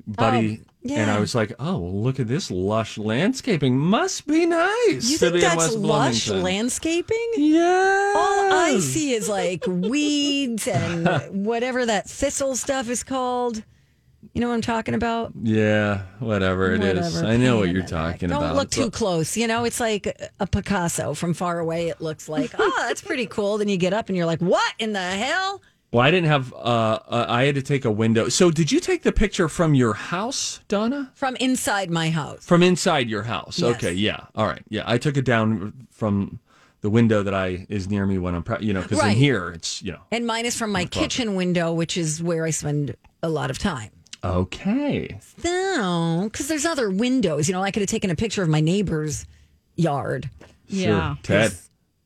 Buddy, 0.07 0.61
Oh, 0.63 0.71
and 0.89 1.11
I 1.11 1.19
was 1.19 1.35
like, 1.35 1.53
"Oh, 1.59 1.79
well, 1.79 2.03
look 2.03 2.21
at 2.21 2.29
this 2.29 2.51
lush 2.51 2.99
landscaping. 2.99 3.79
Must 3.79 4.27
be 4.27 4.47
nice." 4.47 5.11
You 5.11 5.19
think 5.19 5.41
that's 5.41 5.75
lush 5.75 6.29
landscaping? 6.29 7.31
Yeah. 7.37 8.13
All 8.17 8.53
I 8.53 8.79
see 8.81 9.13
is 9.13 9.29
like 9.29 9.65
weeds 9.67 10.69
and 10.69 11.07
whatever 11.47 11.87
that 11.87 12.09
thistle 12.09 12.57
stuff 12.57 12.89
is 12.89 13.03
called. 13.03 13.63
You 14.33 14.41
know 14.41 14.49
what 14.49 14.55
I'm 14.55 14.63
talking 14.63 14.95
about? 14.95 15.33
Yeah, 15.43 16.03
whatever 16.19 16.73
it 16.73 16.83
is. 16.83 17.15
Whatever, 17.15 17.33
I 17.33 17.37
know 17.37 17.59
what 17.59 17.69
you're 17.69 17.85
talking 17.85 18.31
about. 18.31 18.41
Don't 18.41 18.57
look 18.57 18.71
too 18.71 18.91
close. 18.91 19.37
You 19.37 19.47
know, 19.47 19.65
it's 19.65 19.81
like 19.81 20.07
a 20.41 20.47
Picasso 20.47 21.15
from 21.15 21.35
far 21.35 21.61
away. 21.61 21.89
It 21.89 22.01
looks 22.01 22.29
like, 22.29 22.53
oh, 22.59 22.85
that's 22.89 23.03
pretty 23.03 23.27
cool. 23.27 23.59
Then 23.59 23.69
you 23.69 23.77
get 23.77 23.93
up 23.93 24.09
and 24.09 24.17
you're 24.17 24.27
like, 24.27 24.41
what 24.41 24.75
in 24.79 24.93
the 24.93 25.01
hell? 25.01 25.63
Well, 25.95 26.03
I 26.05 26.11
didn't 26.11 26.29
have. 26.29 26.53
Uh, 26.53 26.57
uh, 27.07 27.27
I 27.29 27.45
had 27.45 27.55
to 27.55 27.63
take 27.63 27.85
a 27.85 27.91
window. 27.91 28.29
So, 28.29 28.51
did 28.51 28.73
you 28.73 28.81
take 28.81 29.05
the 29.05 29.13
picture 29.13 29.49
from 29.49 29.75
your 29.75 29.95
house, 29.95 30.59
Donna? 30.67 31.13
From 31.15 31.37
inside 31.37 31.89
my 31.89 32.11
house. 32.11 32.45
From 32.45 32.65
inside 32.65 33.09
your 33.09 33.23
house? 33.23 33.61
Yes. 33.61 33.77
Okay, 33.77 33.93
yeah, 33.93 34.27
all 34.35 34.49
right, 34.49 34.63
yeah. 34.69 34.83
I 34.87 34.99
took 34.99 35.17
it 35.17 35.25
down 35.25 35.87
from 35.93 36.41
the 36.81 36.91
window 36.91 37.23
that 37.23 37.33
I 37.33 37.65
is 37.69 37.89
near 37.89 38.07
me 38.07 38.19
when 38.19 38.35
I'm, 38.35 38.43
pre- 38.43 38.67
you 38.67 38.73
know, 38.73 38.83
because 38.83 39.05
in 39.05 39.11
here 39.11 39.51
it's, 39.51 39.85
you 39.85 39.93
know. 39.93 40.01
And 40.11 40.27
mine 40.27 40.47
is 40.47 40.59
from 40.59 40.73
my 40.73 40.85
kitchen 40.85 41.37
window, 41.37 41.73
which 41.73 41.97
is 41.97 42.21
where 42.21 42.45
I 42.45 42.51
spend 42.51 42.97
a 43.23 43.29
lot 43.29 43.51
of 43.51 43.61
time. 43.61 43.91
Okay. 44.25 45.17
No, 45.45 46.23
because 46.25 46.49
there's 46.49 46.67
other 46.67 46.91
windows. 46.91 47.47
You 47.47 47.55
know, 47.55 47.63
I 47.63 47.71
could 47.71 47.83
have 47.83 47.89
taken 47.89 48.11
a 48.11 48.17
picture 48.17 48.43
of 48.43 48.49
my 48.49 48.61
neighbor's 48.61 49.27
yard. 49.77 50.29
Sure. 50.69 51.17
Ted. 51.23 51.55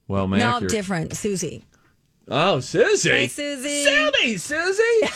Well, 0.09 0.28
man. 0.28 0.41
no, 0.41 0.68
different. 0.68 1.16
Susie. 1.16 1.64
Oh, 2.31 2.61
Susie. 2.61 3.09
Hey, 3.11 3.29
Susie. 3.29 3.85
Susie, 3.85 4.37
Susie. 4.37 5.12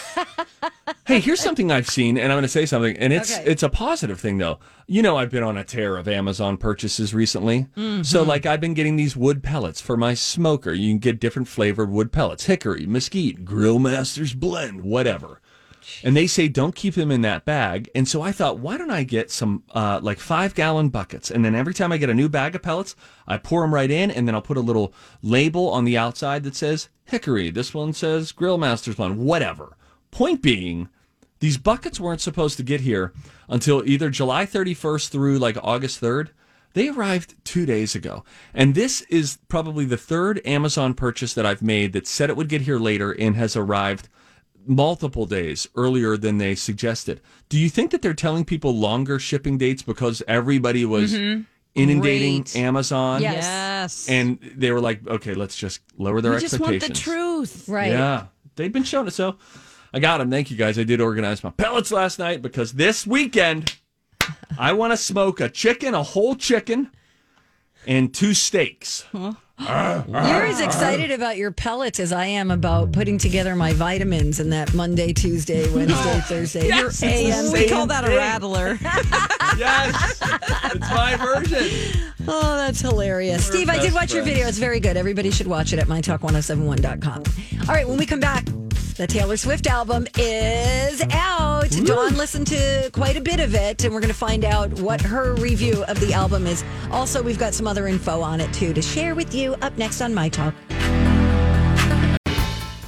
hey, 1.06 1.20
here's 1.20 1.40
something 1.40 1.70
I've 1.70 1.88
seen, 1.88 2.16
and 2.16 2.32
I'm 2.32 2.36
going 2.36 2.42
to 2.42 2.48
say 2.48 2.64
something, 2.64 2.96
and 2.96 3.12
it's 3.12 3.36
Okay. 3.38 3.44
it's 3.50 3.62
a 3.62 3.68
positive 3.68 4.18
thing 4.18 4.38
though. 4.38 4.58
You 4.86 5.02
know, 5.02 5.16
I've 5.18 5.30
been 5.30 5.42
on 5.42 5.56
a 5.58 5.64
tear 5.64 5.96
of 5.96 6.08
Amazon 6.08 6.56
purchases 6.56 7.12
recently. 7.14 7.66
Mm-hmm. 7.76 8.02
So, 8.02 8.22
like, 8.22 8.46
I've 8.46 8.60
been 8.60 8.74
getting 8.74 8.96
these 8.96 9.14
wood 9.16 9.42
pellets 9.42 9.80
for 9.80 9.96
my 9.96 10.14
smoker. 10.14 10.72
You 10.72 10.90
can 10.90 10.98
get 10.98 11.20
different 11.20 11.48
flavored 11.48 11.90
wood 11.90 12.12
pellets: 12.12 12.46
hickory, 12.46 12.86
mesquite, 12.86 13.44
Grill 13.44 13.78
Masters 13.78 14.32
blend, 14.32 14.80
whatever. 14.82 15.40
And 16.02 16.16
they 16.16 16.26
say 16.26 16.48
don't 16.48 16.74
keep 16.74 16.94
them 16.94 17.10
in 17.10 17.22
that 17.22 17.44
bag. 17.44 17.90
And 17.94 18.08
so 18.08 18.22
I 18.22 18.32
thought, 18.32 18.58
why 18.58 18.76
don't 18.76 18.90
I 18.90 19.02
get 19.02 19.30
some 19.30 19.64
uh, 19.70 20.00
like 20.02 20.18
five 20.18 20.54
gallon 20.54 20.88
buckets? 20.88 21.30
And 21.30 21.44
then 21.44 21.54
every 21.54 21.74
time 21.74 21.92
I 21.92 21.98
get 21.98 22.10
a 22.10 22.14
new 22.14 22.28
bag 22.28 22.54
of 22.54 22.62
pellets, 22.62 22.94
I 23.26 23.38
pour 23.38 23.62
them 23.62 23.74
right 23.74 23.90
in, 23.90 24.10
and 24.10 24.26
then 24.26 24.34
I'll 24.34 24.42
put 24.42 24.56
a 24.56 24.60
little 24.60 24.94
label 25.22 25.70
on 25.70 25.84
the 25.84 25.98
outside 25.98 26.44
that 26.44 26.56
says 26.56 26.88
hickory. 27.04 27.50
This 27.50 27.74
one 27.74 27.92
says 27.92 28.32
Grill 28.32 28.58
Masters 28.58 28.96
blend, 28.96 29.18
whatever. 29.18 29.76
Point 30.10 30.42
being, 30.42 30.88
these 31.40 31.58
buckets 31.58 31.98
weren't 31.98 32.20
supposed 32.20 32.56
to 32.58 32.62
get 32.62 32.82
here 32.82 33.12
until 33.48 33.82
either 33.84 34.10
July 34.10 34.46
31st 34.46 35.08
through 35.08 35.38
like 35.38 35.56
August 35.62 36.00
3rd. 36.00 36.28
They 36.74 36.88
arrived 36.88 37.34
two 37.44 37.66
days 37.66 37.94
ago. 37.94 38.24
And 38.54 38.74
this 38.74 39.02
is 39.02 39.38
probably 39.48 39.84
the 39.84 39.96
third 39.96 40.40
Amazon 40.46 40.94
purchase 40.94 41.34
that 41.34 41.44
I've 41.44 41.62
made 41.62 41.92
that 41.92 42.06
said 42.06 42.30
it 42.30 42.36
would 42.36 42.48
get 42.48 42.62
here 42.62 42.78
later 42.78 43.12
and 43.12 43.36
has 43.36 43.56
arrived 43.56 44.08
multiple 44.66 45.26
days 45.26 45.66
earlier 45.76 46.16
than 46.16 46.38
they 46.38 46.54
suggested. 46.54 47.20
Do 47.48 47.58
you 47.58 47.68
think 47.68 47.90
that 47.90 48.02
they're 48.02 48.14
telling 48.14 48.44
people 48.44 48.74
longer 48.76 49.18
shipping 49.18 49.58
dates 49.58 49.82
because 49.82 50.22
everybody 50.28 50.84
was 50.84 51.12
Mhm. 51.12 51.46
inundating 51.74 52.42
Great. 52.42 52.56
Amazon? 52.56 53.22
Yes. 53.22 53.34
Yes. 53.44 54.08
And 54.08 54.38
they 54.56 54.70
were 54.70 54.80
like, 54.80 55.06
okay, 55.06 55.34
let's 55.34 55.56
just 55.56 55.80
lower 55.98 56.20
their 56.20 56.32
we 56.32 56.38
just 56.40 56.60
want 56.60 56.74
expectations. 56.74 57.04
the 57.04 57.10
truth. 57.10 57.68
Right. 57.68 57.90
Yeah, 57.90 58.26
they've 58.56 58.72
been 58.72 58.84
showing 58.84 59.08
it. 59.08 59.12
So 59.12 59.36
I 59.92 59.98
got 59.98 60.18
them. 60.18 60.30
Thank 60.30 60.50
you 60.50 60.56
guys. 60.56 60.78
I 60.78 60.84
did 60.84 61.00
organize 61.00 61.42
my 61.42 61.50
pellets 61.50 61.90
last 61.90 62.18
night 62.18 62.40
because 62.42 62.72
this 62.72 63.06
weekend 63.06 63.74
I 64.58 64.72
want 64.72 64.92
to 64.92 64.96
smoke 64.96 65.40
a 65.40 65.48
chicken, 65.48 65.94
a 65.94 66.02
whole 66.02 66.36
chicken, 66.36 66.90
and 67.86 68.14
two 68.14 68.34
steaks. 68.34 69.04
You're 69.66 70.46
as 70.46 70.60
excited 70.60 71.10
about 71.10 71.36
your 71.36 71.50
pellets 71.52 72.00
as 72.00 72.12
I 72.12 72.26
am 72.26 72.50
about 72.50 72.92
putting 72.92 73.18
together 73.18 73.54
my 73.54 73.72
vitamins 73.72 74.40
in 74.40 74.50
that 74.50 74.74
Monday, 74.74 75.12
Tuesday, 75.12 75.72
Wednesday, 75.74 76.20
Thursday. 76.20 76.68
Yes. 76.68 77.02
Your 77.02 77.10
AM. 77.10 77.52
We 77.52 77.68
call 77.68 77.86
that 77.86 78.04
a 78.04 78.08
rattler. 78.08 78.78
yes, 79.58 80.20
it's 80.74 80.90
my 80.90 81.16
version. 81.16 81.68
Oh, 82.28 82.56
that's 82.56 82.80
hilarious. 82.80 83.48
We're 83.48 83.56
Steve, 83.56 83.68
I 83.68 83.74
did 83.74 83.84
best 83.84 83.94
watch 83.94 84.12
your 84.12 84.22
friends. 84.22 84.36
video. 84.36 84.48
It's 84.48 84.58
very 84.58 84.80
good. 84.80 84.96
Everybody 84.96 85.30
should 85.30 85.46
watch 85.46 85.72
it 85.72 85.78
at 85.78 85.86
mytalk1071.com. 85.88 87.22
All 87.68 87.74
right, 87.74 87.88
when 87.88 87.98
we 87.98 88.06
come 88.06 88.20
back, 88.20 88.46
the 89.02 89.08
Taylor 89.08 89.36
Swift 89.36 89.66
album 89.66 90.06
is 90.16 91.02
out. 91.10 91.68
Dawn 91.84 92.16
listened 92.16 92.46
to 92.46 92.88
quite 92.92 93.16
a 93.16 93.20
bit 93.20 93.40
of 93.40 93.52
it, 93.52 93.82
and 93.82 93.92
we're 93.92 93.98
going 93.98 94.12
to 94.12 94.16
find 94.16 94.44
out 94.44 94.72
what 94.74 95.00
her 95.00 95.34
review 95.34 95.82
of 95.88 95.98
the 95.98 96.12
album 96.12 96.46
is. 96.46 96.62
Also, 96.92 97.20
we've 97.20 97.38
got 97.38 97.52
some 97.52 97.66
other 97.66 97.88
info 97.88 98.20
on 98.20 98.40
it, 98.40 98.54
too, 98.54 98.72
to 98.72 98.80
share 98.80 99.16
with 99.16 99.34
you 99.34 99.54
up 99.54 99.76
next 99.76 100.00
on 100.02 100.14
My 100.14 100.28
Talk. 100.28 100.54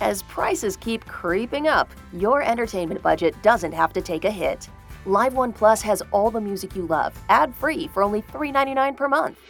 As 0.01 0.23
prices 0.29 0.77
keep 0.77 1.05
creeping 1.05 1.67
up, 1.67 1.91
your 2.13 2.43
entertainment 2.43 3.03
budget 3.03 3.35
doesn't 3.43 3.73
have 3.73 3.93
to 3.95 4.01
take 4.01 4.25
a 4.25 4.31
hit. 4.31 4.69
LiveOne 5.07 5.53
Plus 5.53 5.83
has 5.83 6.01
all 6.13 6.31
the 6.31 6.41
music 6.41 6.77
you 6.77 6.87
love, 6.87 7.21
ad 7.29 7.53
free 7.57 7.89
for 7.89 8.05
only 8.05 8.23
$3.99 8.23 8.97
per 8.97 9.09
month. 9.09 9.41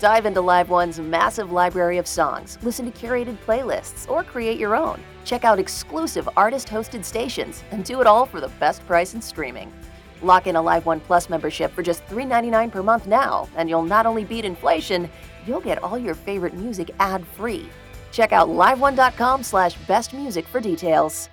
Dive 0.00 0.26
into 0.26 0.42
LiveOne's 0.42 1.00
massive 1.00 1.50
library 1.50 1.96
of 1.96 2.06
songs, 2.06 2.58
listen 2.60 2.92
to 2.92 3.06
curated 3.06 3.38
playlists, 3.46 4.06
or 4.10 4.22
create 4.22 4.58
your 4.58 4.76
own. 4.76 5.00
Check 5.24 5.44
out 5.44 5.58
exclusive 5.58 6.28
artist 6.36 6.68
hosted 6.68 7.04
stations 7.04 7.64
and 7.70 7.84
do 7.84 8.00
it 8.00 8.06
all 8.06 8.26
for 8.26 8.40
the 8.40 8.48
best 8.60 8.86
price 8.86 9.14
in 9.14 9.22
streaming. 9.22 9.72
Lock 10.22 10.46
in 10.46 10.56
a 10.56 10.62
LiveOne 10.62 11.02
Plus 11.02 11.28
membership 11.28 11.72
for 11.72 11.82
just 11.82 12.06
$3.99 12.06 12.70
per 12.70 12.82
month 12.82 13.06
now, 13.06 13.48
and 13.56 13.68
you'll 13.68 13.82
not 13.82 14.06
only 14.06 14.24
beat 14.24 14.44
inflation, 14.44 15.10
you'll 15.46 15.60
get 15.60 15.82
all 15.82 15.98
your 15.98 16.14
favorite 16.14 16.54
music 16.54 16.90
ad 17.00 17.26
free. 17.26 17.68
Check 18.12 18.32
out 18.32 18.48
liveone.com 18.48 19.42
slash 19.42 19.76
bestmusic 19.78 20.46
for 20.46 20.60
details. 20.60 21.28